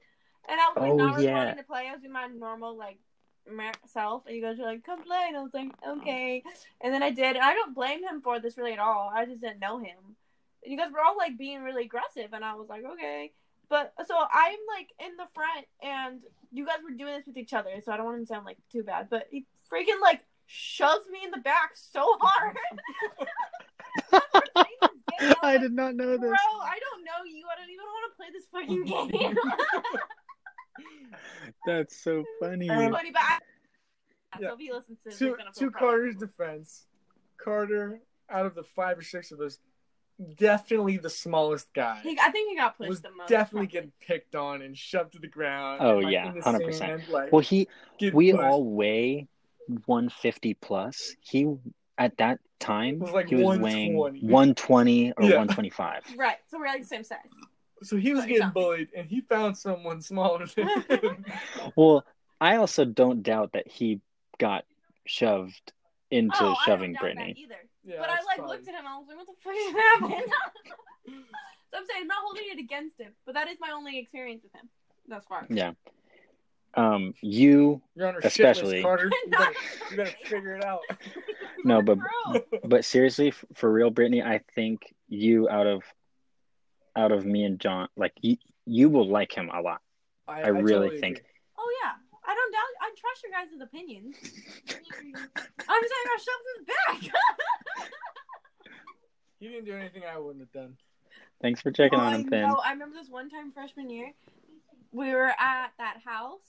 And 0.49 0.59
I 0.59 0.67
was 0.69 0.81
like 0.81 0.91
Oh, 0.91 0.95
not 0.97 1.21
yeah. 1.21 1.31
responding 1.31 1.57
to 1.57 1.63
play. 1.63 1.87
I 1.87 1.91
was 1.93 2.01
doing 2.01 2.11
my 2.13 2.27
normal 2.27 2.77
like 2.77 2.99
mer- 3.49 3.71
self, 3.87 4.25
and 4.25 4.35
you 4.35 4.41
guys 4.41 4.57
were 4.57 4.65
like, 4.65 4.83
"Come 4.85 5.03
play," 5.03 5.25
and 5.27 5.37
I 5.37 5.41
was 5.41 5.53
like, 5.53 5.71
"Okay." 5.87 6.43
And 6.81 6.93
then 6.93 7.03
I 7.03 7.11
did, 7.11 7.35
and 7.35 7.45
I 7.45 7.53
don't 7.53 7.75
blame 7.75 8.03
him 8.03 8.21
for 8.21 8.39
this 8.39 8.57
really 8.57 8.73
at 8.73 8.79
all. 8.79 9.11
I 9.13 9.25
just 9.25 9.41
didn't 9.41 9.59
know 9.59 9.79
him. 9.79 9.97
And 10.63 10.71
you 10.71 10.77
guys 10.77 10.91
were 10.91 11.01
all 11.01 11.17
like 11.17 11.37
being 11.37 11.63
really 11.63 11.85
aggressive, 11.85 12.33
and 12.33 12.43
I 12.43 12.55
was 12.55 12.69
like, 12.69 12.83
"Okay." 12.83 13.31
But 13.69 13.93
so 14.05 14.15
I'm 14.15 14.59
like 14.77 14.89
in 14.99 15.15
the 15.17 15.27
front, 15.33 15.65
and 15.81 16.21
you 16.51 16.65
guys 16.65 16.77
were 16.83 16.95
doing 16.95 17.15
this 17.17 17.27
with 17.27 17.37
each 17.37 17.53
other, 17.53 17.81
so 17.83 17.91
I 17.91 17.97
don't 17.97 18.05
want 18.05 18.17
him 18.19 18.25
to 18.25 18.27
sound 18.27 18.45
like 18.45 18.57
too 18.71 18.83
bad. 18.83 19.09
But 19.09 19.27
he 19.31 19.45
freaking 19.71 20.01
like 20.01 20.23
shoves 20.47 21.05
me 21.11 21.19
in 21.23 21.31
the 21.31 21.39
back 21.39 21.71
so 21.73 22.05
hard. 22.19 22.57
I 25.41 25.57
did 25.57 25.73
not 25.73 25.95
know 25.95 26.11
this. 26.11 26.19
Bro. 26.19 26.29
I 26.31 26.79
don't 26.79 27.03
know 27.03 27.23
you. 27.25 27.45
I 27.51 27.55
don't 27.59 27.69
even 27.69 27.85
want 27.85 28.11
to 28.11 28.17
play 28.17 28.29
this 28.33 28.45
fucking 28.51 28.83
game. 29.11 29.37
That's 31.66 31.95
so 32.03 32.24
funny. 32.39 32.70
Um, 32.70 32.91
funny, 32.91 33.11
but 33.11 33.22
I, 33.22 33.38
Yeah. 34.39 34.49
so 34.49 34.57
he 34.57 34.72
listens 34.72 34.99
to 35.03 35.09
this, 35.09 35.20
To 35.20 35.26
he's 35.28 35.38
gonna 35.38 35.51
feel 35.53 35.68
to 35.68 35.72
proud. 35.72 35.80
Carter's 35.80 36.16
defense, 36.16 36.86
Carter 37.38 37.99
out 38.30 38.45
of 38.45 38.55
the 38.55 38.63
five 38.63 38.97
or 38.97 39.01
six 39.03 39.32
of 39.32 39.39
us, 39.39 39.59
definitely 40.38 40.97
the 40.97 41.09
smallest 41.09 41.72
guy. 41.74 41.99
He, 42.03 42.18
I 42.22 42.30
think 42.32 42.49
he 42.49 42.55
got 42.55 42.78
pushed 42.78 42.89
was 42.89 43.01
the 43.01 43.11
most. 43.11 43.30
definitely 43.30 43.68
probably. 43.68 43.68
getting 43.68 43.91
picked 44.01 44.36
on 44.36 44.61
and 44.61 44.78
shoved 44.78 45.13
to 45.13 45.20
the 45.20 45.28
ground. 45.28 45.82
Oh, 45.84 45.95
and, 45.97 46.03
like, 46.03 46.13
yeah, 46.13 46.32
100%. 46.34 47.09
like, 47.09 47.32
Well, 47.32 47.41
he 47.41 47.68
we 48.13 48.32
pushed. 48.32 48.43
all 48.43 48.63
weigh 48.66 49.28
150 49.86 50.53
plus. 50.55 51.16
He 51.22 51.47
at 51.97 52.18
that 52.18 52.39
time 52.59 52.99
was 52.99 53.11
like 53.11 53.30
he 53.30 53.36
was 53.36 53.57
weighing 53.59 53.95
120. 53.95 54.22
120 54.34 55.11
or 55.13 55.24
Yeah. 55.24 55.38
125. 55.38 56.03
Right, 56.18 56.38
so 56.47 56.59
we're 56.59 56.68
like 56.68 56.82
the 56.82 56.88
same 56.88 57.03
size. 57.03 57.20
So 57.86 57.97
he 57.97 58.11
was 58.11 58.21
Sorry, 58.21 58.27
getting 58.33 58.41
something. 58.43 58.61
bullied, 58.63 58.89
and 58.95 59.07
he 59.07 59.21
found 59.21 59.57
someone 59.57 60.01
smaller 60.01 60.45
than 60.47 60.67
him. 60.89 61.25
Well, 61.75 62.05
I 62.41 62.57
also 62.57 62.83
don't 62.86 63.23
doubt 63.23 63.53
that 63.53 63.67
he 63.67 64.01
got 64.39 64.65
shoved 65.05 65.71
into 66.11 66.36
oh, 66.39 66.55
shoving 66.65 66.95
I 66.97 66.99
Brittany. 66.99 67.36
either. 67.38 67.55
yeah, 67.83 67.95
but 67.99 68.09
I 68.09 68.13
like 68.23 68.38
probably- 68.38 68.57
looked 68.57 68.67
at 68.67 68.73
him 68.75 68.79
and 68.79 68.88
I 68.88 68.97
was 68.97 69.07
like, 69.07 69.17
"What 69.17 69.27
the 69.27 69.33
fuck 69.41 69.53
is 69.55 69.73
happening?" 69.73 70.25
so 71.71 71.77
I'm 71.77 71.86
saying 71.86 72.01
I'm 72.01 72.07
not 72.07 72.17
holding 72.23 72.43
it 72.51 72.59
against 72.59 72.99
him, 72.99 73.13
but 73.25 73.36
that 73.36 73.47
is 73.47 73.57
my 73.59 73.71
only 73.71 73.97
experience 73.99 74.43
with 74.43 74.53
him 74.53 74.69
thus 75.07 75.23
far. 75.27 75.45
Yeah. 75.49 75.71
Um, 76.77 77.13
you 77.21 77.81
You're 77.95 78.07
on 78.09 78.15
Especially- 78.21 78.81
shit 78.81 78.83
list, 78.83 78.83
Carter. 78.83 79.09
You 79.25 79.31
better, 79.31 79.53
you 79.91 79.97
better 79.97 80.15
figure 80.25 80.55
it 80.55 80.65
out. 80.65 80.81
No, 81.63 81.81
but- 81.81 81.99
but 82.65 82.83
seriously, 82.86 83.31
for 83.53 83.71
real, 83.71 83.89
Brittany, 83.91 84.21
I 84.21 84.41
think 84.55 84.93
you 85.07 85.47
out 85.49 85.67
of 85.67 85.83
out 86.95 87.11
of 87.11 87.25
me 87.25 87.43
and 87.43 87.59
John, 87.59 87.87
like 87.95 88.13
you, 88.21 88.37
you 88.65 88.89
will 88.89 89.07
like 89.09 89.35
him 89.35 89.49
a 89.53 89.61
lot. 89.61 89.81
I 90.27 90.47
really 90.47 90.71
totally 90.89 90.99
think- 90.99 91.17
agree. 91.17 91.29
Oh 91.57 91.71
yeah, 91.83 91.91
I 92.25 92.35
don't 92.35 92.51
doubt. 92.51 92.61
I 92.81 92.91
trust 92.97 93.23
your 93.23 93.31
guys' 93.31 93.61
opinions. 93.61 94.15
I'm 95.67 95.81
saying 95.83 96.05
I 96.05 96.05
got 96.07 96.19
shoved 96.19 96.45
in 96.51 96.65
the 96.65 97.09
back. 97.09 97.89
he 99.39 99.47
didn't 99.47 99.65
do 99.65 99.75
anything 99.75 100.03
I 100.03 100.17
wouldn't 100.17 100.41
have 100.41 100.51
done. 100.51 100.77
Thanks 101.41 101.61
for 101.61 101.71
checking 101.71 101.99
on 101.99 102.13
him, 102.13 102.29
Finn. 102.29 102.41
know. 102.41 102.59
I 102.63 102.71
remember 102.71 102.95
this 102.95 103.09
one 103.09 103.29
time 103.29 103.51
freshman 103.51 103.89
year, 103.89 104.11
we 104.91 105.13
were 105.13 105.31
at 105.37 105.71
that 105.77 105.97
house, 106.05 106.39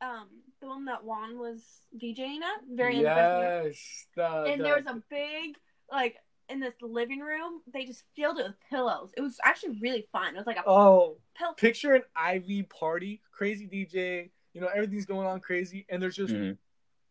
um, 0.00 0.28
the 0.60 0.68
one 0.68 0.84
that 0.86 1.04
Juan 1.04 1.38
was 1.38 1.62
DJing 2.00 2.38
at, 2.42 2.62
very 2.70 2.98
end 2.98 3.06
of 3.08 3.66
yes, 3.66 4.06
the, 4.16 4.44
And 4.44 4.60
the- 4.60 4.64
there 4.64 4.76
was 4.76 4.86
a 4.86 5.02
big 5.10 5.56
like 5.90 6.16
in 6.48 6.60
this 6.60 6.74
living 6.80 7.20
room. 7.20 7.60
They 7.72 7.84
just 7.84 8.04
filled 8.16 8.38
it 8.38 8.46
with 8.46 8.56
pillows. 8.70 9.10
It 9.16 9.20
was 9.20 9.38
actually 9.44 9.78
really 9.80 10.06
fun. 10.12 10.34
It 10.34 10.38
was 10.38 10.46
like 10.46 10.56
a 10.58 10.64
oh, 10.66 11.18
pillow. 11.36 11.52
picture 11.54 11.94
an 11.94 12.02
IV 12.34 12.68
party, 12.68 13.20
crazy 13.32 13.66
DJ. 13.66 14.30
You 14.54 14.60
know 14.62 14.68
everything's 14.68 15.06
going 15.06 15.26
on 15.26 15.40
crazy, 15.40 15.86
and 15.88 16.02
there's 16.02 16.16
just 16.16 16.32
Mhm. 16.34 16.56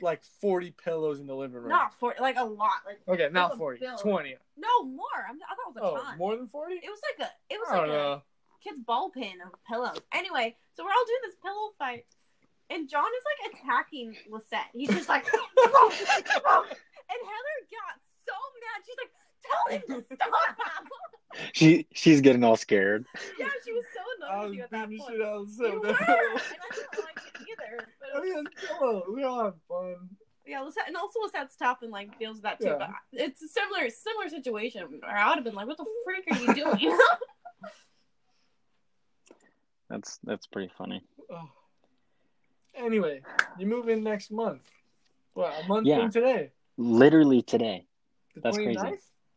like 0.02 0.24
40 0.42 0.72
pillows 0.72 1.20
in 1.20 1.28
the 1.28 1.36
living 1.36 1.58
room. 1.58 1.70
Not 1.70 1.94
for 1.94 2.14
like 2.20 2.38
a 2.38 2.44
lot. 2.44 2.82
Like 2.86 3.00
okay, 3.08 3.30
not 3.32 3.52
was 3.52 3.58
40, 3.60 3.80
bill. 3.80 3.98
20. 3.98 4.36
no 4.58 4.84
more. 4.84 5.08
I'm, 5.30 5.38
I 5.50 5.56
thought 5.56 5.70
it 5.70 5.76
was 5.76 5.78
a 5.78 5.86
Oh, 5.86 6.04
ton. 6.04 6.18
more 6.18 6.36
than 6.36 6.48
40? 6.48 6.76
It 6.76 6.90
was 6.90 7.00
like 7.18 7.28
a. 7.30 7.32
It 7.54 7.58
was 7.60 7.68
I 7.72 7.78
like 7.80 7.90
a. 7.90 7.92
know. 7.92 8.22
kid's 8.64 8.80
ball 8.80 9.10
pin 9.12 9.40
of 9.46 9.54
pillows. 9.68 10.00
Anyway, 10.14 10.56
so 10.74 10.84
we're 10.84 10.90
all 10.92 11.06
doing 11.06 11.22
this 11.24 11.36
pillow 11.42 11.72
fight, 11.80 12.06
and 12.70 12.90
John 12.90 13.06
is 13.06 13.24
like 13.24 13.54
attacking 13.54 14.18
Lisette. 14.30 14.70
He's 14.74 14.90
just 14.90 15.08
like, 15.10 15.26
and 15.32 17.20
Heather 17.24 17.58
got 17.72 17.96
so 18.26 18.34
mad. 18.60 18.84
She's 18.86 18.98
like, 18.98 19.12
tell 19.48 19.78
him 19.78 19.82
to 19.88 20.16
stop. 20.16 20.30
She 21.54 21.86
she's 21.94 22.22
getting 22.22 22.44
all 22.44 22.56
scared. 22.56 23.06
yeah, 23.38 23.48
she 23.64 23.72
was 23.72 23.84
so 23.94 24.26
I 24.28 24.38
annoyed 24.38 24.42
was 24.42 24.50
with 24.50 24.58
you 24.58 24.64
at 24.64 24.72
that 24.72 24.90
beating 24.90 25.06
the 25.06 25.14
point. 25.14 25.18
shit 25.18 25.28
out 25.28 25.42
of 25.42 25.50
You 25.60 25.80
were, 25.82 25.88
and 25.88 25.98
I 25.98 26.76
didn't 26.76 26.98
like 27.06 27.18
it 27.28 27.42
either. 27.42 27.88
But 28.00 28.10
I 28.16 28.22
mean, 28.24 28.44
it's. 28.48 29.14
We 29.14 29.24
all 29.24 29.44
have 29.44 29.54
fun. 29.68 30.10
yeah, 30.48 30.62
Lisette, 30.62 30.86
and 30.88 30.96
also 30.98 31.20
Lisette's 31.22 31.56
tough 31.56 31.84
and 31.84 31.92
like 31.92 32.18
deals 32.18 32.38
with 32.38 32.44
that 32.44 32.60
too. 32.60 32.68
Yeah. 32.70 32.78
But 32.80 32.90
it's 33.12 33.44
a 33.44 33.48
similar 33.50 33.88
similar 33.92 34.30
situation 34.30 34.88
where 35.02 35.16
I 35.16 35.28
would 35.30 35.36
have 35.36 35.44
been 35.44 35.54
like, 35.54 35.68
what 35.68 35.78
the 35.78 35.86
freak 36.06 36.26
are 36.32 36.40
you 36.44 36.54
doing? 36.56 36.98
That's 39.90 40.20
that's 40.24 40.48
pretty 40.48 40.72
funny. 40.78 41.02
Oh. 41.32 41.50
Anyway, 42.76 43.22
you 43.58 43.66
move 43.66 43.90
in 43.90 44.04
next 44.04 44.32
month. 44.32 44.62
What, 45.34 45.54
a 45.64 45.68
month 45.68 45.88
Yeah. 45.88 46.00
from 46.02 46.12
today? 46.12 46.52
Literally 46.78 47.42
today, 47.42 47.86
The 48.36 48.42
That's 48.42 48.58
crazy. 48.58 48.80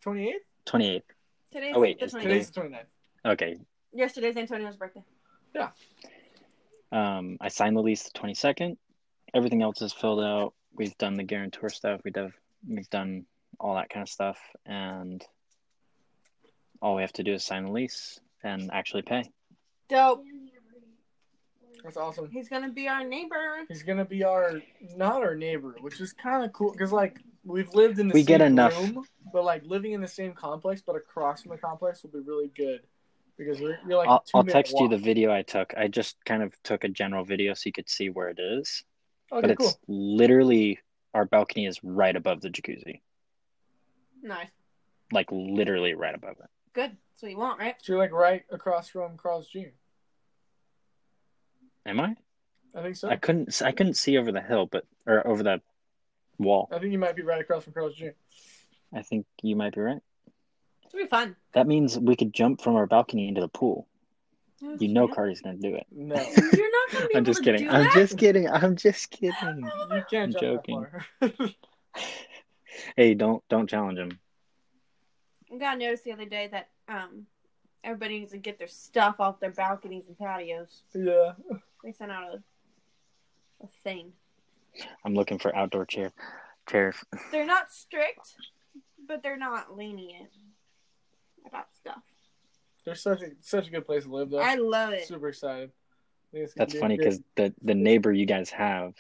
29th? 0.04 0.32
28th? 0.66 0.66
28th. 0.66 1.02
Today's 1.52 1.72
Oh, 1.74 1.80
wait, 1.80 1.98
the 1.98 2.04
it's 2.04 2.14
29th. 2.14 2.22
Today's 2.22 2.50
the 2.50 2.60
29th. 2.60 3.32
Okay. 3.32 3.56
Yesterday's 3.92 4.36
Antonio's 4.36 4.76
birthday. 4.76 5.02
Yeah. 5.54 5.70
Um, 6.92 7.38
I 7.40 7.48
signed 7.48 7.76
the 7.76 7.80
lease 7.82 8.04
the 8.04 8.18
22nd. 8.18 8.76
Everything 9.34 9.62
else 9.62 9.82
is 9.82 9.92
filled 9.92 10.20
out. 10.20 10.54
We've 10.74 10.96
done 10.98 11.16
the 11.16 11.24
guarantor 11.24 11.68
stuff. 11.68 12.00
We 12.04 12.12
have 12.16 12.32
we've 12.68 12.90
done 12.90 13.26
all 13.58 13.74
that 13.74 13.90
kind 13.90 14.02
of 14.02 14.08
stuff, 14.08 14.38
and 14.66 15.24
all 16.80 16.94
we 16.96 17.02
have 17.02 17.12
to 17.14 17.22
do 17.22 17.34
is 17.34 17.44
sign 17.44 17.64
the 17.64 17.72
lease 17.72 18.20
and 18.42 18.70
actually 18.72 19.02
pay. 19.02 19.24
Dope. 19.88 20.24
That's 21.82 21.96
awesome. 21.96 22.30
He's 22.30 22.48
gonna 22.48 22.70
be 22.72 22.88
our 22.88 23.04
neighbor. 23.04 23.64
He's 23.68 23.82
gonna 23.82 24.04
be 24.04 24.24
our 24.24 24.60
not 24.96 25.22
our 25.22 25.34
neighbor, 25.34 25.76
which 25.80 26.00
is 26.00 26.12
kind 26.12 26.44
of 26.44 26.52
cool 26.52 26.72
because 26.72 26.92
like 26.92 27.18
we've 27.44 27.72
lived 27.74 27.98
in 27.98 28.08
the 28.08 28.14
We 28.14 28.20
same 28.20 28.26
get 28.26 28.40
enough- 28.42 28.78
room, 28.78 29.04
but 29.32 29.44
like 29.44 29.64
living 29.64 29.92
in 29.92 30.00
the 30.00 30.08
same 30.08 30.32
complex 30.32 30.82
but 30.84 30.96
across 30.96 31.42
from 31.42 31.52
the 31.52 31.58
complex 31.58 32.02
will 32.02 32.10
be 32.10 32.20
really 32.20 32.50
good 32.56 32.80
because 33.38 33.60
we're, 33.60 33.78
you're 33.88 33.96
like. 33.98 34.08
a 34.08 34.10
I'll, 34.10 34.24
I'll 34.34 34.42
two-minute 34.42 34.52
text 34.52 34.78
you 34.80 34.88
the 34.88 34.98
video 34.98 35.32
I 35.32 35.42
took. 35.42 35.72
I 35.76 35.88
just 35.88 36.16
kind 36.24 36.42
of 36.42 36.54
took 36.62 36.84
a 36.84 36.88
general 36.88 37.24
video 37.24 37.54
so 37.54 37.62
you 37.66 37.72
could 37.72 37.88
see 37.88 38.10
where 38.10 38.28
it 38.28 38.38
is. 38.38 38.84
Okay, 39.32 39.40
but 39.42 39.50
it's 39.50 39.58
cool. 39.58 39.78
literally 39.88 40.78
our 41.14 41.24
balcony 41.24 41.66
is 41.66 41.82
right 41.82 42.14
above 42.14 42.40
the 42.40 42.50
jacuzzi. 42.50 43.00
Nice. 44.22 44.48
like 45.12 45.26
literally 45.32 45.94
right 45.94 46.14
above 46.14 46.36
it. 46.40 46.50
Good. 46.74 46.90
That's 46.90 47.22
what 47.22 47.30
you 47.30 47.38
want, 47.38 47.58
right? 47.58 47.74
So 47.82 47.92
you're 47.92 48.00
like 48.00 48.12
right 48.12 48.44
across 48.50 48.88
from 48.88 49.16
Carl's 49.16 49.48
Jr. 49.48 49.70
Am 51.86 52.00
I? 52.00 52.16
I 52.74 52.82
think 52.82 52.96
so. 52.96 53.08
I 53.08 53.16
couldn't. 53.16 53.60
I 53.62 53.72
couldn't 53.72 53.94
see 53.94 54.18
over 54.18 54.30
the 54.30 54.40
hill, 54.42 54.66
but 54.66 54.84
or 55.06 55.26
over 55.26 55.42
that 55.44 55.62
wall. 56.40 56.68
I 56.72 56.78
think 56.78 56.92
you 56.92 56.98
might 56.98 57.16
be 57.16 57.22
right 57.22 57.40
across 57.40 57.64
from 57.64 57.72
Carl's 57.72 57.94
Jr. 57.94 58.08
I 58.94 59.02
think 59.02 59.26
you 59.42 59.54
might 59.56 59.74
be 59.74 59.80
right. 59.80 60.00
It's 60.84 60.92
gonna 60.92 61.04
be 61.04 61.08
fun. 61.08 61.36
That 61.54 61.66
means 61.68 61.98
we 61.98 62.16
could 62.16 62.32
jump 62.32 62.60
from 62.60 62.74
our 62.76 62.86
balcony 62.86 63.28
into 63.28 63.40
the 63.40 63.48
pool. 63.48 63.86
No, 64.60 64.76
You 64.78 64.88
know, 64.88 65.06
can't. 65.06 65.16
Cardi's 65.16 65.40
gonna 65.40 65.56
do 65.58 65.74
it. 65.74 65.86
No, 65.90 66.16
You're 66.52 66.70
not 66.72 66.92
gonna 66.92 67.06
be 67.06 67.14
I'm 67.16 67.22
able 67.22 67.24
just 67.26 67.38
to 67.38 67.44
kidding. 67.44 67.66
do 67.68 67.70
I'm 67.70 67.84
that? 67.84 67.92
just 67.94 68.18
kidding. 68.18 68.48
I'm 68.50 68.76
just 68.76 69.10
kidding. 69.10 69.34
you 69.94 70.04
can't 70.10 70.12
I'm 70.12 70.32
jump 70.32 70.42
joking. 70.42 70.86
that 71.20 71.36
far. 71.36 71.48
Hey, 72.96 73.14
don't 73.14 73.42
don't 73.48 73.68
challenge 73.68 73.98
him. 73.98 74.18
I 75.52 75.58
got 75.58 75.78
noticed 75.78 76.04
the 76.04 76.12
other 76.12 76.24
day 76.26 76.48
that 76.48 76.68
um 76.88 77.26
everybody 77.82 78.18
needs 78.20 78.32
to 78.32 78.38
get 78.38 78.58
their 78.58 78.68
stuff 78.68 79.16
off 79.20 79.40
their 79.40 79.50
balconies 79.50 80.06
and 80.08 80.18
patios. 80.18 80.82
yeah. 80.94 81.32
They 81.84 81.92
sent 81.92 82.10
out 82.12 82.34
a 82.34 82.42
a 83.62 83.66
thing. 83.84 84.12
I'm 85.04 85.14
looking 85.14 85.38
for 85.38 85.54
outdoor 85.54 85.86
chair 85.86 86.12
chairs. 86.68 86.96
They're 87.32 87.46
not 87.46 87.70
strict, 87.70 88.34
but 89.08 89.22
they're 89.22 89.36
not 89.38 89.76
lenient 89.76 90.30
about 91.46 91.66
stuff. 91.74 92.02
They're 92.84 92.94
such 92.94 93.22
a 93.22 93.26
such 93.40 93.68
a 93.68 93.70
good 93.70 93.86
place 93.86 94.04
to 94.04 94.10
live 94.14 94.30
though. 94.30 94.38
I 94.40 94.54
love 94.54 94.92
it. 94.92 95.06
Super 95.06 95.28
excited. 95.28 95.70
I 95.70 96.32
think 96.32 96.44
it's 96.44 96.54
gonna 96.54 96.66
That's 96.66 96.78
funny 96.80 96.96
because 96.96 97.20
the 97.36 97.52
the 97.62 97.74
neighbor 97.74 98.12
you 98.12 98.26
guys 98.26 98.50
have 98.50 98.94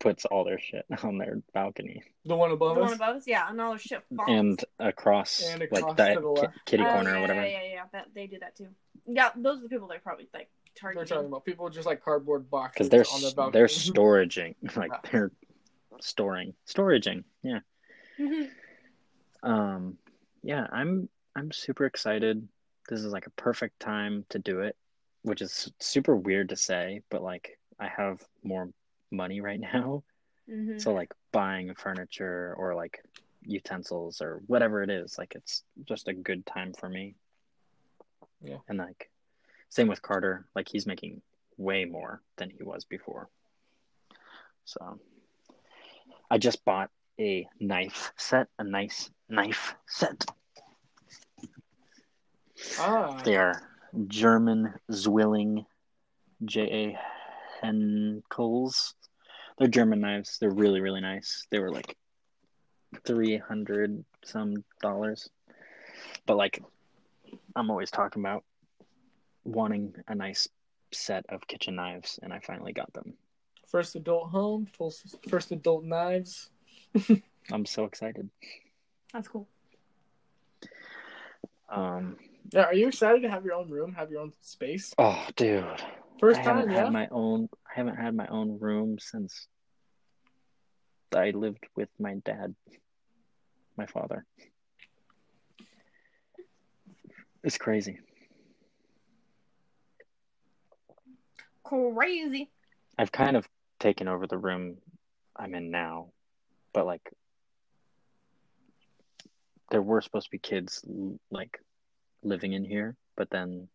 puts 0.00 0.24
all 0.26 0.44
their 0.44 0.58
shit 0.58 0.84
on 1.02 1.18
their 1.18 1.40
balcony 1.52 2.02
the 2.26 2.36
one 2.36 2.50
above 2.50 2.76
The 2.76 2.82
us. 2.82 2.90
The 2.90 2.96
one 2.98 3.08
above 3.10 3.16
us, 3.16 3.26
yeah, 3.26 3.48
and 3.50 3.60
all 3.60 3.70
their 3.70 3.78
shit 3.78 4.02
falls. 4.16 4.28
and 4.28 4.64
across, 4.78 5.42
And 5.42 5.60
like 5.70 5.96
that 5.96 6.14
to 6.14 6.20
the 6.20 6.34
ki- 6.34 6.40
left. 6.40 6.64
kitty 6.66 6.84
Oh, 6.86 6.92
corner 6.92 7.10
yeah, 7.10 7.16
or 7.18 7.20
whatever. 7.20 7.40
Yeah, 7.46 7.62
yeah, 7.62 7.72
yeah. 7.74 7.82
That, 7.92 8.06
they 8.14 8.26
do 8.26 8.38
that 8.40 8.56
too. 8.56 8.68
Yeah, 9.06 9.30
those 9.36 9.58
are 9.58 9.62
the 9.64 9.68
people 9.68 9.88
they're 9.88 9.98
probably 9.98 10.28
like 10.32 10.48
We're 10.82 11.04
talking 11.04 11.26
about 11.26 11.44
people 11.44 11.68
just 11.70 11.86
like 11.86 12.02
cardboard 12.02 12.50
boxes 12.50 12.88
Because 12.88 12.90
they're 12.90 13.36
on 13.36 13.50
their 13.50 13.50
they're 13.50 13.66
storaging, 13.68 14.54
like 14.76 14.90
Yeah. 14.92 15.10
they're 15.10 15.32
storing, 16.00 16.54
storaging. 16.66 17.24
Yeah. 17.42 17.60
Mhm. 18.18 18.50
Um, 19.42 19.98
yeah, 20.42 20.66
I'm 20.72 21.08
I'm 21.36 21.52
super 21.52 21.84
excited. 21.86 22.46
This 22.88 23.00
is 23.00 23.12
like 23.12 23.26
a 23.26 23.30
perfect 23.30 23.80
time 23.80 24.24
to 24.30 24.38
do 24.38 24.60
it, 24.60 24.76
which 25.22 25.42
is 25.42 25.70
super 25.80 26.16
weird 26.16 26.50
to 26.50 26.56
say, 26.56 27.02
but 27.10 27.22
like 27.22 27.58
I 27.78 27.88
have 27.88 28.22
more 28.42 28.70
money 29.10 29.40
right 29.40 29.60
now, 29.74 30.02
Mhm. 30.48 30.80
so 30.80 30.92
like 30.92 31.12
buying 31.32 31.74
furniture 31.74 32.54
or 32.58 32.74
like 32.74 33.02
utensils 33.42 34.20
or 34.20 34.40
whatever 34.46 34.82
it 34.82 34.90
is, 34.90 35.18
like 35.18 35.34
it's 35.34 35.62
just 35.84 36.08
a 36.08 36.14
good 36.14 36.44
time 36.46 36.72
for 36.72 36.88
me. 36.88 37.14
Yeah. 38.40 38.58
And 38.68 38.78
like 38.78 39.10
same 39.74 39.88
with 39.88 40.00
Carter, 40.02 40.46
like 40.54 40.68
he's 40.68 40.86
making 40.86 41.20
way 41.56 41.84
more 41.84 42.22
than 42.36 42.48
he 42.48 42.62
was 42.62 42.84
before. 42.84 43.28
So 44.64 45.00
I 46.30 46.38
just 46.38 46.64
bought 46.64 46.90
a 47.18 47.48
knife 47.58 48.12
set, 48.16 48.46
a 48.60 48.62
nice 48.62 49.10
knife 49.28 49.74
set. 49.88 50.24
ah, 52.78 53.20
They 53.24 53.34
are 53.36 53.60
German 54.06 54.74
Zwilling 54.92 55.66
J.A. 56.44 56.96
Henckels. 57.60 58.94
They're 59.58 59.66
German 59.66 60.00
knives. 60.00 60.38
They're 60.38 60.50
really, 60.50 60.80
really 60.80 61.00
nice. 61.00 61.46
They 61.50 61.58
were 61.58 61.72
like 61.72 61.96
300 63.04 64.04
some 64.24 64.54
dollars. 64.80 65.28
But 66.26 66.36
like, 66.36 66.62
I'm 67.56 67.70
always 67.70 67.90
talking 67.90 68.22
about 68.22 68.44
wanting 69.44 69.94
a 70.08 70.14
nice 70.14 70.48
set 70.92 71.24
of 71.28 71.46
kitchen 71.46 71.74
knives, 71.76 72.18
and 72.22 72.32
I 72.32 72.40
finally 72.40 72.72
got 72.72 72.92
them. 72.92 73.14
first 73.66 73.96
adult 73.96 74.30
home, 74.30 74.66
full, 74.66 74.92
first 75.28 75.50
adult 75.52 75.84
knives. 75.84 76.50
I'm 77.52 77.66
so 77.66 77.84
excited. 77.84 78.30
That's 79.12 79.28
cool. 79.28 79.48
Um, 81.68 82.16
Yeah, 82.52 82.64
are 82.64 82.74
you 82.74 82.88
excited 82.88 83.22
to 83.22 83.28
have 83.30 83.44
your 83.44 83.54
own 83.54 83.68
room, 83.68 83.94
have 83.94 84.10
your 84.10 84.20
own 84.20 84.32
space? 84.40 84.94
oh, 84.98 85.26
dude. 85.36 85.64
First 86.20 86.40
I 86.40 86.44
time, 86.44 86.56
haven't 86.56 86.72
yeah. 86.72 86.84
had 86.84 86.92
my 86.92 87.08
own. 87.10 87.48
I 87.66 87.72
haven't 87.74 87.96
had 87.96 88.14
my 88.14 88.26
own 88.28 88.58
room 88.60 88.98
since 89.00 89.48
I 91.14 91.30
lived 91.30 91.66
with 91.76 91.88
my 91.98 92.14
dad, 92.24 92.54
my 93.76 93.86
father. 93.86 94.24
It's 97.42 97.58
crazy. 97.58 97.98
Crazy. 101.64 102.50
I've 102.98 103.12
kind 103.12 103.36
of 103.36 103.48
taken 103.80 104.06
over 104.06 104.26
the 104.26 104.38
room 104.38 104.76
I'm 105.36 105.54
in 105.54 105.70
now, 105.70 106.08
but 106.72 106.86
like 106.86 107.10
there 109.70 109.82
were 109.82 110.00
supposed 110.00 110.26
to 110.26 110.30
be 110.30 110.38
kids 110.38 110.84
like 111.30 111.58
living 112.22 112.52
in 112.52 112.64
here, 112.64 112.96
but 113.16 113.30
then 113.30 113.68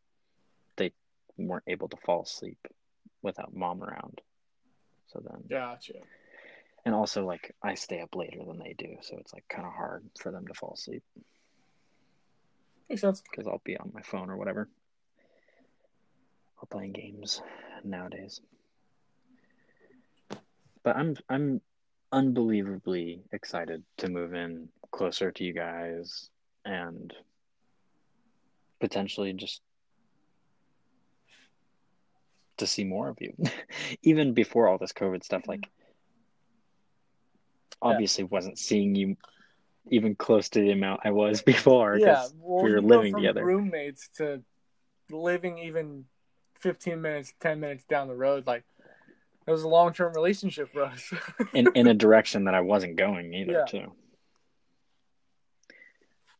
they 0.77 0.91
weren't 1.37 1.65
able 1.67 1.89
to 1.89 1.97
fall 1.97 2.23
asleep 2.23 2.57
without 3.21 3.53
mom 3.53 3.83
around. 3.83 4.21
So 5.07 5.21
then 5.27 5.43
Gotcha. 5.49 5.93
And 6.85 6.95
also, 6.95 7.25
like, 7.25 7.53
I 7.61 7.73
stay 7.75 7.99
up 7.99 8.15
later 8.15 8.39
than 8.47 8.57
they 8.57 8.73
do, 8.77 8.95
so 9.01 9.17
it's 9.17 9.33
like 9.33 9.43
kind 9.49 9.67
of 9.67 9.73
hard 9.73 10.05
for 10.17 10.31
them 10.31 10.47
to 10.47 10.53
fall 10.53 10.73
asleep 10.75 11.03
Makes 12.89 13.01
sense. 13.01 13.21
because 13.29 13.47
I'll 13.47 13.61
be 13.65 13.77
on 13.77 13.91
my 13.93 14.01
phone 14.01 14.29
or 14.29 14.37
whatever, 14.37 14.69
or 16.61 16.67
playing 16.67 16.93
games 16.93 17.41
nowadays. 17.83 18.41
But 20.83 20.95
I'm 20.95 21.15
I'm 21.29 21.61
unbelievably 22.11 23.21
excited 23.31 23.83
to 23.97 24.09
move 24.09 24.33
in 24.33 24.69
closer 24.91 25.31
to 25.31 25.43
you 25.43 25.53
guys 25.53 26.29
and 26.65 27.13
potentially 28.79 29.33
just 29.33 29.61
to 32.57 32.67
see 32.67 32.83
more 32.83 33.09
of 33.09 33.17
you. 33.19 33.33
Even 34.03 34.33
before 34.33 34.67
all 34.67 34.77
this 34.77 34.93
COVID 34.93 35.23
stuff, 35.23 35.43
like 35.47 35.69
obviously 37.81 38.23
wasn't 38.25 38.59
seeing 38.59 38.95
you 38.95 39.15
even 39.89 40.15
close 40.15 40.49
to 40.49 40.59
the 40.59 40.71
amount 40.71 41.01
I 41.03 41.11
was 41.11 41.41
before 41.53 41.97
Yeah, 41.97 42.27
well, 42.39 42.63
we 42.63 42.71
were 42.71 42.81
living 42.81 43.13
from 43.13 43.21
together. 43.21 43.45
Roommates 43.45 44.09
to 44.17 44.43
living 45.09 45.57
even 45.59 46.05
fifteen 46.59 47.01
minutes, 47.01 47.33
ten 47.39 47.59
minutes 47.59 47.83
down 47.85 48.07
the 48.07 48.15
road. 48.15 48.45
Like 48.47 48.63
it 49.47 49.51
was 49.51 49.63
a 49.63 49.67
long 49.67 49.93
term 49.93 50.13
relationship 50.13 50.69
for 50.71 50.83
us. 50.83 51.11
in 51.53 51.67
in 51.75 51.87
a 51.87 51.93
direction 51.93 52.45
that 52.45 52.53
I 52.53 52.61
wasn't 52.61 52.95
going 52.97 53.33
either 53.33 53.51
Yeah. 53.53 53.65
too. 53.65 53.91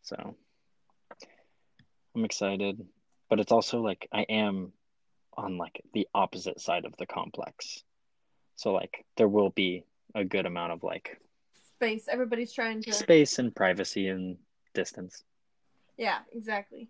So 0.04 0.36
I'm 2.16 2.26
excited, 2.26 2.86
but 3.30 3.40
it's 3.40 3.52
also 3.52 3.82
like 3.82 4.08
I 4.12 4.22
am 4.24 4.74
on 5.38 5.58
like 5.58 5.82
the 5.94 6.08
opposite 6.14 6.60
side 6.60 6.86
of 6.86 6.96
the 6.98 7.06
complex. 7.06 7.84
So 8.56 8.74
like 8.74 9.06
there 9.18 9.28
will 9.28 9.50
be 9.52 9.86
a 10.16 10.24
good 10.24 10.46
amount 10.46 10.74
of 10.74 10.84
like 10.84 11.20
Space. 11.76 12.10
Everybody's 12.12 12.52
trying 12.52 12.82
to. 12.84 12.92
space 12.92 13.40
and 13.40 13.56
privacy 13.56 14.10
and 14.10 14.38
distance. 14.74 15.24
Yeah, 15.98 16.20
exactly. 16.34 16.90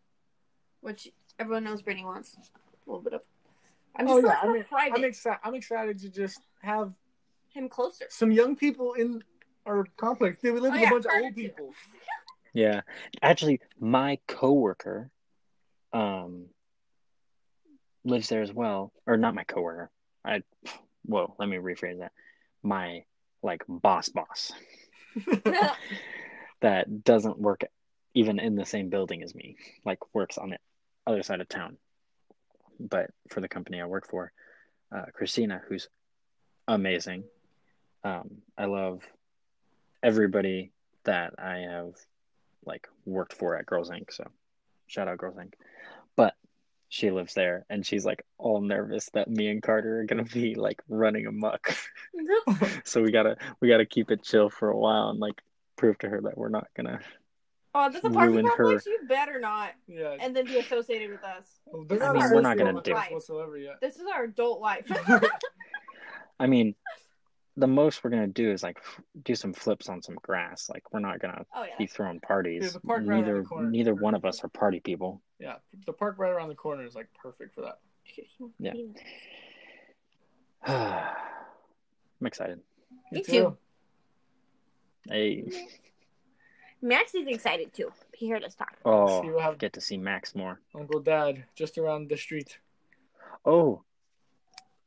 Which 0.81 1.09
everyone 1.37 1.63
knows 1.65 1.83
Brittany 1.83 2.05
wants 2.05 2.35
a 2.35 2.68
little 2.91 3.03
bit 3.03 3.13
of. 3.13 3.21
I'm 3.95 4.07
oh 4.07 4.17
yeah, 4.19 4.39
I 4.41 4.45
more 4.45 4.53
mean. 4.55 4.65
I'm 4.71 5.03
excited. 5.03 5.39
I'm 5.43 5.55
excited 5.55 5.99
to 5.99 6.09
just 6.09 6.39
have 6.61 6.93
Him 7.49 7.69
closer. 7.69 8.05
some 8.09 8.31
young 8.31 8.55
people 8.55 8.93
in 8.93 9.23
our 9.65 9.85
complex. 9.97 10.37
Dude, 10.41 10.53
we 10.53 10.59
live 10.61 10.71
Oh, 10.71 10.75
with 10.75 10.81
yeah, 10.81 10.87
a 10.87 10.91
bunch 10.91 11.05
of 11.05 11.11
old 11.23 11.35
too. 11.35 11.41
people. 11.41 11.73
Yeah. 12.51 12.81
Actually, 13.21 13.61
my 13.79 14.17
coworker 14.27 15.11
um 15.93 16.47
lives 18.03 18.27
there 18.29 18.41
as 18.41 18.51
well. 18.51 18.91
Or 19.05 19.17
not 19.17 19.35
my 19.35 19.43
coworker. 19.43 19.91
I 20.25 20.41
whoa, 21.05 21.35
let 21.37 21.47
me 21.47 21.57
rephrase 21.57 21.99
that. 21.99 22.11
My 22.63 23.03
like 23.43 23.63
boss 23.67 24.09
boss 24.09 24.51
that 26.61 27.03
doesn't 27.03 27.39
work 27.39 27.61
even 28.13 28.39
in 28.39 28.55
the 28.55 28.65
same 28.65 28.89
building 28.89 29.23
as 29.23 29.33
me, 29.35 29.55
like 29.85 29.99
works 30.13 30.37
on 30.37 30.49
the 30.49 30.57
other 31.07 31.23
side 31.23 31.41
of 31.41 31.47
town. 31.47 31.77
But 32.79 33.11
for 33.29 33.41
the 33.41 33.47
company 33.47 33.81
I 33.81 33.85
work 33.85 34.07
for, 34.07 34.31
uh, 34.95 35.05
Christina, 35.13 35.61
who's 35.67 35.87
amazing. 36.67 37.23
Um, 38.03 38.41
I 38.57 38.65
love 38.65 39.01
everybody 40.01 40.71
that 41.03 41.33
I 41.37 41.65
have 41.69 41.93
like 42.65 42.87
worked 43.05 43.33
for 43.33 43.57
at 43.57 43.65
Girls 43.65 43.89
Inc. 43.89 44.11
So 44.11 44.29
shout 44.87 45.07
out 45.07 45.17
Girls 45.17 45.37
Inc. 45.37 45.53
But 46.15 46.35
she 46.89 47.11
lives 47.11 47.33
there 47.33 47.65
and 47.69 47.85
she's 47.85 48.05
like 48.05 48.25
all 48.37 48.61
nervous 48.61 49.09
that 49.13 49.29
me 49.29 49.47
and 49.49 49.61
Carter 49.61 49.99
are 49.99 50.05
gonna 50.05 50.23
be 50.23 50.55
like 50.55 50.81
running 50.87 51.27
amok. 51.27 51.75
so 52.83 53.01
we 53.01 53.11
gotta 53.11 53.37
we 53.61 53.67
gotta 53.67 53.85
keep 53.85 54.11
it 54.11 54.23
chill 54.23 54.49
for 54.49 54.69
a 54.69 54.77
while 54.77 55.09
and 55.09 55.19
like 55.19 55.41
prove 55.75 55.97
to 55.99 56.09
her 56.09 56.21
that 56.21 56.37
we're 56.37 56.49
not 56.49 56.67
gonna 56.75 56.99
Oh, 57.79 57.89
that's 57.89 58.03
a 58.03 58.09
parking 58.09 58.35
Ruin 58.35 58.45
complex. 58.47 58.85
her. 58.85 58.91
You 58.91 58.99
better 59.07 59.39
not. 59.39 59.71
Yeah. 59.87 60.17
And 60.19 60.35
then 60.35 60.45
be 60.45 60.57
associated 60.57 61.11
with 61.11 61.23
us. 61.23 61.45
Oh, 61.67 61.71
well, 61.77 61.85
they're 61.87 62.03
I 62.03 62.13
mean, 62.13 62.31
we're 62.33 62.41
not 62.41 62.57
gonna 62.57 62.81
do- 62.81 62.93
course 62.93 63.09
whatsoever 63.09 63.57
yet. 63.57 63.79
This 63.79 63.95
is 63.95 64.03
our 64.13 64.25
adult 64.25 64.59
life. 64.59 64.85
I 66.39 66.47
mean, 66.47 66.75
the 67.55 67.67
most 67.67 68.03
we're 68.03 68.09
gonna 68.09 68.27
do 68.27 68.51
is 68.51 68.63
like 68.63 68.77
f- 68.79 69.01
do 69.23 69.33
some 69.35 69.53
flips 69.53 69.87
on 69.87 70.01
some 70.01 70.15
grass. 70.15 70.69
Like 70.69 70.91
we're 70.91 70.99
not 70.99 71.19
gonna 71.19 71.45
oh 71.55 71.63
yeah. 71.63 71.75
be 71.77 71.87
throwing 71.87 72.19
parties. 72.19 72.63
Yeah, 72.63 72.69
the 72.71 72.79
park 72.81 73.03
right 73.05 73.17
neither 73.17 73.43
the 73.43 73.61
neither 73.63 73.93
one 73.93 74.13
of 74.13 74.25
us 74.25 74.43
are 74.43 74.49
party 74.49 74.81
people. 74.81 75.21
Yeah, 75.39 75.55
the 75.85 75.93
park 75.93 76.15
right 76.17 76.31
around 76.31 76.49
the 76.49 76.55
corner 76.55 76.85
is 76.85 76.95
like 76.95 77.07
perfect 77.21 77.55
for 77.55 77.61
that. 77.61 77.79
Yeah. 78.59 78.73
I'm 82.21 82.27
excited. 82.27 82.59
Me 83.11 83.23
too. 83.23 83.57
Hey, 85.07 85.45
Max 86.81 87.13
is 87.15 87.27
excited 87.27 87.73
too. 87.73 87.91
He 88.13 88.29
heard 88.29 88.43
us 88.43 88.55
talk. 88.55 88.75
Oh, 88.85 89.21
we'll 89.21 89.39
have 89.39 89.57
get 89.57 89.73
to 89.73 89.81
see 89.81 89.97
Max 89.97 90.33
more. 90.35 90.59
Uncle 90.73 90.99
Dad 91.01 91.43
just 91.55 91.77
around 91.77 92.09
the 92.09 92.17
street. 92.17 92.57
Oh, 93.45 93.83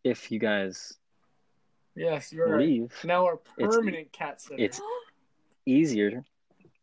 if 0.05 0.30
you 0.30 0.38
guys 0.38 0.95
Yes, 1.95 2.32
you're 2.32 2.59
leave, 2.59 2.93
now 3.05 3.26
our 3.26 3.38
It's- 3.59 3.76
permanent 3.76 4.12
cat 4.12 4.40
sitter. 4.40 4.62
it's 4.62 4.80
easier 5.66 6.24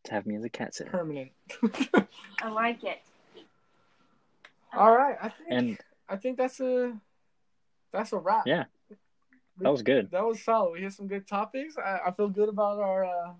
to 0.03 0.11
have 0.11 0.25
me 0.27 0.35
as 0.35 0.43
a 0.43 0.49
cat 0.49 0.75
sitter. 0.75 0.91
permanent. 0.91 1.31
I 2.43 2.49
like 2.49 2.83
it. 2.83 2.99
All 4.73 4.95
right, 4.95 5.17
I 5.19 5.29
think 5.29 5.47
And 5.49 5.77
I 6.07 6.15
think 6.17 6.37
that's 6.37 6.59
a 6.59 6.93
that's 7.91 8.13
a 8.13 8.17
wrap. 8.19 8.45
Yeah. 8.45 8.65
that 9.57 9.69
was 9.71 9.81
good. 9.81 10.11
That 10.11 10.23
was 10.23 10.43
solid. 10.43 10.73
We 10.73 10.81
hit 10.81 10.93
some 10.93 11.07
good 11.07 11.27
topics. 11.27 11.75
I, 11.77 11.99
I 12.05 12.11
feel 12.11 12.29
good 12.29 12.49
about 12.49 12.79
our. 12.79 13.03
Uh, 13.05 13.33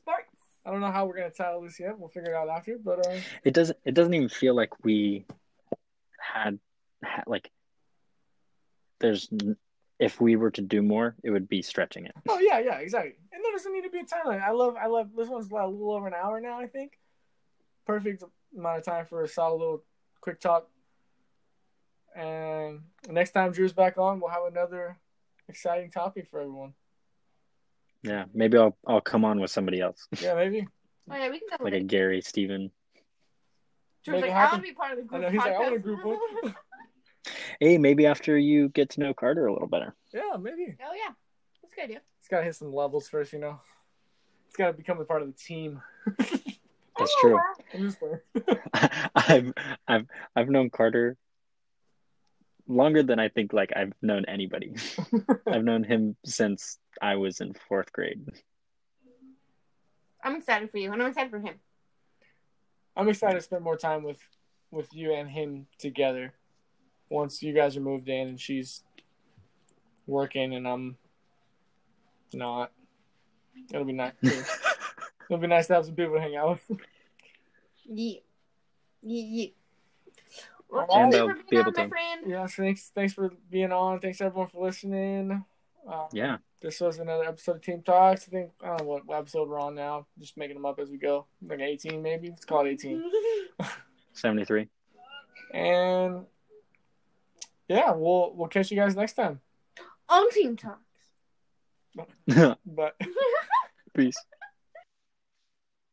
Sports. 0.00 0.26
I 0.64 0.70
don't 0.70 0.80
know 0.80 0.90
how 0.90 1.06
we're 1.06 1.16
gonna 1.16 1.30
title 1.30 1.62
this 1.62 1.80
yet. 1.80 1.98
We'll 1.98 2.08
figure 2.08 2.32
it 2.32 2.36
out 2.36 2.48
after. 2.48 2.76
But 2.82 3.06
uh, 3.06 3.16
It 3.44 3.54
doesn't. 3.54 3.78
It 3.84 3.94
doesn't 3.94 4.12
even 4.14 4.28
feel 4.28 4.54
like 4.54 4.84
we 4.84 5.26
had, 6.18 6.58
had 7.02 7.24
like. 7.26 7.50
There's, 9.00 9.30
if 9.98 10.20
we 10.20 10.36
were 10.36 10.50
to 10.50 10.60
do 10.60 10.82
more, 10.82 11.16
it 11.22 11.30
would 11.30 11.48
be 11.48 11.62
stretching 11.62 12.04
it. 12.04 12.12
oh 12.28 12.38
yeah, 12.38 12.58
yeah, 12.58 12.78
exactly. 12.78 13.14
And 13.32 13.42
there 13.42 13.52
doesn't 13.52 13.72
need 13.72 13.84
to 13.84 13.90
be 13.90 14.00
a 14.00 14.04
timeline. 14.04 14.42
I 14.42 14.50
love, 14.50 14.76
I 14.76 14.86
love. 14.86 15.08
This 15.16 15.28
one's 15.28 15.50
a 15.50 15.54
little 15.54 15.92
over 15.92 16.06
an 16.06 16.14
hour 16.14 16.40
now. 16.40 16.60
I 16.60 16.66
think. 16.66 16.98
Perfect 17.86 18.22
amount 18.56 18.78
of 18.78 18.84
time 18.84 19.06
for 19.06 19.22
a 19.24 19.28
solid 19.28 19.56
little 19.58 19.84
quick 20.20 20.40
talk. 20.40 20.68
And 22.14 22.80
next 23.08 23.30
time 23.30 23.52
Drew's 23.52 23.72
back 23.72 23.96
on, 23.98 24.20
we'll 24.20 24.30
have 24.30 24.44
another 24.50 24.98
exciting 25.48 25.90
topic 25.90 26.28
for 26.30 26.40
everyone. 26.40 26.74
Yeah, 28.02 28.24
maybe 28.32 28.56
I'll 28.58 28.76
I'll 28.86 29.00
come 29.00 29.24
on 29.24 29.40
with 29.40 29.50
somebody 29.50 29.80
else, 29.80 30.08
Yeah, 30.22 30.34
maybe. 30.34 30.66
Oh 31.10 31.16
yeah, 31.16 31.28
we 31.28 31.38
can 31.38 31.48
go 31.50 31.64
like 31.64 31.72
with 31.74 31.82
a. 31.82 31.84
Gary, 31.84 32.20
Steven. 32.22 32.70
Drew's 34.04 34.20
Make 34.22 34.30
like, 34.30 34.32
I 34.32 34.44
want 34.44 34.54
to 34.56 34.60
be 34.62 34.72
part 34.72 34.92
of 34.92 34.98
the 34.98 35.04
I 35.04 35.06
group 35.06 35.22
know 35.22 35.28
he's 35.30 35.38
like, 35.40 35.54
I 35.54 35.58
want 35.60 35.74
a 35.74 35.78
group 35.78 36.04
one. 36.04 36.18
Hey, 37.60 37.76
maybe 37.76 38.06
after 38.06 38.38
you 38.38 38.70
get 38.70 38.88
to 38.90 39.00
know 39.00 39.12
Carter 39.12 39.46
a 39.46 39.52
little 39.52 39.68
better. 39.68 39.94
yeah, 40.14 40.36
maybe. 40.40 40.74
oh 40.82 40.94
yeah, 40.94 41.12
that's 41.60 41.72
a 41.74 41.76
good 41.76 41.84
idea. 41.84 42.00
It's 42.18 42.28
gotta 42.28 42.44
hit 42.44 42.56
some 42.56 42.72
levels 42.72 43.08
first, 43.08 43.34
you 43.34 43.38
know. 43.38 43.60
It's 44.46 44.56
gotta 44.56 44.72
become 44.72 44.98
a 45.00 45.04
part 45.04 45.20
of 45.20 45.28
the 45.28 45.34
team. 45.34 45.82
That's 46.18 46.40
Oh, 46.98 47.06
true. 47.20 47.40
I'm. 47.74 48.20
I've 49.14 49.52
I've 49.86 50.06
I've 50.34 50.48
known 50.48 50.70
Carter 50.70 51.16
longer 52.70 53.02
than 53.02 53.18
I 53.18 53.28
think 53.28 53.52
like 53.52 53.72
I've 53.74 53.92
known 54.00 54.24
anybody. 54.26 54.74
I've 55.46 55.64
known 55.64 55.84
him 55.84 56.16
since 56.24 56.78
I 57.02 57.16
was 57.16 57.40
in 57.40 57.54
fourth 57.68 57.92
grade. 57.92 58.26
I'm 60.22 60.36
excited 60.36 60.70
for 60.70 60.78
you, 60.78 60.92
and 60.92 61.02
I'm 61.02 61.08
excited 61.08 61.30
for 61.30 61.40
him. 61.40 61.54
I'm 62.96 63.08
excited 63.08 63.36
to 63.36 63.42
spend 63.42 63.64
more 63.64 63.76
time 63.76 64.02
with 64.02 64.20
with 64.70 64.94
you 64.94 65.12
and 65.12 65.28
him 65.28 65.66
together. 65.78 66.32
Once 67.08 67.42
you 67.42 67.52
guys 67.52 67.76
are 67.76 67.80
moved 67.80 68.08
in 68.08 68.28
and 68.28 68.40
she's 68.40 68.84
working 70.06 70.54
and 70.54 70.66
I'm 70.66 70.96
not. 72.32 72.70
It'll 73.72 73.84
be 73.84 73.92
nice. 73.92 74.12
It'll 74.22 75.38
be 75.40 75.46
nice 75.46 75.66
to 75.68 75.74
have 75.74 75.86
some 75.86 75.94
people 75.94 76.14
to 76.14 76.20
hang 76.20 76.36
out 76.36 76.60
with. 76.68 76.80
Yeah. 77.84 78.20
Yeah. 79.02 79.46
Yeah. 80.72 80.76
Well, 80.78 80.86
And 80.90 81.12
thank 81.12 81.14
you 81.14 81.18
they'll 81.18 81.28
for 81.28 81.34
be 81.34 81.42
being 81.50 81.60
able 81.62 81.68
on, 81.70 81.74
my 81.76 81.82
to- 81.84 81.88
friend. 81.88 82.20
Yeah, 82.26 82.46
thanks 82.46 82.90
thanks 82.94 83.12
for 83.14 83.30
being 83.50 83.72
on. 83.72 84.00
Thanks 84.00 84.20
everyone 84.20 84.48
for 84.48 84.64
listening. 84.64 85.44
Uh, 85.90 86.06
yeah, 86.12 86.36
This 86.60 86.78
was 86.80 86.98
another 86.98 87.24
episode 87.24 87.56
of 87.56 87.62
Team 87.62 87.82
Talks. 87.82 88.28
I 88.28 88.30
think 88.30 88.50
I 88.62 88.66
don't 88.66 88.80
know 88.82 88.84
what, 88.86 89.06
what 89.06 89.18
episode 89.18 89.48
we're 89.48 89.58
on 89.58 89.74
now. 89.74 90.06
Just 90.18 90.36
making 90.36 90.56
them 90.56 90.66
up 90.66 90.78
as 90.78 90.90
we 90.90 90.98
go. 90.98 91.26
Like 91.42 91.60
18 91.60 92.02
maybe. 92.02 92.28
Let's 92.28 92.44
call 92.44 92.66
it 92.66 92.70
18. 92.70 93.02
seventy 94.12 94.44
three. 94.44 94.68
And 95.54 96.26
yeah, 97.68 97.92
we'll 97.92 98.34
we'll 98.34 98.48
catch 98.48 98.70
you 98.70 98.76
guys 98.76 98.94
next 98.94 99.14
time. 99.14 99.40
on 100.08 100.30
Team 100.30 100.56
Talks. 100.56 100.80
But 102.66 102.94
Peace. 103.94 104.16